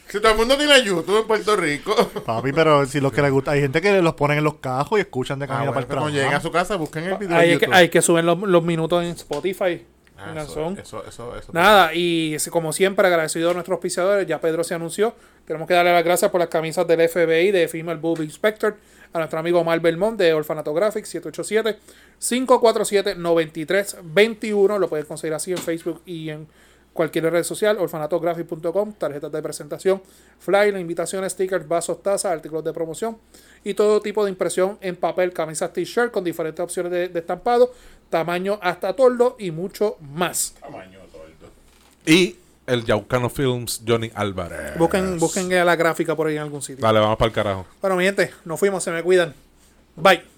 [0.08, 1.96] Si todo el mundo tiene YouTube en Puerto Rico.
[2.26, 5.00] Papi, pero si los que les gusta, hay gente que los ponen en los cajos
[5.00, 6.48] y escuchan de Ah, camino bueno, para el cuando lleguen a trabajo.
[6.48, 9.12] su casa, busquen el video Hay en que, hay que subir los, los minutos en
[9.12, 9.86] Spotify.
[10.24, 11.52] Ah, eso, eso, eso.
[11.52, 14.28] Nada, y como siempre, agradecido a nuestros auspiciadores.
[14.28, 15.16] Ya Pedro se anunció.
[15.46, 18.78] Tenemos que darle las gracias por las camisas del FBI de Female Boob Inspector.
[19.14, 21.16] A nuestro amigo Omar Belmont de Orfanato Graphics
[22.20, 24.80] 787-547-9321.
[24.80, 26.48] Lo puedes conseguir así en Facebook y en
[26.94, 27.78] cualquier red social.
[27.78, 28.94] Orfanatographic.com.
[28.94, 30.02] Tarjetas de presentación,
[30.40, 33.18] flyer, invitaciones, stickers, vasos, tazas, artículos de promoción
[33.64, 37.74] y todo tipo de impresión en papel, camisas, t-shirt con diferentes opciones de, de estampado,
[38.12, 40.54] tamaño hasta tordo y mucho más.
[42.06, 42.36] Y
[42.68, 44.78] el Yaucano Films, Johnny Álvarez.
[44.78, 46.84] Busquen, busquen la gráfica por ahí en algún sitio.
[46.84, 47.66] Dale, vamos para el carajo.
[47.82, 49.34] Bueno, mi gente, nos fuimos, se me cuidan.
[49.96, 50.31] Bye.